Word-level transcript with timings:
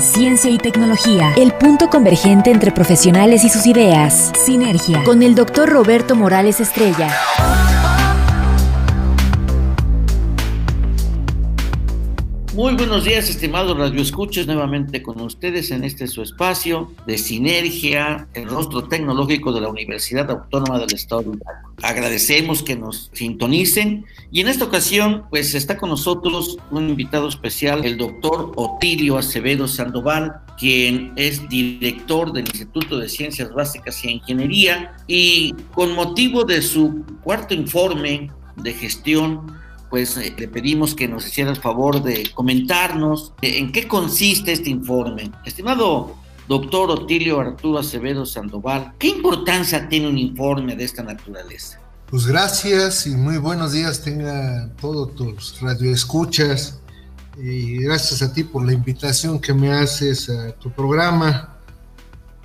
Ciencia 0.00 0.50
y 0.50 0.58
tecnología, 0.58 1.32
el 1.36 1.52
punto 1.52 1.88
convergente 1.88 2.50
entre 2.50 2.70
profesionales 2.70 3.44
y 3.44 3.48
sus 3.48 3.66
ideas. 3.66 4.32
Sinergia, 4.44 5.02
con 5.04 5.22
el 5.22 5.34
doctor 5.34 5.68
Roberto 5.68 6.14
Morales 6.14 6.60
Estrella. 6.60 7.08
Muy 12.56 12.72
buenos 12.72 13.04
días, 13.04 13.28
estimados 13.28 13.76
radioescuchos, 13.76 14.46
nuevamente 14.46 15.02
con 15.02 15.20
ustedes 15.20 15.70
en 15.72 15.84
este 15.84 16.06
su 16.06 16.22
espacio 16.22 16.90
de 17.06 17.18
sinergia, 17.18 18.28
el 18.32 18.48
rostro 18.48 18.88
tecnológico 18.88 19.52
de 19.52 19.60
la 19.60 19.68
Universidad 19.68 20.30
Autónoma 20.30 20.78
del 20.78 20.94
Estado 20.94 21.20
de 21.20 21.36
Hidalgo. 21.36 21.74
Agradecemos 21.82 22.62
que 22.62 22.74
nos 22.74 23.10
sintonicen 23.12 24.06
y 24.32 24.40
en 24.40 24.48
esta 24.48 24.64
ocasión 24.64 25.24
pues 25.28 25.54
está 25.54 25.76
con 25.76 25.90
nosotros 25.90 26.56
un 26.70 26.88
invitado 26.88 27.28
especial, 27.28 27.84
el 27.84 27.98
doctor 27.98 28.52
Otilio 28.56 29.18
Acevedo 29.18 29.68
Sandoval, 29.68 30.36
quien 30.58 31.12
es 31.16 31.46
director 31.50 32.32
del 32.32 32.46
Instituto 32.46 32.96
de 32.96 33.10
Ciencias 33.10 33.52
Básicas 33.52 34.02
y 34.02 34.12
Ingeniería 34.12 34.96
y 35.06 35.52
con 35.74 35.94
motivo 35.94 36.44
de 36.44 36.62
su 36.62 37.04
cuarto 37.22 37.52
informe 37.52 38.30
de 38.56 38.72
gestión 38.72 39.65
pues 39.90 40.16
eh, 40.16 40.34
le 40.36 40.48
pedimos 40.48 40.94
que 40.94 41.08
nos 41.08 41.26
hiciera 41.26 41.50
el 41.50 41.56
favor 41.56 42.02
de 42.02 42.30
comentarnos 42.34 43.32
eh, 43.42 43.58
en 43.58 43.72
qué 43.72 43.86
consiste 43.86 44.52
este 44.52 44.70
informe. 44.70 45.30
Estimado 45.44 46.16
doctor 46.48 46.90
Otilio 46.90 47.40
Arturo 47.40 47.78
Acevedo 47.78 48.24
Sandoval, 48.24 48.94
¿qué 48.98 49.08
importancia 49.08 49.88
tiene 49.88 50.08
un 50.08 50.18
informe 50.18 50.76
de 50.76 50.84
esta 50.84 51.02
naturaleza? 51.02 51.80
Pues 52.08 52.26
gracias 52.26 53.06
y 53.06 53.16
muy 53.16 53.38
buenos 53.38 53.72
días 53.72 54.02
tenga 54.02 54.70
todos 54.80 55.14
tus 55.16 55.60
radioescuchas 55.60 56.78
y 57.36 57.78
gracias 57.78 58.22
a 58.22 58.32
ti 58.32 58.44
por 58.44 58.64
la 58.64 58.72
invitación 58.72 59.40
que 59.40 59.52
me 59.52 59.72
haces 59.72 60.30
a 60.30 60.52
tu 60.52 60.70
programa. 60.70 61.55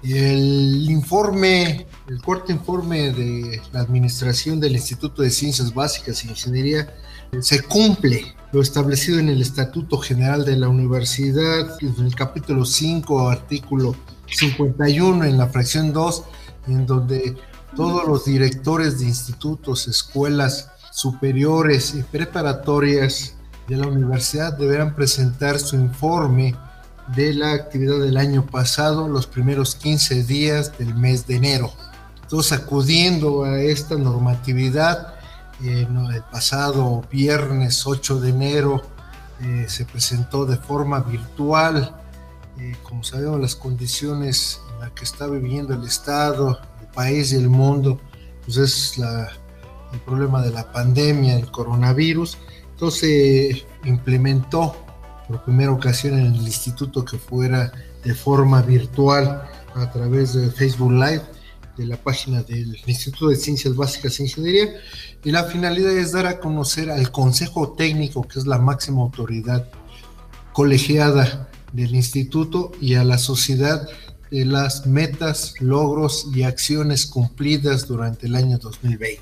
El 0.03 0.89
informe, 0.89 1.85
el 2.07 2.21
cuarto 2.21 2.51
informe 2.51 3.11
de 3.11 3.61
la 3.71 3.81
Administración 3.81 4.59
del 4.59 4.73
Instituto 4.73 5.21
de 5.21 5.29
Ciencias 5.29 5.73
Básicas 5.73 6.23
e 6.23 6.29
Ingeniería 6.29 6.91
se 7.39 7.61
cumple 7.61 8.35
lo 8.51 8.61
establecido 8.61 9.19
en 9.19 9.29
el 9.29 9.41
Estatuto 9.41 9.99
General 9.99 10.43
de 10.43 10.57
la 10.57 10.69
Universidad, 10.69 11.77
en 11.81 12.05
el 12.05 12.15
capítulo 12.15 12.65
5, 12.65 13.29
artículo 13.29 13.95
51, 14.27 15.23
en 15.23 15.37
la 15.37 15.47
fracción 15.47 15.93
2, 15.93 16.23
en 16.67 16.85
donde 16.87 17.37
todos 17.75 18.07
los 18.07 18.25
directores 18.25 18.99
de 18.99 19.05
institutos, 19.05 19.87
escuelas 19.87 20.71
superiores 20.91 21.93
y 21.93 22.01
preparatorias 22.01 23.35
de 23.67 23.77
la 23.77 23.87
universidad 23.87 24.57
deberán 24.57 24.95
presentar 24.95 25.59
su 25.59 25.75
informe 25.75 26.55
de 27.15 27.33
la 27.33 27.53
actividad 27.53 27.99
del 27.99 28.17
año 28.17 28.45
pasado 28.45 29.07
los 29.07 29.27
primeros 29.27 29.75
15 29.75 30.23
días 30.23 30.77
del 30.77 30.95
mes 30.95 31.27
de 31.27 31.35
enero. 31.35 31.71
Entonces, 32.21 32.53
acudiendo 32.53 33.43
a 33.43 33.59
esta 33.59 33.95
normatividad, 33.95 35.15
el 35.63 36.23
pasado 36.31 37.03
viernes 37.11 37.85
8 37.85 38.19
de 38.19 38.29
enero 38.29 38.81
eh, 39.41 39.65
se 39.67 39.85
presentó 39.85 40.45
de 40.45 40.57
forma 40.57 41.01
virtual. 41.01 41.95
Eh, 42.57 42.75
como 42.83 43.03
sabemos, 43.03 43.39
las 43.39 43.55
condiciones 43.55 44.61
en 44.73 44.79
las 44.79 44.91
que 44.91 45.03
está 45.03 45.27
viviendo 45.27 45.73
el 45.73 45.83
Estado, 45.83 46.59
el 46.79 46.87
país 46.87 47.33
y 47.33 47.35
el 47.35 47.49
mundo, 47.49 47.99
pues 48.45 48.57
es 48.57 48.97
el 48.97 49.99
problema 49.99 50.41
de 50.41 50.51
la 50.51 50.71
pandemia, 50.71 51.37
el 51.37 51.51
coronavirus. 51.51 52.37
Entonces 52.71 53.65
implementó 53.83 54.75
por 55.31 55.43
primera 55.45 55.71
ocasión 55.71 56.19
en 56.19 56.33
el 56.33 56.41
instituto 56.41 57.05
que 57.05 57.17
fuera 57.17 57.71
de 58.03 58.13
forma 58.13 58.61
virtual 58.61 59.43
a 59.75 59.91
través 59.91 60.33
de 60.33 60.51
Facebook 60.51 60.91
Live 60.91 61.21
de 61.77 61.85
la 61.85 61.95
página 61.95 62.43
del 62.43 62.77
Instituto 62.85 63.29
de 63.29 63.37
Ciencias 63.37 63.73
Básicas 63.75 64.19
e 64.19 64.23
Ingeniería 64.23 64.73
y 65.23 65.31
la 65.31 65.45
finalidad 65.45 65.91
es 65.91 66.11
dar 66.11 66.25
a 66.25 66.39
conocer 66.39 66.91
al 66.91 67.11
Consejo 67.11 67.71
Técnico, 67.71 68.23
que 68.23 68.39
es 68.39 68.45
la 68.45 68.57
máxima 68.57 69.01
autoridad 69.01 69.69
colegiada 70.51 71.49
del 71.71 71.95
instituto, 71.95 72.73
y 72.81 72.95
a 72.95 73.05
la 73.05 73.17
sociedad 73.17 73.87
de 74.31 74.43
las 74.43 74.85
metas, 74.85 75.53
logros 75.61 76.27
y 76.35 76.43
acciones 76.43 77.05
cumplidas 77.05 77.87
durante 77.87 78.27
el 78.27 78.35
año 78.35 78.57
2020. 78.57 79.21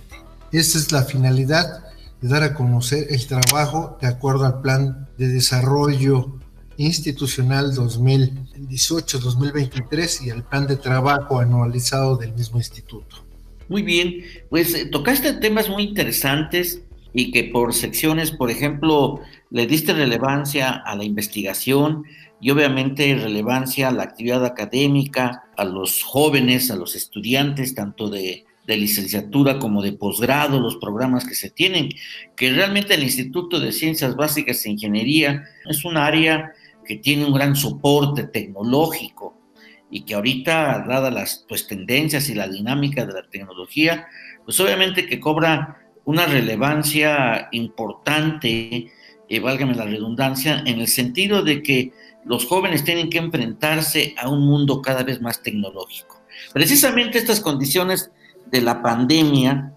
Esa 0.52 0.80
es 0.80 0.92
la 0.92 1.04
finalidad 1.04 1.84
de 2.20 2.28
dar 2.28 2.42
a 2.42 2.56
conocer 2.56 3.06
el 3.12 3.28
trabajo 3.28 4.00
de 4.02 4.08
acuerdo 4.08 4.46
al 4.46 4.62
plan 4.62 5.09
de 5.20 5.28
desarrollo 5.28 6.40
institucional 6.78 7.74
2018-2023 7.74 10.26
y 10.26 10.30
el 10.30 10.44
plan 10.44 10.66
de 10.66 10.78
trabajo 10.78 11.40
anualizado 11.40 12.16
del 12.16 12.34
mismo 12.34 12.58
instituto. 12.58 13.18
Muy 13.68 13.82
bien, 13.82 14.24
pues 14.50 14.74
eh, 14.74 14.86
tocaste 14.86 15.34
temas 15.34 15.68
muy 15.70 15.84
interesantes 15.84 16.82
y 17.14 17.32
que 17.32 17.44
por 17.44 17.74
secciones, 17.74 18.32
por 18.32 18.50
ejemplo, 18.50 19.20
le 19.52 19.68
diste 19.68 19.92
relevancia 19.94 20.70
a 20.72 20.96
la 20.96 21.04
investigación 21.04 22.06
y 22.40 22.52
obviamente 22.52 23.14
relevancia 23.16 23.90
a 23.90 23.92
la 23.92 24.04
actividad 24.04 24.46
académica, 24.46 25.44
a 25.58 25.66
los 25.66 26.04
jóvenes, 26.04 26.72
a 26.72 26.78
los 26.78 26.96
estudiantes, 26.96 27.76
tanto 27.76 28.10
de, 28.10 28.46
de 28.70 28.78
licenciatura 28.78 29.58
como 29.58 29.82
de 29.82 29.94
posgrado, 29.94 30.60
los 30.60 30.76
programas 30.76 31.26
que 31.26 31.34
se 31.34 31.50
tienen, 31.50 31.90
que 32.36 32.52
realmente 32.52 32.94
el 32.94 33.02
Instituto 33.02 33.60
de 33.60 33.72
Ciencias 33.72 34.16
Básicas 34.16 34.64
e 34.64 34.70
Ingeniería 34.70 35.44
es 35.68 35.84
un 35.86 35.98
área 35.98 36.54
que 36.86 36.98
tiene 36.98 37.26
un 37.26 37.34
gran 37.34 37.56
soporte 37.56 38.26
tecnológico 38.26 39.36
y 39.90 40.02
que 40.02 40.14
ahorita, 40.14 40.86
dadas 40.88 41.12
las 41.12 41.46
pues, 41.50 41.66
tendencias 41.66 42.30
y 42.30 42.36
la 42.36 42.48
dinámica 42.48 43.08
de 43.08 43.14
la 43.14 43.28
tecnología, 43.28 44.06
pues 44.46 44.60
obviamente 44.60 45.08
que 45.08 45.20
cobra 45.20 45.80
una 46.06 46.28
relevancia 46.28 47.50
importante, 47.52 48.92
eh, 49.28 49.40
válgame 49.40 49.74
la 49.74 49.86
redundancia, 49.86 50.62
en 50.68 50.80
el 50.80 50.88
sentido 50.88 51.42
de 51.42 51.64
que 51.64 51.92
los 52.24 52.46
jóvenes 52.46 52.84
tienen 52.84 53.10
que 53.10 53.18
enfrentarse 53.18 54.14
a 54.16 54.30
un 54.30 54.46
mundo 54.46 54.80
cada 54.84 55.02
vez 55.02 55.22
más 55.22 55.42
tecnológico. 55.42 56.22
Precisamente 56.54 57.18
estas 57.18 57.40
condiciones 57.40 58.12
de 58.52 58.62
la 58.62 58.82
pandemia 58.82 59.74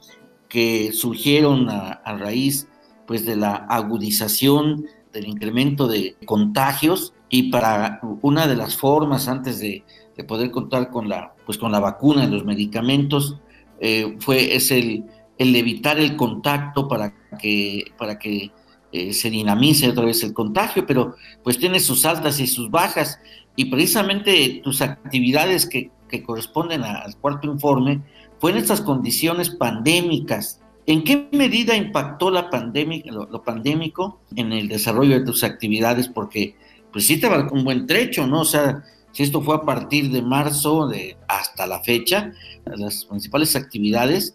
que 0.48 0.92
surgieron 0.92 1.68
a, 1.70 2.00
raíz 2.18 2.68
pues 3.06 3.24
de 3.24 3.36
la 3.36 3.54
agudización 3.68 4.86
del 5.12 5.26
incremento 5.26 5.88
de 5.88 6.16
contagios 6.24 7.14
y 7.28 7.50
para 7.50 8.00
una 8.20 8.46
de 8.46 8.56
las 8.56 8.76
formas 8.76 9.28
antes 9.28 9.58
de 9.58 9.84
de 10.16 10.24
poder 10.24 10.50
contar 10.50 10.90
con 10.90 11.08
la, 11.08 11.34
pues 11.46 11.58
con 11.58 11.72
la 11.72 11.80
vacuna 11.80 12.24
y 12.24 12.30
los 12.30 12.44
medicamentos, 12.44 13.38
eh, 13.80 14.16
fue, 14.20 14.54
es 14.54 14.70
el, 14.70 15.04
el, 15.38 15.56
evitar 15.56 15.98
el 15.98 16.16
contacto 16.16 16.88
para 16.88 17.14
que, 17.40 17.84
para 17.96 18.18
que 18.18 18.50
eh, 18.92 19.12
se 19.12 19.30
dinamice 19.30 19.88
otra 19.88 20.04
vez 20.04 20.22
el 20.22 20.34
contagio, 20.34 20.86
pero 20.86 21.16
pues 21.42 21.58
tiene 21.58 21.80
sus 21.80 22.04
altas 22.04 22.40
y 22.40 22.46
sus 22.46 22.70
bajas, 22.70 23.18
y 23.56 23.66
precisamente 23.66 24.60
tus 24.62 24.80
actividades 24.80 25.66
que, 25.66 25.90
que 26.08 26.22
corresponden 26.22 26.82
al 26.84 27.16
cuarto 27.16 27.46
informe 27.46 28.00
fue 28.42 28.50
en 28.50 28.56
estas 28.56 28.80
condiciones 28.80 29.50
pandémicas. 29.50 30.58
¿En 30.86 31.04
qué 31.04 31.28
medida 31.30 31.76
impactó 31.76 32.28
la 32.28 32.50
pandemia, 32.50 33.04
lo, 33.12 33.44
pandémico 33.44 34.18
en 34.34 34.52
el 34.52 34.66
desarrollo 34.66 35.16
de 35.16 35.24
tus 35.24 35.44
actividades? 35.44 36.08
Porque 36.08 36.56
pues 36.92 37.06
sí 37.06 37.18
te 37.20 37.28
va 37.28 37.48
un 37.52 37.62
buen 37.62 37.86
trecho, 37.86 38.26
¿no? 38.26 38.40
O 38.40 38.44
sea, 38.44 38.82
si 39.12 39.22
esto 39.22 39.42
fue 39.42 39.54
a 39.54 39.60
partir 39.60 40.10
de 40.10 40.22
marzo 40.22 40.90
hasta 41.28 41.68
la 41.68 41.84
fecha, 41.84 42.32
las 42.64 43.04
principales 43.04 43.54
actividades 43.54 44.34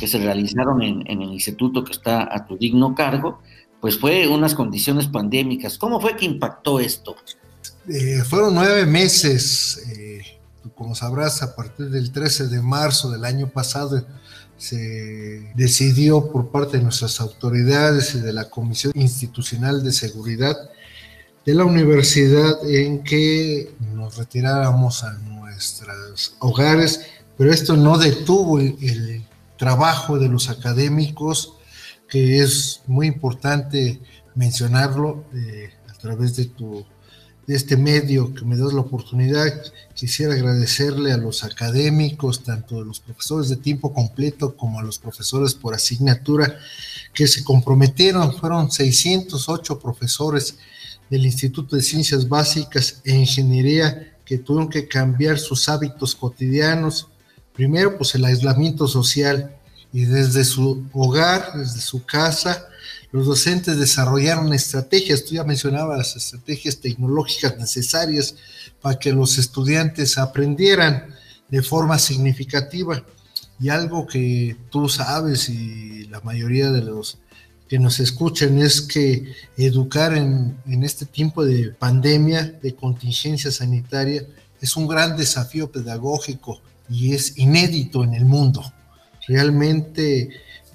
que 0.00 0.08
se 0.08 0.18
realizaron 0.18 0.82
en, 0.82 1.06
el 1.06 1.32
instituto 1.32 1.84
que 1.84 1.92
está 1.92 2.28
a 2.34 2.44
tu 2.46 2.56
digno 2.56 2.92
cargo, 2.96 3.38
pues 3.80 4.00
fue 4.00 4.26
unas 4.26 4.56
condiciones 4.56 5.06
pandémicas. 5.06 5.78
¿Cómo 5.78 6.00
fue 6.00 6.16
que 6.16 6.24
impactó 6.24 6.80
esto? 6.80 7.14
Eh, 7.88 8.22
fueron 8.28 8.54
nueve 8.54 8.84
meses, 8.84 9.86
eh, 9.96 10.13
como 10.74 10.94
sabrás, 10.94 11.42
a 11.42 11.54
partir 11.54 11.90
del 11.90 12.12
13 12.12 12.48
de 12.48 12.62
marzo 12.62 13.10
del 13.10 13.24
año 13.24 13.48
pasado 13.48 14.04
se 14.56 15.52
decidió 15.54 16.30
por 16.30 16.50
parte 16.50 16.78
de 16.78 16.84
nuestras 16.84 17.20
autoridades 17.20 18.14
y 18.14 18.20
de 18.20 18.32
la 18.32 18.48
Comisión 18.48 18.92
Institucional 18.94 19.82
de 19.82 19.92
Seguridad 19.92 20.56
de 21.44 21.54
la 21.54 21.64
universidad 21.64 22.66
en 22.68 23.02
que 23.02 23.74
nos 23.92 24.16
retiráramos 24.16 25.04
a 25.04 25.12
nuestros 25.18 26.36
hogares, 26.38 27.02
pero 27.36 27.52
esto 27.52 27.76
no 27.76 27.98
detuvo 27.98 28.58
el, 28.58 29.24
trabajo 29.56 30.18
de 30.18 30.28
los 30.28 30.50
académicos, 30.50 31.54
que 32.08 32.40
es 32.40 32.82
muy 32.86 33.06
importante 33.06 34.00
mencionarlo 34.34 35.24
eh, 35.32 35.70
a 35.88 35.92
través 35.94 36.34
de 36.34 36.46
tu 36.46 36.84
de 37.46 37.54
este 37.54 37.76
medio 37.76 38.34
que 38.34 38.44
me 38.44 38.56
das 38.56 38.72
la 38.72 38.80
oportunidad. 38.80 39.52
Quisiera 39.94 40.34
agradecerle 40.34 41.12
a 41.12 41.16
los 41.16 41.44
académicos, 41.44 42.42
tanto 42.42 42.80
a 42.80 42.84
los 42.84 43.00
profesores 43.00 43.48
de 43.48 43.56
tiempo 43.56 43.92
completo 43.92 44.56
como 44.56 44.80
a 44.80 44.82
los 44.82 44.98
profesores 44.98 45.54
por 45.54 45.74
asignatura, 45.74 46.58
que 47.12 47.26
se 47.26 47.44
comprometieron. 47.44 48.36
Fueron 48.36 48.70
608 48.70 49.78
profesores 49.78 50.56
del 51.10 51.26
Instituto 51.26 51.76
de 51.76 51.82
Ciencias 51.82 52.28
Básicas 52.28 53.00
e 53.04 53.14
Ingeniería 53.14 54.14
que 54.24 54.38
tuvieron 54.38 54.70
que 54.70 54.88
cambiar 54.88 55.38
sus 55.38 55.68
hábitos 55.68 56.14
cotidianos. 56.14 57.08
Primero, 57.52 57.96
pues 57.96 58.14
el 58.14 58.24
aislamiento 58.24 58.88
social 58.88 59.54
y 59.92 60.06
desde 60.06 60.44
su 60.44 60.84
hogar, 60.92 61.52
desde 61.54 61.80
su 61.80 62.04
casa, 62.04 62.66
los 63.14 63.26
docentes 63.26 63.78
desarrollaron 63.78 64.52
estrategias, 64.52 65.24
tú 65.24 65.36
ya 65.36 65.44
mencionabas 65.44 65.98
las 65.98 66.16
estrategias 66.16 66.80
tecnológicas 66.80 67.56
necesarias 67.56 68.34
para 68.82 68.98
que 68.98 69.12
los 69.12 69.38
estudiantes 69.38 70.18
aprendieran 70.18 71.14
de 71.48 71.62
forma 71.62 71.96
significativa. 72.00 73.04
Y 73.60 73.68
algo 73.68 74.04
que 74.04 74.56
tú 74.68 74.88
sabes 74.88 75.48
y 75.48 76.08
la 76.08 76.22
mayoría 76.22 76.72
de 76.72 76.82
los 76.82 77.18
que 77.68 77.78
nos 77.78 78.00
escuchan 78.00 78.58
es 78.58 78.80
que 78.80 79.32
educar 79.56 80.16
en, 80.16 80.58
en 80.66 80.82
este 80.82 81.06
tiempo 81.06 81.44
de 81.44 81.68
pandemia, 81.70 82.58
de 82.60 82.74
contingencia 82.74 83.52
sanitaria, 83.52 84.26
es 84.60 84.76
un 84.76 84.88
gran 84.88 85.16
desafío 85.16 85.70
pedagógico 85.70 86.60
y 86.90 87.14
es 87.14 87.38
inédito 87.38 88.02
en 88.02 88.14
el 88.14 88.24
mundo. 88.24 88.74
Realmente 89.28 90.30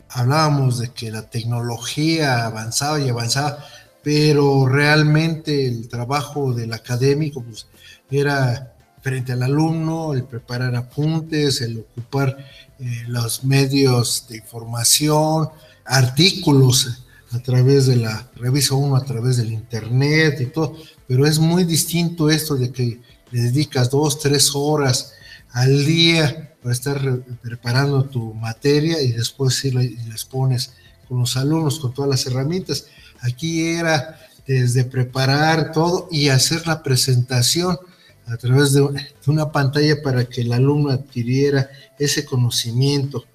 hablábamos 0.10 0.80
de 0.80 0.90
que 0.90 1.12
la 1.12 1.24
tecnología 1.24 2.46
avanzaba 2.46 3.00
y 3.00 3.10
avanzaba, 3.10 3.66
pero 4.04 4.68
realmente 4.68 5.68
el 5.68 5.88
trabajo 5.88 6.54
del 6.54 6.74
académico 6.74 7.44
pues, 7.44 7.68
era 8.10 8.74
frente 9.02 9.32
al 9.32 9.44
alumno, 9.44 10.14
el 10.14 10.24
preparar 10.24 10.76
apuntes, 10.76 11.62
el 11.62 11.80
ocupar 11.80 12.38
eh, 12.80 13.04
los 13.08 13.44
medios 13.44 14.26
de 14.30 14.38
información, 14.38 15.50
artículos 15.86 17.04
a 17.32 17.40
través 17.40 17.86
de 17.86 17.98
la 17.98 18.28
revista 18.36 18.76
1, 18.76 18.96
a 18.96 19.06
través 19.06 19.38
del 19.38 19.52
internet 19.52 20.42
y 20.42 20.48
todo, 20.48 20.76
pero 21.08 21.26
es 21.26 21.40
muy 21.40 21.64
distinto 21.64 22.30
esto 22.30 22.56
de 22.56 22.72
que 22.72 23.00
le 23.32 23.42
dedicas 23.42 23.90
dos, 23.90 24.20
tres 24.20 24.52
horas 24.56 25.14
al 25.52 25.86
día 25.86 26.49
para 26.62 26.74
estar 26.74 27.20
preparando 27.42 28.04
tu 28.04 28.34
materia 28.34 29.02
y 29.02 29.12
después 29.12 29.56
si 29.56 29.72
les 29.72 30.26
pones 30.26 30.74
con 31.08 31.20
los 31.20 31.38
alumnos, 31.38 31.80
con 31.80 31.94
todas 31.94 32.10
las 32.10 32.26
herramientas. 32.28 32.88
Aquí 33.22 33.68
era 33.68 34.20
desde 34.46 34.84
preparar 34.84 35.72
todo 35.72 36.08
y 36.12 36.30
hacer 36.30 36.66
la 36.68 36.82
presentación 36.82 37.78
a 38.26 38.38
través 38.38 38.74
de 38.74 38.88
una 39.28 39.52
pantalla 39.52 40.02
para 40.02 40.26
que 40.26 40.42
el 40.42 40.54
alumno 40.54 40.90
adquiriera 40.90 41.70
ese 41.98 42.26
conocimiento. 42.26 43.26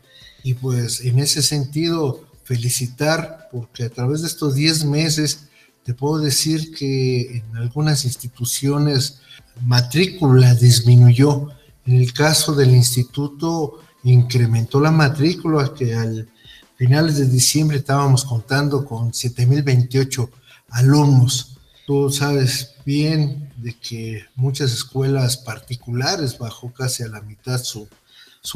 Y 0.43 0.55
pues 0.55 1.01
en 1.01 1.19
ese 1.19 1.43
sentido, 1.43 2.27
felicitar 2.45 3.49
porque 3.51 3.85
a 3.85 3.91
través 3.91 4.21
de 4.21 4.29
estos 4.29 4.55
10 4.55 4.85
meses 4.85 5.49
te 5.85 5.95
puedo 5.95 6.19
decir 6.19 6.75
que 6.75 7.39
en 7.39 7.57
algunas 7.57 8.05
instituciones 8.05 9.21
matrícula 9.63 10.55
disminuyó 10.55 11.49
en 11.87 11.95
el 11.95 12.13
caso 12.13 12.55
del 12.55 12.75
instituto, 12.75 13.81
incrementó 14.03 14.81
la 14.81 14.91
matrícula, 14.91 15.73
que 15.75 15.95
al 15.95 16.29
finales 16.77 17.17
de 17.17 17.27
diciembre 17.27 17.79
estábamos 17.79 18.25
contando 18.25 18.85
con 18.85 19.13
7.028 19.13 20.29
alumnos. 20.71 21.57
Tú 21.87 22.11
sabes 22.11 22.75
bien 22.85 23.51
de 23.57 23.75
que 23.75 24.25
muchas 24.35 24.73
escuelas 24.73 25.37
particulares 25.37 26.39
bajó 26.39 26.73
casi 26.73 27.03
a 27.03 27.09
la 27.09 27.21
mitad 27.23 27.63
su, 27.63 27.89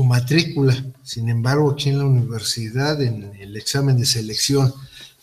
matrícula. 0.04 0.74
Sin 1.02 1.28
embargo, 1.28 1.70
aquí 1.70 1.90
en 1.90 1.98
la 1.98 2.04
universidad, 2.04 3.00
en 3.00 3.32
el 3.38 3.56
examen 3.56 3.96
de 3.96 4.06
selección 4.06 4.72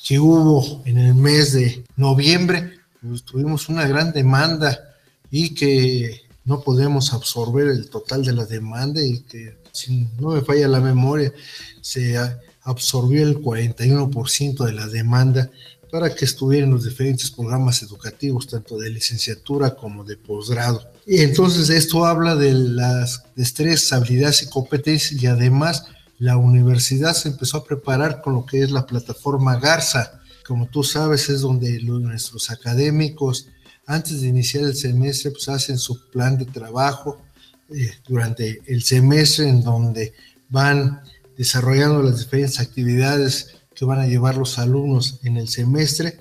que 0.04 0.20
hubo 0.20 0.82
en 0.86 0.98
el 0.98 1.16
mes 1.16 1.54
de 1.54 1.84
noviembre, 1.96 2.80
pues 3.02 3.24
tuvimos 3.24 3.70
una 3.70 3.88
gran 3.88 4.12
demanda 4.12 4.80
y 5.30 5.54
que 5.54 6.25
no 6.46 6.62
podemos 6.62 7.14
absorber 7.14 7.68
el 7.68 7.90
total 7.90 8.24
de 8.24 8.34
la 8.34 8.46
demanda 8.46 9.04
y 9.04 9.20
que 9.22 9.58
si 9.72 10.08
no 10.20 10.30
me 10.30 10.42
falla 10.42 10.68
la 10.68 10.80
memoria, 10.80 11.34
se 11.82 12.16
absorbió 12.62 13.24
el 13.24 13.42
41% 13.42 14.66
de 14.66 14.72
la 14.72 14.88
demanda 14.88 15.50
para 15.92 16.14
que 16.14 16.26
estuvieran 16.26 16.72
los 16.72 16.84
diferentes 16.84 17.32
programas 17.32 17.82
educativos, 17.82 18.48
tanto 18.48 18.78
de 18.78 18.90
licenciatura 18.90 19.76
como 19.76 20.04
de 20.04 20.18
posgrado. 20.18 20.82
Y 21.06 21.22
entonces 21.22 21.70
esto 21.70 22.06
habla 22.06 22.36
de 22.36 22.54
las 22.54 23.24
destrezas, 23.36 23.94
habilidades 23.94 24.44
y 24.44 24.50
competencias 24.50 25.22
y 25.22 25.28
además 25.28 25.86
la 26.18 26.38
universidad 26.38 27.14
se 27.14 27.30
empezó 27.30 27.58
a 27.58 27.66
preparar 27.66 28.22
con 28.22 28.34
lo 28.34 28.46
que 28.46 28.62
es 28.62 28.72
la 28.72 28.86
plataforma 28.86 29.60
Garza. 29.60 30.22
Como 30.48 30.68
tú 30.68 30.84
sabes, 30.84 31.30
es 31.30 31.42
donde 31.42 31.82
nuestros 31.82 32.50
académicos 32.50 33.48
antes 33.88 34.22
de 34.22 34.28
iniciar 34.28 34.64
el 34.64 34.76
semestre, 34.76 35.32
pues 35.32 35.48
hacen 35.50 35.78
su 35.78 36.10
plan 36.10 36.38
de 36.38 36.46
trabajo 36.46 37.22
eh, 37.70 37.92
durante 38.08 38.62
el 38.68 38.84
semestre 38.84 39.50
en 39.50 39.64
donde 39.64 40.14
van 40.50 41.02
desarrollando 41.38 42.02
las 42.02 42.20
diferentes 42.20 42.60
actividades 42.60 43.56
que 43.74 43.86
van 43.86 44.00
a 44.00 44.08
llevar 44.08 44.38
los 44.38 44.58
alumnos 44.58 45.20
en 45.24 45.38
el 45.38 45.48
semestre 45.50 46.20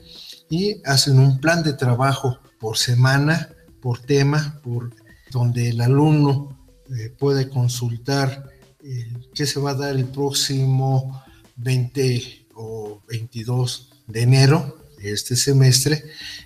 y 0.51 0.83
hacen 0.85 1.19
un 1.19 1.39
plan 1.41 1.63
de 1.63 1.73
trabajo 1.73 2.39
por 2.59 2.77
semana, 2.77 3.51
por 3.81 4.01
tema, 4.01 4.61
por 4.63 4.95
donde 5.31 5.71
el 5.71 5.81
alumno 5.81 6.59
eh, 6.91 7.11
puede 7.11 7.49
consultar 7.49 8.51
eh, 8.83 9.13
qué 9.35 9.47
se 9.47 9.61
va 9.61 9.71
a 9.71 9.75
dar 9.75 9.97
el 9.97 10.07
próximo 10.07 11.23
20 11.57 12.49
o 12.55 13.01
22 13.09 13.91
de 14.07 14.23
enero 14.23 14.84
este 15.13 15.37
semestre 15.37 16.05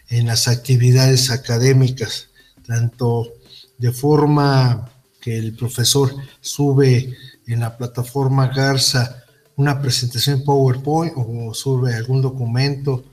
en 0.08 0.26
las 0.26 0.48
actividades 0.48 1.30
académicas, 1.30 2.28
tanto 2.66 3.32
de 3.78 3.92
forma 3.92 4.90
que 5.20 5.38
el 5.38 5.54
profesor 5.54 6.14
sube 6.40 7.14
en 7.46 7.60
la 7.60 7.76
plataforma 7.76 8.48
Garza 8.48 9.24
una 9.56 9.80
presentación 9.80 10.38
en 10.38 10.44
PowerPoint 10.44 11.12
o 11.16 11.52
sube 11.52 11.94
algún 11.94 12.22
documento 12.22 13.04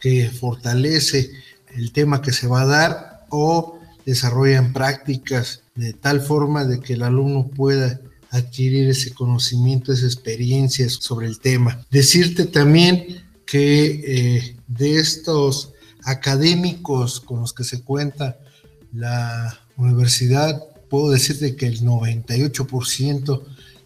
que 0.00 0.30
fortalece 0.30 1.30
el 1.76 1.92
tema 1.92 2.22
que 2.22 2.32
se 2.32 2.46
va 2.46 2.62
a 2.62 2.66
dar 2.66 3.26
o 3.28 3.78
desarrollan 4.06 4.72
prácticas 4.72 5.62
de 5.74 5.92
tal 5.92 6.20
forma 6.20 6.64
de 6.64 6.80
que 6.80 6.94
el 6.94 7.02
alumno 7.02 7.48
pueda 7.48 8.00
adquirir 8.30 8.88
ese 8.88 9.12
conocimiento, 9.12 9.92
esa 9.92 10.06
experiencia 10.06 10.88
sobre 10.88 11.26
el 11.26 11.38
tema. 11.38 11.84
Decirte 11.90 12.46
también 12.46 13.22
que 13.44 13.84
eh, 14.06 14.56
de 14.70 14.98
estos 14.98 15.72
académicos 16.04 17.20
con 17.20 17.40
los 17.40 17.52
que 17.52 17.64
se 17.64 17.82
cuenta 17.82 18.38
la 18.92 19.58
universidad, 19.76 20.62
puedo 20.88 21.10
decirte 21.10 21.56
que 21.56 21.66
el 21.66 21.82
98% 21.82 23.42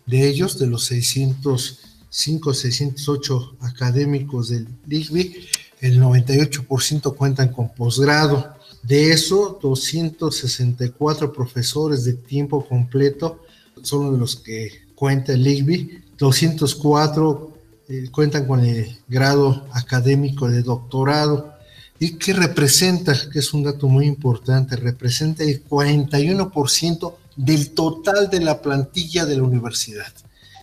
de 0.07 0.29
ellos, 0.29 0.59
de 0.59 0.67
los 0.67 0.85
605, 0.85 2.55
608 2.55 3.57
académicos 3.61 4.51
del 4.51 4.69
IGBI, 4.89 5.49
el 5.81 6.01
98% 6.01 7.15
cuentan 7.17 7.53
con 7.53 7.71
posgrado. 7.75 8.55
De 8.83 9.11
eso, 9.11 9.59
264 9.61 11.33
profesores 11.33 12.05
de 12.05 12.15
tiempo 12.15 12.67
completo 12.67 13.41
son 13.83 14.19
los 14.19 14.37
que 14.37 14.85
cuenta 14.95 15.33
el 15.33 15.47
IGBI, 15.47 16.05
204 16.19 17.54
eh, 17.89 18.09
cuentan 18.11 18.47
con 18.47 18.65
el 18.65 18.99
grado 19.09 19.67
académico 19.73 20.49
de 20.49 20.63
doctorado. 20.63 21.55
¿Y 21.99 22.17
qué 22.17 22.33
representa? 22.33 23.15
Que 23.31 23.41
es 23.41 23.53
un 23.53 23.63
dato 23.63 23.89
muy 23.89 24.07
importante, 24.07 24.77
representa 24.77 25.45
el 25.45 25.63
41% 25.65 27.15
del 27.37 27.71
total 27.71 28.31
de 28.31 28.41
la 28.41 28.63
plantilla 28.63 29.27
de 29.27 29.37
la 29.37 29.43
universidad. 29.43 30.13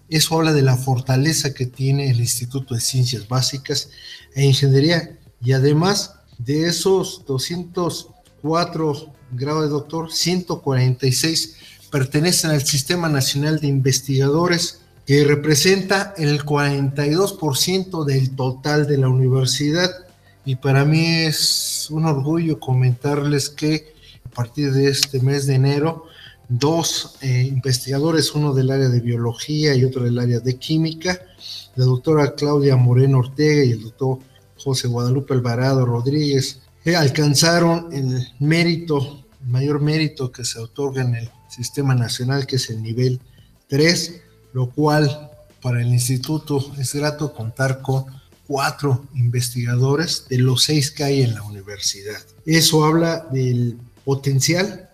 Eso 0.10 0.36
habla 0.36 0.52
de 0.52 0.62
la 0.62 0.76
fortaleza 0.76 1.54
que 1.54 1.68
tiene 1.68 2.10
el 2.10 2.20
Instituto 2.20 2.76
de 2.76 2.82
Ciencias 2.82 3.28
Básicas 3.28 3.90
e 4.34 4.44
Ingeniería. 4.44 5.18
Y 5.44 5.54
además 5.54 6.16
de 6.38 6.68
esos 6.68 7.24
204 7.26 9.14
grados 9.32 9.64
de 9.64 9.70
doctor, 9.70 10.12
146 10.12 11.56
pertenecen 11.92 12.52
al 12.52 12.66
Sistema 12.66 13.10
Nacional 13.10 13.60
de 13.60 13.68
Investigadores 13.68 14.81
que 15.12 15.26
representa 15.26 16.14
el 16.16 16.46
42% 16.46 18.06
del 18.06 18.34
total 18.34 18.88
de 18.88 18.98
la 18.98 19.10
universidad. 19.10 19.90
Y 20.46 20.56
para 20.56 20.86
mí 20.86 21.06
es 21.06 21.90
un 21.92 22.06
orgullo 22.06 22.62
comentarles 22.62 23.50
que 23.50 23.94
a 24.26 24.30
partir 24.30 24.72
de 24.72 24.88
este 24.88 25.20
mes 25.20 25.48
de 25.48 25.56
enero, 25.56 26.06
dos 26.48 27.18
eh, 27.20 27.42
investigadores, 27.46 28.34
uno 28.36 28.54
del 28.54 28.72
área 28.72 28.88
de 28.88 29.02
biología 29.02 29.76
y 29.76 29.84
otro 29.84 30.06
del 30.06 30.18
área 30.18 30.40
de 30.40 30.56
química, 30.56 31.20
la 31.76 31.84
doctora 31.84 32.34
Claudia 32.34 32.78
Moreno 32.78 33.20
Ortega 33.20 33.66
y 33.66 33.72
el 33.72 33.84
doctor 33.84 34.20
José 34.56 34.88
Guadalupe 34.88 35.34
Alvarado 35.34 35.86
Rodríguez, 35.86 36.62
eh, 36.86 36.96
alcanzaron 36.96 37.92
el 37.92 38.30
mérito, 38.40 39.26
el 39.44 39.50
mayor 39.50 39.82
mérito 39.82 40.32
que 40.32 40.46
se 40.46 40.58
otorga 40.58 41.02
en 41.02 41.16
el 41.16 41.30
sistema 41.50 41.94
nacional, 41.96 42.48
que 42.48 42.56
es 42.56 42.70
el 42.70 42.82
nivel 42.82 43.20
3, 43.68 44.22
lo 44.54 44.70
cual 44.70 45.32
para 45.62 45.82
el 45.82 45.88
instituto 45.88 46.74
es 46.78 46.94
grato 46.94 47.34
contar 47.34 47.82
con 47.82 48.06
cuatro 48.48 49.06
investigadores 49.14 50.26
de 50.30 50.40
los 50.40 50.64
seis 50.64 50.92
que 50.92 51.04
hay 51.04 51.22
en 51.22 51.36
la 51.36 51.44
universidad. 51.44 52.20
Eso 52.46 52.84
habla 52.84 53.28
del 53.32 53.78
potencial, 54.04 54.90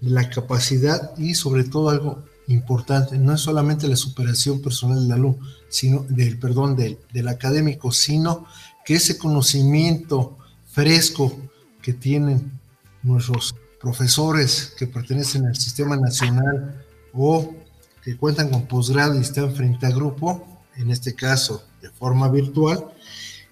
de 0.00 0.10
la 0.10 0.28
capacidad 0.28 1.16
y 1.16 1.34
sobre 1.34 1.64
todo 1.64 1.90
algo 1.90 2.24
importante, 2.48 3.16
no 3.18 3.32
es 3.32 3.40
solamente 3.40 3.88
la 3.88 3.96
superación 3.96 4.60
personal 4.60 5.02
del 5.02 5.12
alumno, 5.12 5.46
sino 5.68 6.04
del, 6.08 6.38
perdón, 6.38 6.76
del, 6.76 6.98
del 7.12 7.28
académico, 7.28 7.92
sino 7.92 8.46
que 8.84 8.94
ese 8.94 9.16
conocimiento 9.16 10.36
fresco 10.66 11.34
que 11.80 11.92
tienen 11.92 12.60
nuestros 13.02 13.54
profesores 13.80 14.74
que 14.76 14.86
pertenecen 14.86 15.46
al 15.46 15.56
sistema 15.56 15.96
nacional 15.96 16.84
o 17.12 17.54
que 18.02 18.16
cuentan 18.16 18.50
con 18.50 18.66
posgrado 18.66 19.16
y 19.16 19.20
están 19.20 19.54
frente 19.54 19.86
a 19.86 19.90
grupo, 19.90 20.46
en 20.76 20.90
este 20.90 21.14
caso 21.14 21.64
de 21.80 21.90
forma 21.90 22.28
virtual, 22.28 22.86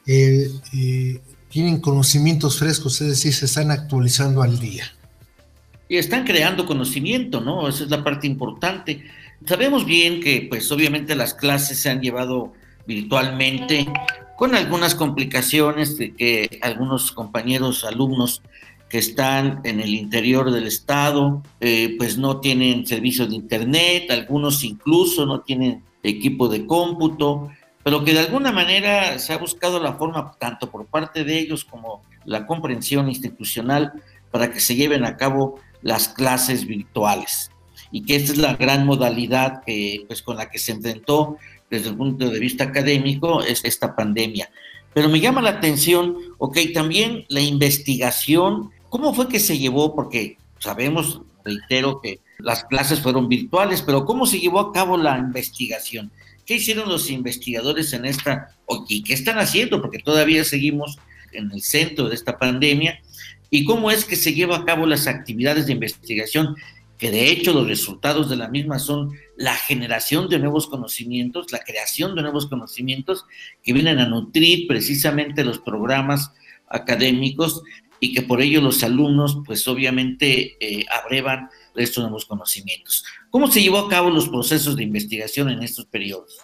eh, 0.07 0.51
eh, 0.75 1.21
tienen 1.49 1.81
conocimientos 1.81 2.59
frescos, 2.59 3.01
es 3.01 3.09
decir, 3.09 3.33
se 3.33 3.47
están 3.47 3.71
actualizando 3.71 4.43
al 4.43 4.59
día. 4.59 4.85
Y 5.89 5.97
están 5.97 6.25
creando 6.25 6.67
conocimiento, 6.67 7.41
¿no? 7.41 7.69
Esa 7.69 7.85
es 7.85 7.91
la 7.91 8.05
parte 8.05 8.27
importante. 8.27 9.05
Sabemos 9.45 9.85
bien 9.85 10.21
que, 10.21 10.47
pues, 10.49 10.71
obviamente 10.71 11.17
las 11.17 11.35
clases 11.35 11.79
se 11.81 11.91
han 11.91 12.01
llevado 12.01 12.53
virtualmente, 12.87 13.87
con 14.37 14.55
algunas 14.55 14.95
complicaciones 14.95 15.99
de 15.99 16.15
que 16.15 16.61
algunos 16.63 17.13
compañeros, 17.13 17.85
alumnos 17.85 18.43
que 18.91 18.99
están 18.99 19.61
en 19.63 19.81
el 19.81 19.95
interior 19.95 20.51
del 20.51 20.67
estado, 20.67 21.43
eh, 21.61 21.95
pues 21.97 22.19
no 22.19 22.41
tienen 22.41 22.87
servicio 22.87 23.27
de 23.27 23.37
internet, 23.37 24.11
algunos 24.11 24.65
incluso 24.65 25.25
no 25.25 25.41
tienen 25.43 25.85
equipo 26.03 26.49
de 26.49 26.67
cómputo, 26.67 27.51
pero 27.85 28.05
que 28.05 28.13
de 28.13 28.19
alguna 28.19 28.51
manera 28.51 29.19
se 29.21 29.33
ha 29.33 29.39
buscado 29.39 29.81
la 29.81 29.95
forma, 29.95 30.33
tanto 30.39 30.71
por 30.71 30.87
parte 30.87 31.23
de 31.23 31.39
ellos 31.39 31.65
como 31.65 32.03
la 32.25 32.47
comprensión 32.47 33.09
institucional, 33.09 33.93
para 34.33 34.53
que 34.53 34.59
se 34.59 34.75
lleven 34.75 35.05
a 35.05 35.17
cabo 35.17 35.61
las 35.83 36.09
clases 36.09 36.67
virtuales. 36.67 37.51
Y 37.93 38.03
que 38.03 38.17
esta 38.17 38.33
es 38.33 38.39
la 38.39 38.57
gran 38.57 38.87
modalidad 38.87 39.63
que, 39.65 40.05
pues, 40.09 40.21
con 40.21 40.37
la 40.37 40.51
que 40.51 40.59
se 40.59 40.73
enfrentó 40.73 41.39
desde 41.71 41.91
el 41.91 41.97
punto 41.97 42.29
de 42.29 42.39
vista 42.41 42.65
académico 42.65 43.43
es 43.43 43.65
esta 43.65 43.95
pandemia. 43.95 44.51
Pero 44.93 45.09
me 45.09 45.21
llama 45.21 45.41
la 45.41 45.51
atención, 45.51 46.17
ok, 46.39 46.59
también 46.75 47.25
la 47.29 47.41
investigación 47.41 48.71
¿Cómo 48.91 49.15
fue 49.15 49.29
que 49.29 49.39
se 49.39 49.57
llevó? 49.57 49.95
Porque 49.95 50.37
sabemos, 50.59 51.23
reitero, 51.45 52.01
que 52.01 52.21
las 52.39 52.65
clases 52.65 53.01
fueron 53.01 53.29
virtuales, 53.29 53.83
pero 53.83 54.05
¿cómo 54.05 54.27
se 54.27 54.41
llevó 54.41 54.61
a 54.61 54.73
cabo 54.73 54.97
la 54.97 55.17
investigación? 55.17 56.11
¿Qué 56.45 56.57
hicieron 56.57 56.89
los 56.89 57.09
investigadores 57.11 57.93
en 57.93 58.05
esta, 58.05 58.57
y 58.89 59.03
qué 59.05 59.15
están 59.15 59.39
haciendo? 59.39 59.81
Porque 59.81 60.01
todavía 60.01 60.45
seguimos 60.45 60.99
en 61.33 61.53
el 61.53 61.63
centro 61.63 62.09
de 62.09 62.17
esta 62.17 62.39
pandemia. 62.39 63.01
¿Y 63.49 63.65
cómo 63.65 63.93
es 63.93 64.05
que 64.05 64.17
se 64.17 64.35
lleva 64.35 64.59
a 64.59 64.65
cabo 64.65 64.87
las 64.87 65.07
actividades 65.07 65.67
de 65.67 65.73
investigación? 65.73 66.57
Que 66.99 67.13
de 67.13 67.31
hecho 67.31 67.55
los 67.55 67.69
resultados 67.69 68.29
de 68.29 68.37
la 68.37 68.49
misma 68.49 68.81
son 68.81 69.13
la 69.37 69.55
generación 69.55 70.29
de 70.29 70.41
nuevos 70.41 70.67
conocimientos, 70.67 71.53
la 71.53 71.61
creación 71.61 72.17
de 72.17 72.23
nuevos 72.23 72.49
conocimientos 72.49 73.25
que 73.63 73.73
vienen 73.73 74.01
a 74.01 74.09
nutrir 74.09 74.67
precisamente 74.67 75.45
los 75.45 75.61
programas 75.61 76.33
académicos 76.69 77.63
y 78.01 78.15
que 78.15 78.23
por 78.23 78.41
ello 78.41 78.63
los 78.63 78.83
alumnos, 78.83 79.39
pues 79.45 79.69
obviamente, 79.69 80.57
eh, 80.61 80.87
abrevan 81.05 81.51
estos 81.77 82.03
nuevos 82.03 82.25
conocimientos. 82.25 83.05
¿Cómo 83.31 83.51
se 83.51 83.63
llevó 83.63 83.79
a 83.79 83.89
cabo 83.89 84.11
los 84.11 84.29
procesos 84.29 84.75
de 84.75 84.83
investigación 84.83 85.51
en 85.51 85.63
estos 85.63 85.85
periodos? 85.85 86.39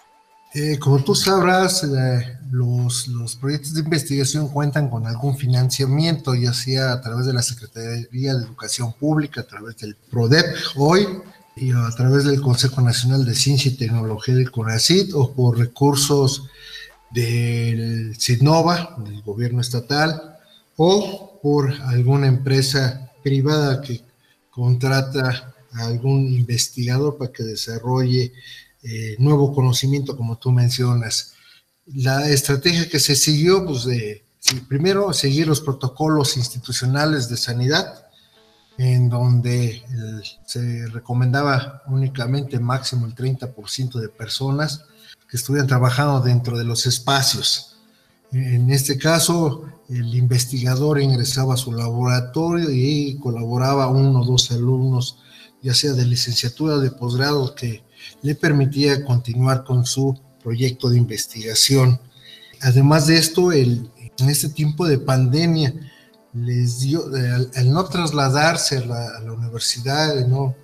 Eh, 0.53 0.79
como 0.79 1.03
tú 1.03 1.13
sabrás, 1.13 1.83
eh, 1.83 2.37
los, 2.51 3.07
los, 3.09 3.35
proyectos 3.35 3.73
de 3.73 3.81
investigación 3.81 4.47
cuentan 4.47 4.89
con 4.89 5.05
algún 5.05 5.37
financiamiento, 5.37 6.33
ya 6.35 6.53
sea 6.53 6.93
a 6.93 7.01
través 7.01 7.25
de 7.25 7.33
la 7.33 7.41
Secretaría 7.41 8.33
de 8.33 8.43
Educación 8.45 8.93
Pública, 8.93 9.41
a 9.41 9.47
través 9.47 9.77
del 9.77 9.95
PRODEP 9.95 10.45
hoy, 10.77 11.05
y 11.55 11.71
a 11.71 11.89
través 11.95 12.23
del 12.23 12.39
Consejo 12.39 12.81
Nacional 12.81 13.25
de 13.25 13.33
Ciencia 13.33 13.71
y 13.71 13.75
Tecnología 13.75 14.35
del 14.35 14.51
CONACYT, 14.51 15.13
o 15.13 15.33
por 15.33 15.57
recursos 15.57 16.47
del 17.11 18.15
CINOVA, 18.17 18.95
del 19.05 19.21
gobierno 19.23 19.61
estatal, 19.61 20.37
o 20.77 21.26
por 21.47 21.71
alguna 21.83 22.27
empresa 22.27 23.09
privada 23.23 23.79
que 23.79 24.01
contrata 24.49 25.55
a 25.71 25.85
algún 25.85 26.27
investigador 26.33 27.17
para 27.17 27.31
que 27.31 27.41
desarrolle 27.41 28.33
eh, 28.83 29.15
nuevo 29.17 29.53
conocimiento, 29.53 30.17
como 30.17 30.37
tú 30.37 30.51
mencionas. 30.51 31.35
La 31.85 32.29
estrategia 32.29 32.89
que 32.89 32.99
se 32.99 33.15
siguió, 33.15 33.65
pues 33.65 33.85
de 33.85 34.25
primero 34.67 35.13
seguir 35.13 35.47
los 35.47 35.61
protocolos 35.61 36.35
institucionales 36.35 37.29
de 37.29 37.37
sanidad, 37.37 38.07
en 38.77 39.07
donde 39.07 39.83
se 40.45 40.85
recomendaba 40.87 41.81
únicamente 41.87 42.59
máximo 42.59 43.05
el 43.05 43.15
30% 43.15 44.01
de 44.01 44.09
personas 44.09 44.83
que 45.29 45.37
estuvieran 45.37 45.67
trabajando 45.67 46.19
dentro 46.19 46.57
de 46.57 46.65
los 46.65 46.85
espacios. 46.85 47.77
En 48.33 48.69
este 48.69 48.97
caso, 48.97 49.76
el 49.89 50.13
investigador 50.15 51.01
ingresaba 51.01 51.53
a 51.53 51.57
su 51.57 51.71
laboratorio 51.71 52.69
y 52.71 53.17
colaboraba 53.19 53.87
uno 53.87 54.21
o 54.21 54.25
dos 54.25 54.51
alumnos, 54.51 55.19
ya 55.61 55.73
sea 55.73 55.93
de 55.93 56.05
licenciatura 56.05 56.77
de 56.77 56.91
posgrado, 56.91 57.55
que 57.55 57.83
le 58.21 58.35
permitía 58.35 59.03
continuar 59.05 59.63
con 59.63 59.85
su 59.85 60.19
proyecto 60.43 60.89
de 60.89 60.97
investigación. 60.97 61.99
Además 62.61 63.07
de 63.07 63.17
esto, 63.17 63.51
en 63.51 63.89
este 64.17 64.49
tiempo 64.49 64.85
de 64.85 64.97
pandemia, 64.97 65.73
les 66.33 66.79
dio, 66.79 67.05
al, 67.55 67.71
no 67.71 67.85
trasladarse 67.85 68.77
a 68.77 68.85
la, 68.85 69.33
universidad, 69.33 70.17
el 70.17 70.29
no, 70.29 70.55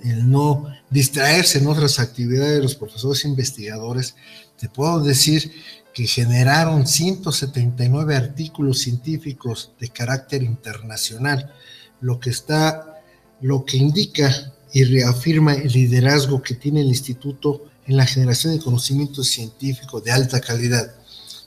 el 0.00 0.30
no 0.30 0.66
distraerse 0.90 1.58
en 1.58 1.66
otras 1.66 1.98
actividades 1.98 2.56
de 2.56 2.62
los 2.62 2.74
profesores 2.74 3.24
investigadores, 3.24 4.14
te 4.58 4.68
puedo 4.68 5.00
decir 5.00 5.52
que 5.92 6.06
generaron 6.06 6.86
179 6.86 8.16
artículos 8.16 8.78
científicos 8.80 9.72
de 9.80 9.88
carácter 9.88 10.42
internacional, 10.42 11.52
lo 12.00 12.20
que 12.20 12.30
está, 12.30 13.02
lo 13.40 13.64
que 13.64 13.76
indica 13.76 14.52
y 14.72 14.84
reafirma 14.84 15.54
el 15.54 15.72
liderazgo 15.72 16.42
que 16.42 16.54
tiene 16.54 16.80
el 16.80 16.88
instituto 16.88 17.64
en 17.86 17.96
la 17.96 18.06
generación 18.06 18.54
de 18.54 18.62
conocimiento 18.62 19.24
científico 19.24 20.00
de 20.00 20.12
alta 20.12 20.40
calidad, 20.40 20.94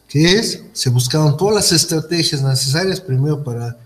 que 0.07 0.33
es, 0.33 0.63
se 0.73 0.89
buscaron 0.89 1.37
todas 1.37 1.55
las 1.55 1.71
estrategias 1.71 2.41
necesarias 2.41 2.99
primero 2.99 3.43
para 3.43 3.77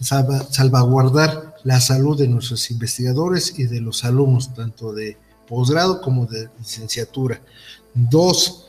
salvaguardar 0.00 1.56
la 1.64 1.80
salud 1.80 2.18
de 2.18 2.28
nuestros 2.28 2.70
investigadores 2.70 3.58
y 3.58 3.64
de 3.64 3.80
los 3.80 4.04
alumnos, 4.04 4.54
tanto 4.54 4.92
de 4.92 5.16
posgrado 5.48 6.00
como 6.00 6.26
de 6.26 6.48
licenciatura. 6.58 7.40
Dos, 7.94 8.63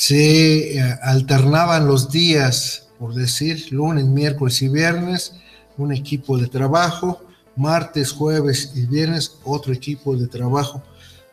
se 0.00 0.78
eh, 0.78 0.98
alternaban 1.02 1.86
los 1.86 2.10
días, 2.10 2.88
por 2.98 3.12
decir, 3.12 3.70
lunes, 3.70 4.06
miércoles 4.06 4.62
y 4.62 4.68
viernes, 4.68 5.34
un 5.76 5.92
equipo 5.92 6.38
de 6.38 6.46
trabajo, 6.46 7.20
martes, 7.54 8.10
jueves 8.10 8.72
y 8.74 8.86
viernes 8.86 9.36
otro 9.44 9.74
equipo 9.74 10.16
de 10.16 10.26
trabajo 10.26 10.82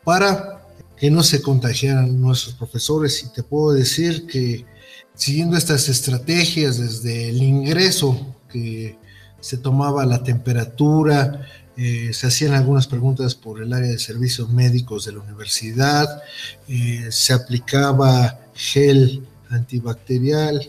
para 0.04 0.66
que 0.98 1.10
no 1.10 1.22
se 1.22 1.40
contagiaran 1.40 2.20
nuestros 2.20 2.56
profesores. 2.56 3.24
Y 3.24 3.32
te 3.32 3.42
puedo 3.42 3.72
decir 3.72 4.26
que 4.26 4.66
siguiendo 5.14 5.56
estas 5.56 5.88
estrategias 5.88 6.76
desde 6.76 7.30
el 7.30 7.42
ingreso 7.42 8.36
que 8.50 8.98
se 9.40 9.56
tomaba 9.56 10.04
la 10.04 10.22
temperatura, 10.22 11.40
eh, 11.78 12.10
se 12.12 12.26
hacían 12.26 12.52
algunas 12.52 12.86
preguntas 12.86 13.34
por 13.34 13.62
el 13.62 13.72
área 13.72 13.88
de 13.88 13.98
servicios 13.98 14.50
médicos 14.50 15.06
de 15.06 15.12
la 15.12 15.20
universidad, 15.20 16.22
eh, 16.66 17.06
se 17.10 17.32
aplicaba 17.32 18.40
gel 18.58 19.26
antibacterial, 19.50 20.60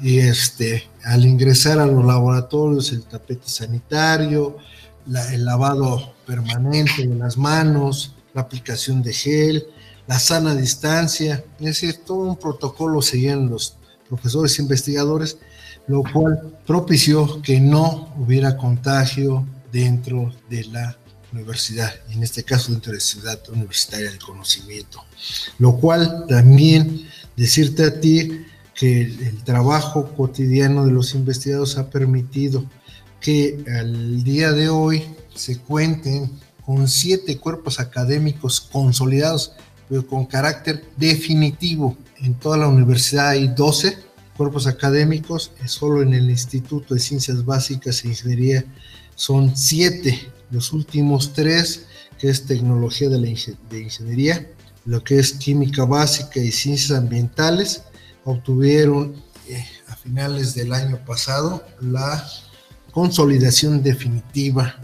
y 0.00 0.18
este, 0.18 0.84
al 1.04 1.24
ingresar 1.24 1.78
a 1.78 1.86
los 1.86 2.04
laboratorios 2.04 2.92
el 2.92 3.02
tapete 3.02 3.48
sanitario, 3.48 4.58
el 5.32 5.44
lavado 5.44 6.14
permanente 6.26 7.06
de 7.06 7.14
las 7.14 7.36
manos, 7.36 8.14
la 8.34 8.42
aplicación 8.42 9.02
de 9.02 9.12
gel, 9.12 9.66
la 10.06 10.18
sana 10.18 10.54
distancia, 10.54 11.44
es 11.58 11.64
decir, 11.64 12.00
todo 12.04 12.18
un 12.18 12.36
protocolo 12.36 13.02
seguían 13.02 13.48
los 13.48 13.76
profesores 14.08 14.58
investigadores, 14.58 15.38
lo 15.88 16.02
cual 16.02 16.58
propició 16.66 17.40
que 17.42 17.60
no 17.60 18.14
hubiera 18.18 18.56
contagio 18.56 19.46
dentro 19.72 20.32
de 20.48 20.64
la 20.64 20.96
universidad, 21.32 21.92
en 22.10 22.22
este 22.22 22.44
caso 22.44 22.72
dentro 22.72 22.92
de 22.92 22.98
la 22.98 23.04
ciudad 23.04 23.40
universitaria 23.50 24.10
del 24.10 24.18
conocimiento. 24.18 25.02
Lo 25.58 25.76
cual 25.76 26.24
también 26.28 27.08
decirte 27.36 27.84
a 27.84 28.00
ti 28.00 28.46
que 28.74 29.02
el 29.02 29.42
trabajo 29.44 30.14
cotidiano 30.14 30.84
de 30.84 30.92
los 30.92 31.14
investigadores 31.14 31.78
ha 31.78 31.90
permitido 31.90 32.64
que 33.20 33.64
al 33.78 34.22
día 34.22 34.52
de 34.52 34.68
hoy 34.68 35.02
se 35.34 35.58
cuenten 35.58 36.30
con 36.64 36.88
siete 36.88 37.38
cuerpos 37.38 37.80
académicos 37.80 38.60
consolidados, 38.60 39.52
pero 39.88 40.06
con 40.06 40.26
carácter 40.26 40.84
definitivo. 40.96 41.96
En 42.20 42.34
toda 42.34 42.58
la 42.58 42.68
universidad 42.68 43.28
hay 43.28 43.48
12 43.48 43.96
cuerpos 44.36 44.66
académicos, 44.66 45.52
solo 45.66 46.02
en 46.02 46.12
el 46.12 46.28
Instituto 46.28 46.94
de 46.94 47.00
Ciencias 47.00 47.44
Básicas 47.44 48.04
e 48.04 48.08
Ingeniería 48.08 48.64
son 49.14 49.56
siete. 49.56 50.30
Los 50.50 50.72
últimos 50.72 51.32
tres, 51.32 51.86
que 52.18 52.28
es 52.28 52.46
tecnología 52.46 53.08
de, 53.08 53.18
la 53.18 53.28
de 53.70 53.80
ingeniería, 53.80 54.46
lo 54.86 55.02
que 55.02 55.18
es 55.18 55.32
química 55.32 55.84
básica 55.84 56.40
y 56.40 56.52
ciencias 56.52 56.96
ambientales, 56.96 57.82
obtuvieron 58.24 59.14
eh, 59.48 59.64
a 59.88 59.96
finales 59.96 60.54
del 60.54 60.72
año 60.72 60.98
pasado 61.04 61.64
la 61.80 62.26
consolidación 62.92 63.82
definitiva. 63.82 64.76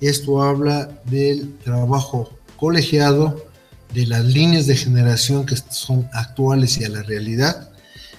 Esto 0.00 0.42
habla 0.42 0.90
del 1.04 1.56
trabajo 1.58 2.30
colegiado, 2.56 3.46
de 3.94 4.06
las 4.06 4.24
líneas 4.24 4.66
de 4.66 4.76
generación 4.76 5.44
que 5.44 5.56
son 5.56 6.08
actuales 6.14 6.78
y 6.78 6.84
a 6.84 6.88
la 6.88 7.02
realidad, 7.02 7.70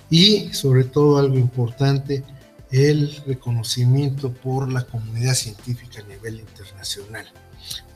y 0.09 0.53
sobre 0.53 0.83
todo 0.83 1.17
algo 1.17 1.39
importante, 1.39 2.23
el 2.71 3.15
reconocimiento 3.25 4.31
por 4.31 4.71
la 4.71 4.83
comunidad 4.83 5.33
científica 5.33 6.01
a 6.01 6.07
nivel 6.07 6.39
internacional. 6.39 7.25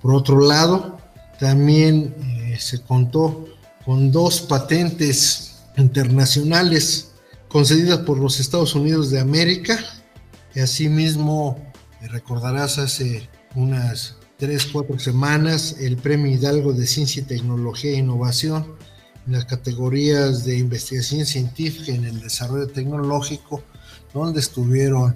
Por 0.02 0.14
otro 0.14 0.40
lado, 0.40 1.00
también 1.40 2.16
eh, 2.20 2.58
se 2.60 2.82
contó 2.82 3.48
con 3.86 4.12
dos 4.12 4.42
patentes 4.42 5.58
internacionales 5.78 7.12
concedidas 7.48 8.00
por 8.00 8.18
los 8.18 8.40
Estados 8.40 8.76
Unidos 8.76 9.10
de 9.12 9.20
América. 9.20 9.80
Y 10.54 10.60
asimismo, 10.60 11.72
recordarás 12.02 12.78
hace 12.80 13.30
unas 13.56 14.16
tres, 14.38 14.66
cuatro 14.66 15.00
semanas 15.00 15.78
el 15.80 15.98
Premio 15.98 16.32
Hidalgo 16.32 16.74
de 16.74 16.88
Ciencia 16.88 17.22
y 17.22 17.26
Tecnología 17.26 17.92
e 17.92 17.98
Innovación 17.98 18.76
en 19.26 19.34
las 19.34 19.46
categorías 19.46 20.46
de 20.46 20.58
investigación 20.58 21.26
científica 21.26 21.92
en 21.92 22.06
el 22.06 22.22
desarrollo 22.22 22.68
tecnológico, 22.68 23.62
donde 24.14 24.40
estuvieron 24.40 25.16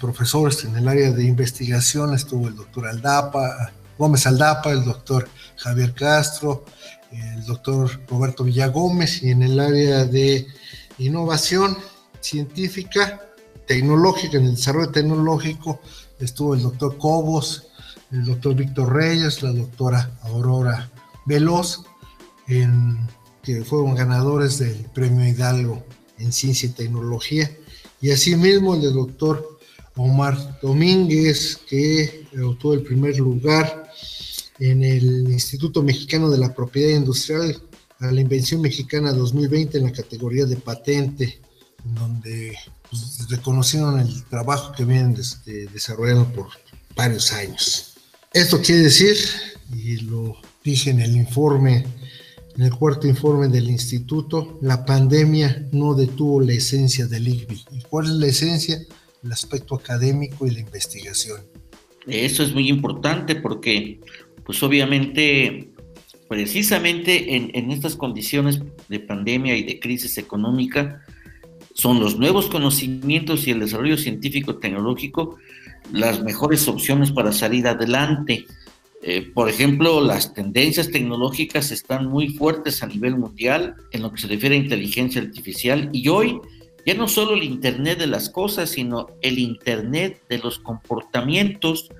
profesores 0.00 0.64
en 0.64 0.76
el 0.76 0.86
área 0.86 1.10
de 1.10 1.24
investigación, 1.24 2.14
estuvo 2.14 2.48
el 2.48 2.54
doctor 2.54 2.86
Aldapa, 2.86 3.72
Gómez 4.02 4.26
Aldapa, 4.26 4.72
el 4.72 4.84
doctor 4.84 5.28
Javier 5.58 5.94
Castro, 5.94 6.64
el 7.12 7.46
doctor 7.46 7.88
Roberto 8.08 8.42
Villagómez 8.42 9.22
y 9.22 9.30
en 9.30 9.44
el 9.44 9.60
área 9.60 10.04
de 10.04 10.44
innovación 10.98 11.78
científica, 12.20 13.20
tecnológica, 13.64 14.38
en 14.38 14.46
el 14.46 14.56
desarrollo 14.56 14.90
tecnológico, 14.90 15.80
estuvo 16.18 16.56
el 16.56 16.62
doctor 16.62 16.98
Cobos, 16.98 17.68
el 18.10 18.24
doctor 18.24 18.56
Víctor 18.56 18.92
Reyes, 18.92 19.40
la 19.40 19.52
doctora 19.52 20.10
Aurora 20.22 20.90
Veloz, 21.24 21.84
que 22.48 23.64
fueron 23.64 23.94
ganadores 23.94 24.58
del 24.58 24.78
premio 24.92 25.24
Hidalgo 25.28 25.84
en 26.18 26.32
ciencia 26.32 26.68
y 26.68 26.72
tecnología, 26.72 27.48
y 28.00 28.10
asimismo 28.10 28.74
el 28.74 28.92
doctor 28.92 29.60
Omar 29.96 30.58
Domínguez, 30.60 31.58
que 31.68 32.26
obtuvo 32.42 32.74
el 32.74 32.82
primer 32.82 33.18
lugar 33.18 33.90
en 34.58 34.82
el 34.82 35.30
Instituto 35.30 35.82
Mexicano 35.82 36.30
de 36.30 36.38
la 36.38 36.54
Propiedad 36.54 36.96
Industrial 36.96 37.60
a 37.98 38.10
la 38.10 38.20
Invención 38.20 38.60
Mexicana 38.60 39.12
2020 39.12 39.78
en 39.78 39.84
la 39.84 39.92
categoría 39.92 40.44
de 40.44 40.56
patente, 40.56 41.40
donde 41.84 42.56
pues, 42.90 43.28
reconocieron 43.28 44.00
el 44.00 44.24
trabajo 44.24 44.72
que 44.72 44.84
vienen 44.84 45.16
desarrollando 45.72 46.32
por 46.32 46.48
varios 46.96 47.32
años. 47.32 47.94
Esto 48.32 48.60
quiere 48.60 48.82
decir, 48.82 49.16
y 49.74 49.96
lo 49.98 50.36
dije 50.64 50.90
en 50.90 51.00
el 51.00 51.16
informe, 51.16 51.84
en 52.56 52.62
el 52.62 52.74
cuarto 52.74 53.06
informe 53.06 53.48
del 53.48 53.68
instituto, 53.68 54.58
la 54.62 54.84
pandemia 54.84 55.68
no 55.72 55.94
detuvo 55.94 56.40
la 56.40 56.52
esencia 56.52 57.06
del 57.06 57.28
ICBI. 57.28 57.64
¿Y 57.72 57.80
cuál 57.82 58.06
es 58.06 58.12
la 58.12 58.26
esencia? 58.26 58.80
El 59.22 59.32
aspecto 59.32 59.74
académico 59.76 60.46
y 60.46 60.50
la 60.50 60.60
investigación. 60.60 61.40
Eso 62.06 62.42
es 62.42 62.52
muy 62.52 62.68
importante 62.68 63.36
porque 63.36 64.00
pues 64.44 64.62
obviamente, 64.62 65.70
precisamente 66.28 67.36
en, 67.36 67.70
estas 67.70 67.96
condiciones 67.96 68.60
de 68.88 69.00
pandemia 69.00 69.56
y 69.56 69.62
de 69.62 69.78
crisis 69.78 70.18
económica, 70.18 71.04
son 71.74 72.00
los 72.00 72.18
nuevos 72.18 72.48
conocimientos 72.48 73.46
y 73.46 73.52
el 73.52 73.60
desarrollo 73.60 73.96
científico-tecnológico 73.96 75.38
las 75.90 76.22
mejores 76.22 76.68
opciones 76.68 77.10
para 77.12 77.32
salir 77.32 77.66
adelante. 77.66 78.46
Eh, 79.02 79.22
por 79.34 79.48
ejemplo, 79.48 80.00
las 80.00 80.32
tendencias 80.32 80.90
tecnológicas 80.90 81.70
están 81.70 82.06
muy 82.06 82.28
fuertes 82.28 82.82
a 82.82 82.86
nivel 82.86 83.16
mundial 83.16 83.74
en 83.90 84.02
lo 84.02 84.12
que 84.12 84.20
se 84.20 84.28
refiere 84.28 84.54
a 84.54 84.58
inteligencia 84.58 85.20
artificial 85.20 85.90
y 85.92 86.08
hoy 86.08 86.40
ya 86.84 86.94
no 86.94 87.08
solo 87.08 87.34
el 87.34 87.44
Internet 87.44 87.98
de 87.98 88.06
las 88.06 88.28
cosas, 88.28 88.70
sino 88.70 89.08
el 89.20 89.38
Internet 89.38 90.20
de 90.28 90.38
los 90.38 90.58
comportamientos, 90.58 91.90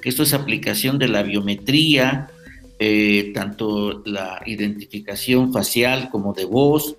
que 0.00 0.08
esto 0.08 0.22
es 0.22 0.32
aplicación 0.32 0.98
de 0.98 1.08
la 1.08 1.22
biometría, 1.22 2.30
eh, 2.78 3.32
tanto 3.34 4.02
la 4.04 4.40
identificación 4.46 5.52
facial 5.52 6.10
como 6.10 6.32
de 6.32 6.44
voz, 6.44 6.96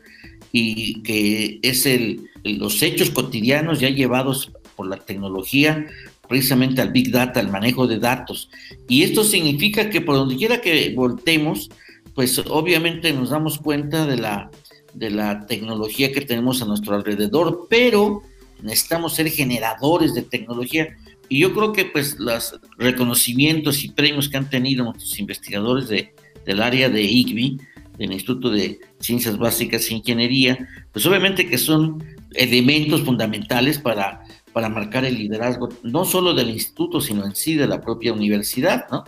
y 0.51 1.01
que 1.03 1.59
es 1.61 1.85
el, 1.85 2.29
los 2.43 2.81
hechos 2.81 3.11
cotidianos 3.11 3.79
ya 3.79 3.89
llevados 3.89 4.51
por 4.75 4.87
la 4.87 4.97
tecnología 4.97 5.85
precisamente 6.27 6.81
al 6.81 6.91
Big 6.91 7.11
Data, 7.11 7.39
al 7.39 7.49
manejo 7.49 7.87
de 7.87 7.97
datos. 7.99 8.49
Y 8.87 9.03
esto 9.03 9.23
significa 9.23 9.89
que 9.89 9.99
por 9.99 10.15
donde 10.15 10.37
quiera 10.37 10.61
que 10.61 10.93
voltemos, 10.95 11.69
pues 12.13 12.37
obviamente 12.47 13.11
nos 13.11 13.31
damos 13.31 13.57
cuenta 13.57 14.05
de 14.05 14.17
la, 14.17 14.51
de 14.99 15.09
la 15.09 15.45
tecnología 15.45 16.11
que 16.11 16.21
tenemos 16.21 16.61
a 16.61 16.65
nuestro 16.65 16.93
alrededor, 16.93 17.67
pero 17.69 18.21
necesitamos 18.61 19.15
ser 19.15 19.29
generadores 19.29 20.13
de 20.13 20.23
tecnología. 20.23 20.89
Y 21.29 21.39
yo 21.39 21.53
creo 21.53 21.71
que 21.71 21.85
pues 21.85 22.19
los 22.19 22.59
reconocimientos 22.77 23.83
y 23.83 23.89
premios 23.89 24.27
que 24.27 24.37
han 24.37 24.49
tenido 24.49 24.83
nuestros 24.83 25.17
investigadores 25.17 25.87
de, 25.87 26.13
del 26.45 26.61
área 26.61 26.89
de 26.89 27.01
IGBI, 27.01 27.61
del 27.97 28.11
Instituto 28.11 28.49
de 28.49 28.79
Ciencias 28.99 29.37
Básicas 29.37 29.89
e 29.89 29.95
Ingeniería, 29.95 30.67
pues 30.91 31.05
obviamente 31.05 31.47
que 31.47 31.57
son 31.57 32.03
elementos 32.33 33.01
fundamentales 33.01 33.77
para, 33.77 34.21
para 34.51 34.67
marcar 34.67 35.05
el 35.05 35.15
liderazgo, 35.17 35.69
no 35.83 36.03
solo 36.03 36.33
del 36.33 36.49
instituto, 36.49 36.99
sino 36.99 37.25
en 37.25 37.35
sí 37.35 37.55
de 37.55 37.67
la 37.67 37.79
propia 37.79 38.11
universidad, 38.11 38.85
¿no? 38.91 39.05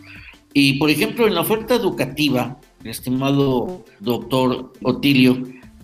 Y 0.54 0.74
por 0.74 0.90
ejemplo, 0.90 1.28
en 1.28 1.36
la 1.36 1.42
oferta 1.42 1.76
educativa, 1.76 2.60
estimado 2.84 3.86
doctor 4.00 4.74
Otilio, 4.84 5.42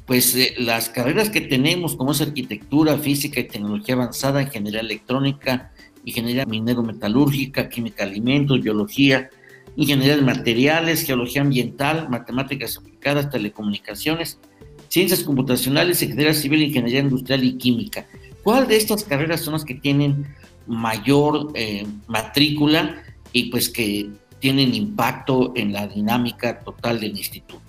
pues 0.08 0.34
eh, 0.36 0.56
las 0.58 0.89
carreras 0.89 1.30
que 1.30 1.41
tenemos, 1.41 1.96
como 1.96 2.13
es 2.13 2.22
arquitectura, 2.22 2.98
física 2.98 3.41
y 3.41 3.48
tecnología 3.48 3.93
avanzada, 3.93 4.41
ingeniería 4.41 4.80
electrónica, 4.80 5.74
ingeniería 6.06 6.46
minero-metalúrgica, 6.46 7.67
química 7.67 8.06
alimentos, 8.06 8.62
biología, 8.62 9.30
ingeniería 9.76 10.15
de 10.15 10.22
materiales, 10.22 11.04
geología 11.04 11.41
ambiental, 11.41 12.08
matemáticas 12.10 12.78
aplicadas, 12.78 13.30
telecomunicaciones, 13.30 14.39
ciencias 14.88 15.24
computacionales, 15.24 16.02
ingeniería 16.02 16.34
civil, 16.34 16.63
ingeniería 16.63 17.02
industrial 17.02 17.43
y 17.43 17.58
química. 17.58 18.08
¿Cuál 18.43 18.65
de 18.65 18.78
estas 18.78 19.04
carreras 19.04 19.41
son 19.41 19.54
las 19.54 19.65
que 19.65 19.76
tienen 19.76 20.26
mayor 20.67 21.52
eh, 21.54 21.86
matrícula 22.08 23.04
y 23.34 23.50
pues 23.52 23.67
que 23.67 24.10
tienen 24.39 24.74
impacto 24.74 25.52
en 25.58 25.74
la 25.74 25.86
dinámica 25.86 26.62
total 26.62 27.02
del 27.02 27.17
instituto? 27.17 27.67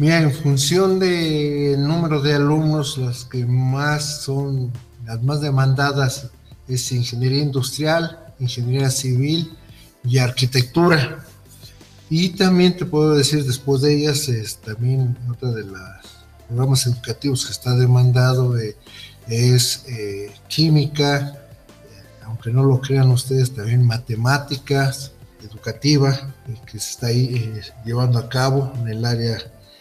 Mira, 0.00 0.22
en 0.22 0.32
función 0.32 1.00
del 1.00 1.84
número 1.84 2.22
de 2.22 2.32
alumnos, 2.32 2.98
las 2.98 3.24
que 3.24 3.44
más 3.44 4.22
son 4.22 4.72
las 5.04 5.20
más 5.24 5.40
demandadas 5.40 6.28
es 6.68 6.92
ingeniería 6.92 7.42
industrial, 7.42 8.32
ingeniería 8.38 8.90
civil 8.90 9.56
y 10.04 10.18
arquitectura. 10.18 11.26
Y 12.08 12.28
también 12.28 12.76
te 12.76 12.84
puedo 12.84 13.16
decir, 13.16 13.44
después 13.44 13.82
de 13.82 13.96
ellas, 13.96 14.28
es 14.28 14.58
también 14.58 15.18
otra 15.28 15.50
de 15.50 15.64
los 15.64 15.80
programas 16.46 16.86
educativos 16.86 17.46
que 17.46 17.50
está 17.50 17.74
demandado 17.74 18.56
eh, 18.56 18.76
es 19.26 19.82
eh, 19.88 20.30
química, 20.46 21.18
eh, 21.26 22.22
aunque 22.24 22.52
no 22.52 22.62
lo 22.62 22.80
crean 22.80 23.10
ustedes, 23.10 23.52
también 23.52 23.84
matemáticas, 23.84 25.10
educativa, 25.42 26.32
que 26.70 26.78
se 26.78 26.90
está 26.90 27.08
llevando 27.84 28.20
a 28.20 28.28
cabo 28.28 28.72
en 28.76 28.86
el 28.86 29.04
área 29.04 29.38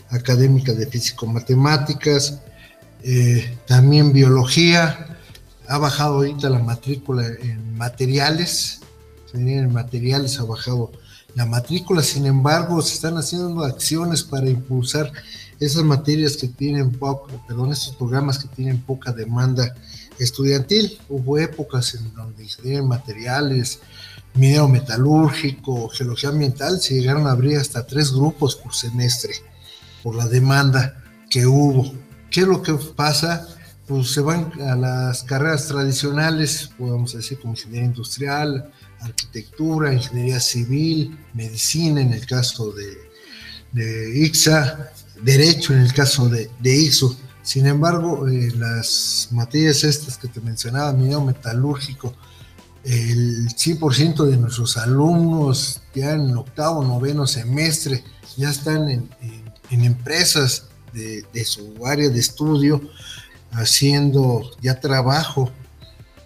académica 0.10 0.74
de 0.74 0.88
físico-matemáticas, 0.88 2.39
también 3.65 4.13
biología, 4.13 5.17
ha 5.67 5.78
bajado 5.78 6.15
ahorita 6.15 6.50
la 6.50 6.60
matrícula 6.60 7.26
en 7.28 7.78
materiales, 7.78 8.80
en 9.34 9.72
materiales 9.72 10.39
ha 10.39 10.43
bajado 10.43 10.91
la 11.36 11.46
matrícula, 11.46 12.02
sin 12.02 12.26
embargo, 12.26 12.82
se 12.82 12.96
están 12.96 13.17
haciendo 13.17 13.63
acciones 13.63 14.24
para 14.24 14.50
impulsar 14.50 15.12
esas 15.60 15.84
materias 15.84 16.38
que 16.38 16.48
tienen 16.48 16.91
poco, 16.91 17.28
perdón, 17.48 17.72
esos 17.72 17.96
programas 17.96 18.39
que 18.39 18.48
tienen 18.48 18.82
poca 18.82 19.12
demanda 19.12 19.76
estudiantil. 20.17 20.98
Hubo 21.10 21.38
épocas 21.38 21.93
en 21.93 22.13
donde 22.13 22.43
ingeniería 22.43 22.82
materiales, 22.82 23.80
minero 24.34 24.67
metalúrgico, 24.67 25.89
geología 25.89 26.30
ambiental, 26.30 26.80
se 26.80 26.96
llegaron 26.96 27.28
a 27.28 27.32
abrir 27.32 27.58
hasta 27.58 27.86
tres 27.86 28.12
grupos 28.12 28.56
por 28.56 28.74
semestre 28.74 29.34
la 30.13 30.28
demanda 30.28 31.04
que 31.30 31.46
hubo. 31.46 31.93
¿Qué 32.30 32.41
es 32.41 32.48
lo 32.48 32.62
que 32.62 32.74
pasa? 32.74 33.48
Pues 33.88 34.12
se 34.12 34.22
van 34.22 34.52
a 34.62 34.76
las 34.76 35.24
carreras 35.24 35.67
tradicionales, 35.67 36.70
podemos 36.78 37.13
decir 37.13 37.39
como 37.39 37.54
ingeniería 37.54 37.88
industrial, 37.88 38.72
arquitectura, 39.00 39.93
ingeniería 39.93 40.39
civil, 40.39 41.17
medicina 41.34 42.02
en 42.02 42.13
el 42.13 42.26
caso 42.26 42.72
de, 42.72 42.98
de 43.72 44.20
IXA, 44.26 44.91
derecho 45.22 45.74
en 45.74 45.80
el 45.80 45.93
caso 45.93 46.28
de, 46.28 46.50
de 46.60 46.76
IXO. 46.76 47.17
Sin 47.41 47.65
embargo, 47.65 48.28
eh, 48.28 48.52
las 48.58 49.30
materias 49.32 49.86
estas 49.86 50.17
que 50.17 50.28
te 50.28 50.41
mencionaba, 50.41 50.91
minero 50.91 51.24
metalúrgico, 51.24 52.13
el 52.84 53.48
100% 53.50 54.26
de 54.26 54.38
nuestros 54.38 54.78
alumnos 54.78 55.82
ya 55.93 56.12
en 56.12 56.36
octavo, 56.36 56.84
noveno 56.84 57.28
semestre 57.28 58.04
ya 58.38 58.50
están 58.50 58.89
en, 58.89 59.10
empresas 59.69 60.67
de, 60.93 61.45
su 61.45 61.86
área 61.86 62.10
de 62.10 62.19
estudio 62.19 62.82
haciendo 63.51 64.51
ya 64.62 64.80
trabajo 64.80 65.51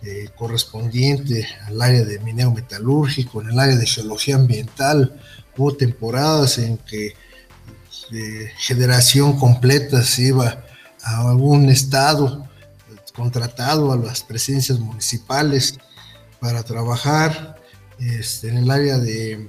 eh, 0.03 0.29
correspondiente 0.35 1.47
al 1.67 1.81
área 1.81 2.03
de 2.03 2.19
minero 2.19 2.51
metalúrgico, 2.51 3.41
en 3.41 3.49
el 3.49 3.59
área 3.59 3.75
de 3.75 3.85
geología 3.85 4.35
ambiental. 4.35 5.19
Hubo 5.55 5.75
temporadas 5.75 6.57
en 6.57 6.77
que 6.77 7.13
de 8.09 8.51
generación 8.57 9.37
completa 9.37 10.03
se 10.03 10.23
iba 10.23 10.63
a 11.03 11.29
algún 11.29 11.69
estado 11.69 12.49
contratado 13.13 13.91
a 13.91 13.97
las 13.97 14.21
presencias 14.23 14.79
municipales 14.79 15.77
para 16.39 16.63
trabajar 16.63 17.55
este, 17.99 18.49
en 18.49 18.57
el 18.57 18.71
área 18.71 18.97
de 18.97 19.47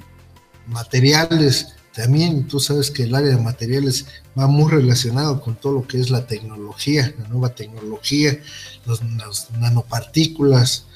materiales. 0.67 1.69
También 1.95 2.47
tú 2.47 2.59
sabes 2.59 2.91
que 2.91 3.03
el 3.03 3.15
área 3.15 3.37
de 3.37 3.43
materiales 3.43 4.07
va 4.39 4.47
muy 4.47 4.71
relacionado 4.71 5.41
con 5.41 5.57
todo 5.57 5.75
lo 5.75 5.87
que 5.87 6.01
es 6.01 6.09
la 6.11 6.27
tecnología, 6.27 7.15
la 7.19 7.29
nueva 7.29 7.55
tecnología, 7.55 8.39
los, 8.87 9.03
las 9.19 9.51
nanopartículas, 9.59 10.87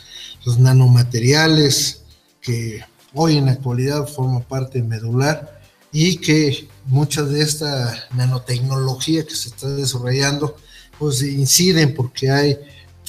los 0.44 0.59
nanomateriales, 0.59 2.02
que 2.40 2.82
hoy 3.12 3.37
en 3.37 3.46
la 3.46 3.52
actualidad 3.52 4.06
forman 4.06 4.42
parte 4.42 4.82
medular 4.82 5.61
y 5.92 6.16
que 6.16 6.68
mucha 6.87 7.22
de 7.22 7.42
esta 7.42 7.94
nanotecnología 8.14 9.26
que 9.26 9.35
se 9.35 9.50
está 9.50 9.68
desarrollando, 9.68 10.56
pues 10.98 11.22
inciden 11.22 11.94
porque 11.94 12.30
hay 12.30 12.59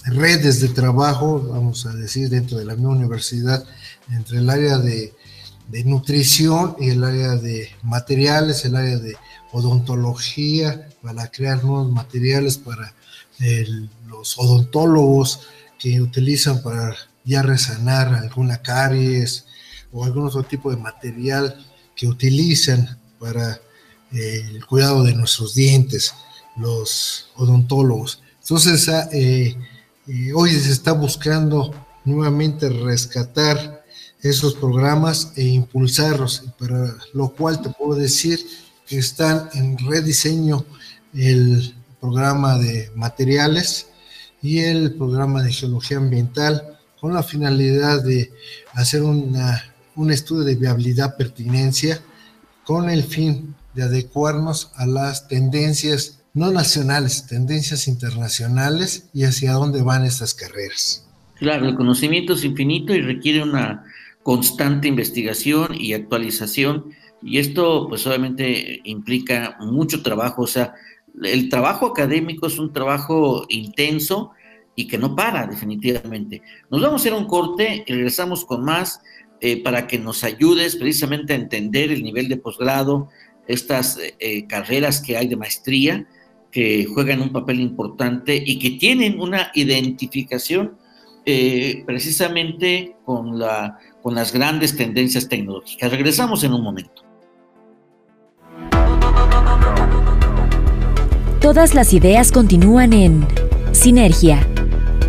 redes 0.05 0.59
de 0.59 0.69
trabajo, 0.69 1.41
vamos 1.51 1.85
a 1.85 1.93
decir, 1.93 2.29
dentro 2.29 2.57
de 2.57 2.65
la 2.65 2.75
misma 2.75 2.89
universidad, 2.89 3.63
entre 4.09 4.39
el 4.39 4.49
área 4.49 4.77
de, 4.77 5.13
nutrición 5.83 6.75
y 6.79 6.89
el 6.89 7.03
área 7.03 7.35
de 7.35 7.69
materiales, 7.83 8.63
el 8.65 8.75
área 8.75 8.97
de 8.97 9.15
odontología, 9.51 10.89
para 11.01 11.29
crear 11.29 11.63
nuevos 11.63 11.91
materiales 11.91 12.57
para 12.57 12.93
los 14.07 14.37
odontólogos 14.37 15.41
que 15.77 16.01
utilizan 16.01 16.61
para 16.63 16.95
ya 17.23 17.43
resanar 17.43 18.13
alguna 18.15 18.61
caries 18.61 19.45
o 19.91 20.03
algún 20.03 20.25
otro 20.25 20.43
tipo 20.43 20.71
de 20.71 20.77
material 20.77 21.65
que 21.95 22.07
utilizan 22.07 22.99
para 23.19 23.59
eh, 24.11 24.41
el 24.49 24.65
cuidado 24.65 25.03
de 25.03 25.13
nuestros 25.13 25.53
dientes, 25.53 26.13
los 26.55 27.29
odontólogos. 27.35 28.21
Entonces, 28.41 28.87
ah, 28.89 29.09
eh, 29.11 29.55
hoy 30.33 30.51
se 30.51 30.71
está 30.71 30.93
buscando 30.93 31.73
nuevamente 32.05 32.69
rescatar 32.69 33.76
esos 34.21 34.55
programas 34.55 35.33
e 35.35 35.43
impulsarlos, 35.43 36.43
para 36.57 36.95
lo 37.13 37.29
cual 37.29 37.61
te 37.61 37.69
puedo 37.69 37.95
decir 37.99 38.39
que 38.87 38.97
están 38.97 39.49
en 39.53 39.77
rediseño 39.77 40.65
el 41.13 41.75
programa 41.99 42.57
de 42.57 42.91
materiales 42.95 43.87
y 44.41 44.59
el 44.59 44.93
programa 44.93 45.43
de 45.43 45.51
geología 45.51 45.97
ambiental 45.97 46.77
con 46.99 47.13
la 47.13 47.23
finalidad 47.23 48.03
de 48.03 48.31
hacer 48.73 49.03
una, 49.03 49.63
un 49.95 50.11
estudio 50.11 50.43
de 50.43 50.55
viabilidad 50.55 51.15
pertinencia 51.17 52.01
con 52.65 52.89
el 52.89 53.03
fin 53.03 53.55
de 53.73 53.83
adecuarnos 53.83 54.71
a 54.75 54.85
las 54.85 55.27
tendencias 55.27 56.23
no 56.33 56.51
nacionales, 56.51 57.25
tendencias 57.25 57.87
internacionales 57.87 59.09
y 59.13 59.23
hacia 59.23 59.53
dónde 59.53 59.81
van 59.81 60.05
estas 60.05 60.33
carreras. 60.33 61.03
Claro, 61.35 61.67
el 61.67 61.75
conocimiento 61.75 62.33
es 62.33 62.43
infinito 62.43 62.93
y 62.93 63.01
requiere 63.01 63.43
una 63.43 63.85
constante 64.27 64.89
investigación 64.89 65.69
y 65.79 65.93
actualización 65.93 66.91
y 67.23 67.37
esto 67.37 67.87
pues 67.87 68.05
obviamente 68.05 68.81
implica 68.83 69.55
mucho 69.61 70.03
trabajo, 70.03 70.41
o 70.41 70.47
sea, 70.47 70.73
el 71.23 71.47
trabajo 71.47 71.85
académico 71.85 72.47
es 72.47 72.59
un 72.59 72.73
trabajo 72.73 73.45
intenso 73.47 74.31
y 74.75 74.85
que 74.89 74.97
no 74.97 75.15
para 75.15 75.47
definitivamente. 75.47 76.41
Nos 76.69 76.81
vamos 76.81 76.99
a 76.99 77.03
hacer 77.03 77.13
un 77.13 77.25
corte 77.25 77.85
y 77.87 77.89
regresamos 77.89 78.43
con 78.43 78.65
más 78.65 78.99
eh, 79.39 79.63
para 79.63 79.87
que 79.87 79.97
nos 79.97 80.25
ayudes 80.25 80.75
precisamente 80.75 81.31
a 81.31 81.37
entender 81.37 81.93
el 81.93 82.03
nivel 82.03 82.27
de 82.27 82.35
posgrado, 82.35 83.07
estas 83.47 83.97
eh, 84.19 84.45
carreras 84.45 84.99
que 84.99 85.15
hay 85.15 85.29
de 85.29 85.37
maestría 85.37 86.05
que 86.51 86.83
juegan 86.83 87.21
un 87.21 87.31
papel 87.31 87.61
importante 87.61 88.43
y 88.45 88.59
que 88.59 88.71
tienen 88.71 89.21
una 89.21 89.51
identificación 89.53 90.75
eh, 91.29 91.83
precisamente 91.85 92.95
con, 93.03 93.37
la, 93.37 93.77
con 94.07 94.15
las 94.15 94.31
grandes 94.31 94.77
tendencias 94.77 95.27
tecnológicas. 95.27 95.91
Regresamos 95.91 96.41
en 96.45 96.53
un 96.53 96.63
momento. 96.63 97.03
Todas 101.41 101.75
las 101.75 101.91
ideas 101.91 102.31
continúan 102.31 102.93
en 102.93 103.27
Sinergia. 103.73 104.47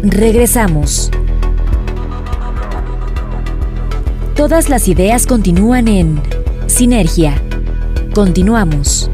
Regresamos. 0.02 1.12
Todas 4.34 4.68
las 4.68 4.88
ideas 4.88 5.28
continúan 5.28 5.86
en 5.86 6.20
Sinergia. 6.66 7.40
Continuamos. 8.12 9.12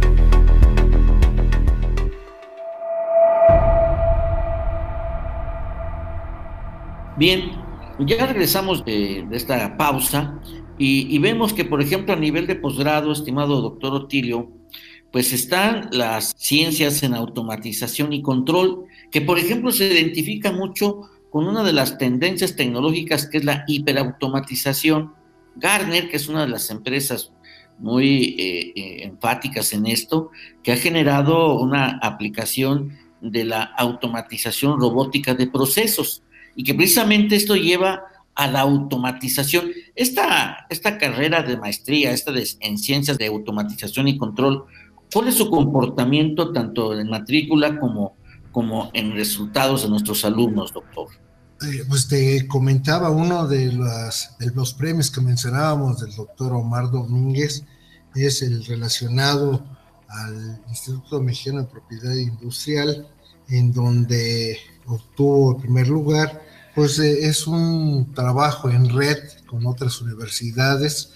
Bien, 7.19 7.54
ya 7.99 8.27
regresamos 8.27 8.85
de, 8.85 9.27
esta 9.33 9.77
pausa 9.77 10.41
y, 10.79 11.17
vemos 11.19 11.53
que, 11.53 11.65
por 11.65 11.81
ejemplo, 11.81 12.15
a 12.15 12.19
nivel 12.19 12.47
de 12.47 12.57
posgrado, 12.57 13.13
estimado 13.13 13.61
doctor 13.61 13.95
Otilio, 13.95 14.51
pues 15.13 15.33
están 15.33 15.89
las 15.93 16.35
ciencias 16.37 17.05
en 17.05 17.15
automatización 17.15 18.13
y 18.13 18.23
control, 18.23 18.87
que, 19.13 19.21
por 19.21 19.39
ejemplo, 19.39 19.71
se 19.71 19.87
identifica 19.87 20.51
mucho 20.51 21.03
con 21.31 21.47
una 21.47 21.63
de 21.63 21.73
las 21.73 21.97
tendencias 21.97 22.57
tecnológicas 22.57 23.29
que 23.29 23.39
es 23.39 23.45
la 23.45 23.65
hiperautomatización. 23.69 25.13
Gartner, 25.55 26.09
que 26.09 26.17
es 26.17 26.29
una 26.29 26.43
de 26.43 26.49
las 26.49 26.71
empresas 26.71 27.33
muy 27.79 28.35
eh, 28.37 28.73
eh, 28.75 29.05
enfáticas 29.05 29.73
en 29.73 29.87
esto, 29.87 30.31
que 30.65 30.73
ha 30.73 30.77
generado 30.77 31.61
una 31.61 32.01
aplicación 32.03 32.99
de 33.21 33.45
la 33.45 33.63
automatización 33.63 34.81
robótica 34.81 35.35
de 35.35 35.47
procesos 35.47 36.24
y 36.57 36.65
que 36.65 36.75
precisamente 36.75 37.37
esto 37.37 37.57
lleva 37.57 38.05
a 38.35 38.47
la 38.47 38.61
automatización. 38.61 39.71
Esta, 39.95 40.67
esta 40.69 40.99
carrera 40.99 41.43
de 41.43 41.57
maestría, 41.57 42.13
esta 42.13 42.33
en 42.61 42.79
ciencias 42.79 43.19
de 43.19 43.27
automatización 43.27 44.09
y 44.09 44.19
control, 44.19 44.65
¿cuál 45.13 45.29
es 45.29 45.37
su 45.37 45.51
comportamiento 45.51 46.53
tanto 46.53 46.99
en 46.99 47.09
matrícula 47.09 47.79
como, 47.79 48.17
como 48.53 48.91
en 48.93 49.13
resultados 49.13 49.83
de 49.83 49.89
nuestros 49.89 50.25
alumnos, 50.25 50.73
doctor? 50.73 51.09
Pues 51.89 52.09
te 52.09 52.47
comentaba 52.47 53.11
uno 53.11 53.47
de, 53.47 53.73
las, 53.73 54.37
de 54.39 54.51
los 54.51 54.75
premios 54.75 55.11
que 55.11 55.21
mencionábamos 55.21 56.01
del 56.01 56.15
doctor 56.15 56.53
Omar 56.53 56.91
Domínguez, 56.91 57.65
es 58.15 58.43
el 58.43 58.65
relacionado 58.65 59.65
al 60.09 60.61
Instituto 60.69 61.21
Mexicano 61.21 61.63
de 61.63 61.69
Propiedad 61.69 62.15
Industrial, 62.15 63.09
en 63.49 63.73
donde 63.73 64.59
obtuvo 64.87 65.57
el 65.57 65.63
primer 65.63 65.89
lugar, 65.89 66.43
pues 66.75 66.99
eh, 66.99 67.27
es 67.27 67.47
un 67.47 68.13
trabajo 68.15 68.71
en 68.71 68.89
red 68.89 69.19
con 69.47 69.67
otras 69.67 70.01
universidades 70.01 71.11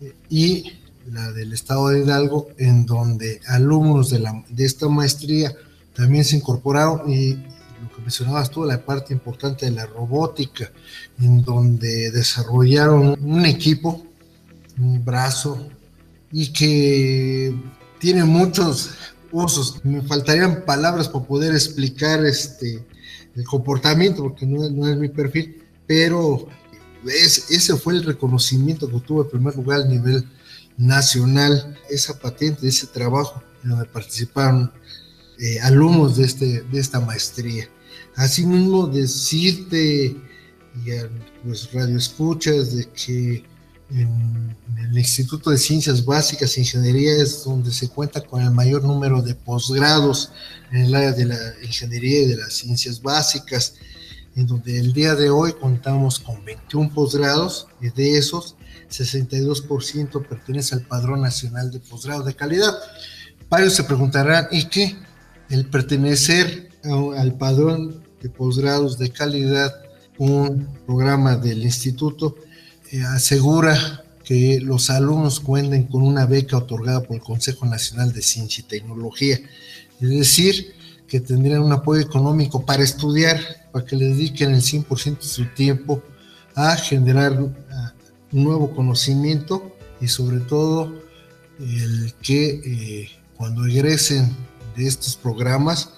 eh, 0.00 0.14
y 0.28 0.72
la 1.10 1.32
del 1.32 1.52
estado 1.52 1.88
de 1.88 2.00
Hidalgo, 2.00 2.48
en 2.58 2.84
donde 2.84 3.40
alumnos 3.46 4.10
de, 4.10 4.18
la, 4.18 4.44
de 4.48 4.64
esta 4.64 4.88
maestría 4.88 5.54
también 5.94 6.24
se 6.24 6.36
incorporaron 6.36 7.08
y 7.10 7.34
lo 7.34 7.92
que 7.94 8.00
mencionabas 8.00 8.50
tú, 8.50 8.64
la 8.64 8.84
parte 8.84 9.12
importante 9.12 9.66
de 9.66 9.72
la 9.72 9.86
robótica, 9.86 10.70
en 11.20 11.42
donde 11.42 12.10
desarrollaron 12.10 13.16
un 13.22 13.46
equipo, 13.46 14.04
un 14.78 15.04
brazo, 15.04 15.68
y 16.32 16.52
que 16.52 17.54
tiene 17.98 18.24
muchos 18.24 18.90
usos. 19.30 19.80
Me 19.84 20.02
faltarían 20.02 20.64
palabras 20.64 21.08
para 21.08 21.24
poder 21.24 21.54
explicar 21.54 22.24
este, 22.24 22.84
el 23.36 23.44
comportamiento, 23.44 24.22
porque 24.22 24.46
no, 24.46 24.68
no 24.70 24.88
es 24.88 24.96
mi 24.96 25.08
perfil, 25.08 25.62
pero 25.86 26.48
ese 27.06 27.76
fue 27.76 27.94
el 27.94 28.04
reconocimiento 28.04 28.88
que 28.88 29.00
tuvo 29.00 29.22
en 29.22 29.30
primer 29.30 29.54
lugar 29.54 29.82
a 29.82 29.86
nivel 29.86 30.24
nacional, 30.76 31.78
esa 31.88 32.18
patente, 32.18 32.66
ese 32.66 32.86
trabajo 32.86 33.42
en 33.62 33.70
donde 33.70 33.86
participaron 33.86 34.72
eh, 35.38 35.60
alumnos 35.60 36.16
de, 36.16 36.24
este, 36.24 36.62
de 36.62 36.80
esta 36.80 37.00
maestría. 37.00 37.68
Asimismo, 38.16 38.86
decirte 38.86 40.16
y 40.84 40.90
a 40.92 41.08
los 41.44 41.72
radioescuchas 41.72 42.74
de 42.74 42.88
que 42.90 43.44
en, 43.90 44.56
el 44.78 44.98
Instituto 44.98 45.50
de 45.50 45.58
Ciencias 45.58 46.04
Básicas 46.04 46.56
e 46.56 46.60
Ingeniería 46.60 47.22
es 47.22 47.44
donde 47.44 47.70
se 47.72 47.88
cuenta 47.88 48.20
con 48.20 48.42
el 48.42 48.50
mayor 48.50 48.84
número 48.84 49.20
de 49.22 49.34
posgrados 49.34 50.30
en 50.70 50.82
el 50.82 50.94
área 50.94 51.12
de 51.12 51.26
la 51.26 51.38
ingeniería 51.62 52.22
y 52.22 52.26
de 52.26 52.36
las 52.36 52.54
ciencias 52.54 53.02
básicas 53.02 53.74
en 54.36 54.46
donde 54.46 54.78
el 54.78 54.92
día 54.92 55.14
de 55.14 55.30
hoy 55.30 55.52
contamos 55.52 56.18
con 56.18 56.44
21 56.44 56.92
posgrados 56.92 57.68
y 57.80 57.88
de 57.88 58.18
esos 58.18 58.56
62% 58.90 60.26
pertenece 60.28 60.74
al 60.74 60.82
Padrón 60.82 61.22
Nacional 61.22 61.70
de 61.70 61.80
Posgrados 61.80 62.26
de 62.26 62.34
Calidad. 62.34 62.74
Varios 63.48 63.74
se 63.74 63.84
preguntarán, 63.84 64.48
¿y 64.50 64.64
qué? 64.64 64.96
El 65.48 65.66
pertenecer 65.68 66.70
al 67.16 67.34
Padrón 67.36 68.04
de 68.20 68.28
Posgrados 68.28 68.98
de 68.98 69.10
Calidad, 69.10 69.72
un 70.18 70.68
programa 70.86 71.36
del 71.36 71.62
instituto, 71.62 72.36
asegura 73.02 74.04
que 74.24 74.60
los 74.60 74.90
alumnos 74.90 75.40
cuenten 75.40 75.84
con 75.84 76.02
una 76.02 76.26
beca 76.26 76.56
otorgada 76.56 77.02
por 77.02 77.16
el 77.16 77.22
Consejo 77.22 77.64
Nacional 77.66 78.12
de 78.12 78.22
Ciencia 78.22 78.62
y 78.62 78.68
Tecnología. 78.68 79.38
Es 80.00 80.08
decir, 80.08 80.74
que 81.06 81.20
tendrían 81.20 81.62
un 81.62 81.72
apoyo 81.72 82.00
económico 82.00 82.64
para 82.64 82.82
estudiar, 82.82 83.40
para 83.72 83.84
que 83.84 83.96
le 83.96 84.06
dediquen 84.06 84.50
el 84.50 84.62
100% 84.62 85.18
de 85.18 85.26
su 85.26 85.46
tiempo 85.54 86.02
a 86.54 86.74
generar 86.76 87.38
nuevo 88.32 88.74
conocimiento 88.74 89.76
y 90.00 90.08
sobre 90.08 90.40
todo 90.40 90.92
el 91.60 92.12
que 92.22 92.48
eh, 92.48 93.10
cuando 93.36 93.66
egresen 93.66 94.36
de 94.76 94.86
estos 94.86 95.16
programas 95.16 95.90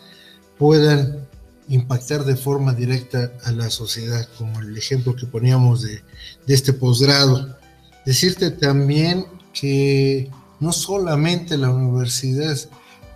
puedan 0.59 1.28
impactar 1.69 2.25
de 2.25 2.37
forma 2.37 2.73
directa 2.73 3.33
a 3.45 3.53
la 3.53 3.71
sociedad, 3.71 4.27
como 4.39 4.61
el 4.61 4.77
ejemplo 4.77 5.15
que 5.15 5.27
poníamos 5.27 5.83
de, 5.83 6.03
de 6.47 6.55
este 6.55 6.73
posgrado. 6.73 7.57
Decirte 8.05 8.51
también 8.51 9.27
que 9.53 10.31
no 10.61 10.73
solamente 10.73 11.57
la 11.57 11.71
universidad 11.71 12.57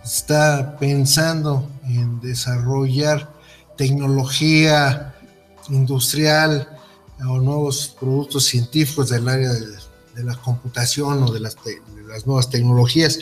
está 0.03 0.77
pensando 0.77 1.69
en 1.85 2.19
desarrollar 2.19 3.31
tecnología 3.77 5.15
industrial 5.69 6.67
o 7.27 7.39
nuevos 7.39 7.95
productos 7.99 8.45
científicos 8.45 9.09
del 9.09 9.27
área 9.27 9.51
de, 9.51 10.23
la 10.23 10.35
computación 10.35 11.23
o 11.23 11.31
de 11.31 11.39
las, 11.39 11.55
nuevas 12.25 12.49
tecnologías, 12.49 13.19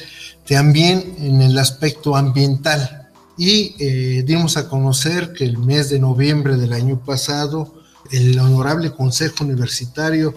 también 0.48 1.16
en 1.20 1.42
el 1.42 1.58
aspecto 1.58 2.16
ambiental. 2.16 3.01
Y 3.44 3.76
eh, 3.80 4.22
dimos 4.24 4.56
a 4.56 4.70
conocer 4.70 5.34
que 5.34 5.46
el 5.46 5.58
mes 5.58 5.90
de 5.90 5.98
noviembre 5.98 6.58
del 6.58 6.74
año 6.74 7.04
pasado, 7.04 7.74
el 8.12 8.38
Honorable 8.38 8.92
Consejo 8.92 9.44
Universitario 9.44 10.32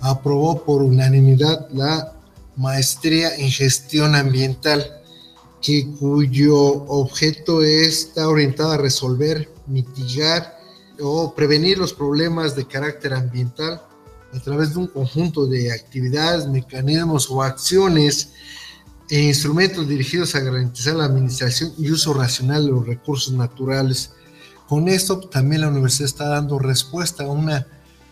aprobó 0.00 0.64
por 0.64 0.82
unanimidad 0.82 1.68
la 1.70 2.14
maestría 2.56 3.36
en 3.36 3.48
gestión 3.48 4.16
ambiental 4.16 4.84
que, 5.60 5.86
cuyo 6.00 6.56
objeto 6.56 7.62
está 7.62 8.26
orientado 8.26 8.72
a 8.72 8.76
resolver, 8.76 9.48
mitigar 9.68 10.58
o 11.00 11.32
prevenir 11.36 11.78
los 11.78 11.92
problemas 11.92 12.56
de 12.56 12.66
carácter 12.66 13.14
ambiental 13.14 13.80
a 14.34 14.40
través 14.40 14.70
de 14.70 14.80
un 14.80 14.88
conjunto 14.88 15.46
de 15.46 15.70
actividades, 15.70 16.48
mecanismos 16.48 17.30
o 17.30 17.40
acciones 17.40 18.32
e 19.12 19.20
instrumentos 19.20 19.86
dirigidos 19.86 20.34
a 20.34 20.40
garantizar 20.40 20.94
la 20.94 21.04
administración 21.04 21.72
y 21.78 21.90
uso 21.90 22.14
racional 22.14 22.64
de 22.64 22.70
los 22.70 22.86
recursos 22.86 23.34
naturales. 23.34 24.12
Con 24.66 24.88
esto 24.88 25.20
también 25.20 25.60
la 25.60 25.68
universidad 25.68 26.06
está 26.06 26.28
dando 26.28 26.58
respuesta 26.58 27.24
a 27.24 27.28
una 27.28 27.66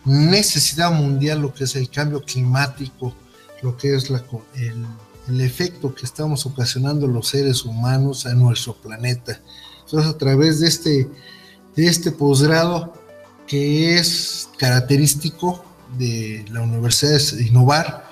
necesidad 0.05 0.93
mundial, 0.93 1.41
lo 1.41 1.55
que 1.55 1.65
es 1.65 1.75
el 1.75 1.89
cambio 1.89 2.21
climático, 2.23 3.15
lo 3.63 3.77
que 3.77 3.95
es 3.95 4.11
la, 4.11 4.23
el 4.55 4.85
el 5.31 5.41
efecto 5.41 5.95
que 5.95 6.05
estamos 6.05 6.45
ocasionando 6.45 7.07
los 7.07 7.29
seres 7.29 7.65
humanos 7.65 8.27
a 8.27 8.35
nuestro 8.35 8.75
planeta. 8.75 9.41
Entonces, 9.85 10.11
a 10.11 10.19
través 10.19 10.61
de 10.61 10.69
este, 10.69 11.09
de 11.77 11.87
este 11.87 12.11
posgrado 12.11 12.93
que 13.47 13.97
es 13.97 14.49
característico 14.59 15.65
de 15.99 16.45
la 16.51 16.63
universidad 16.63 17.15
es 17.15 17.33
innovar, 17.33 18.10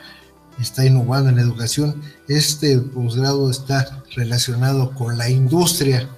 está 0.62 0.84
innovando 0.84 1.30
en 1.30 1.36
la 1.36 1.42
educación, 1.42 2.02
este 2.26 2.78
posgrado 2.78 3.50
está 3.50 4.02
relacionado 4.14 4.92
con 4.94 5.16
la 5.16 5.28
industria, 5.28 6.08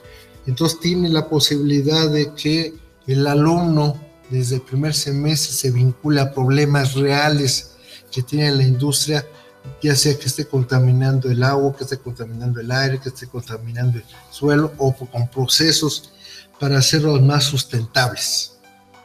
entonces 0.46 0.81
tiene 0.81 1.09
la 1.09 1.29
posibilidad 1.29 2.11
de 2.11 2.33
que 2.35 2.74
el 3.07 3.26
alumno 3.26 3.96
desde 4.31 4.57
el 4.57 4.62
primer 4.62 4.94
semestre 4.94 5.53
se 5.53 5.70
vincule 5.70 6.20
a 6.20 6.33
problemas 6.33 6.94
reales 6.94 7.72
que 8.12 8.22
tiene 8.22 8.50
la 8.53 8.62
industria 8.62 9.24
ya 9.83 9.94
sea 9.94 10.18
que 10.18 10.26
esté 10.26 10.46
contaminando 10.46 11.31
el 11.31 11.42
agua, 11.42 11.74
que 11.76 11.85
esté 11.85 11.98
contaminando 11.98 12.61
el 12.61 12.70
aire, 12.70 12.98
que 12.98 13.09
esté 13.09 13.26
contaminando 13.26 13.98
el 13.98 14.05
suelo 14.31 14.72
o 14.79 14.94
con 14.94 15.29
procesos 15.29 16.12
para 16.59 16.79
hacerlos 16.79 17.22
más 17.22 17.44
sustentables. 17.44 18.59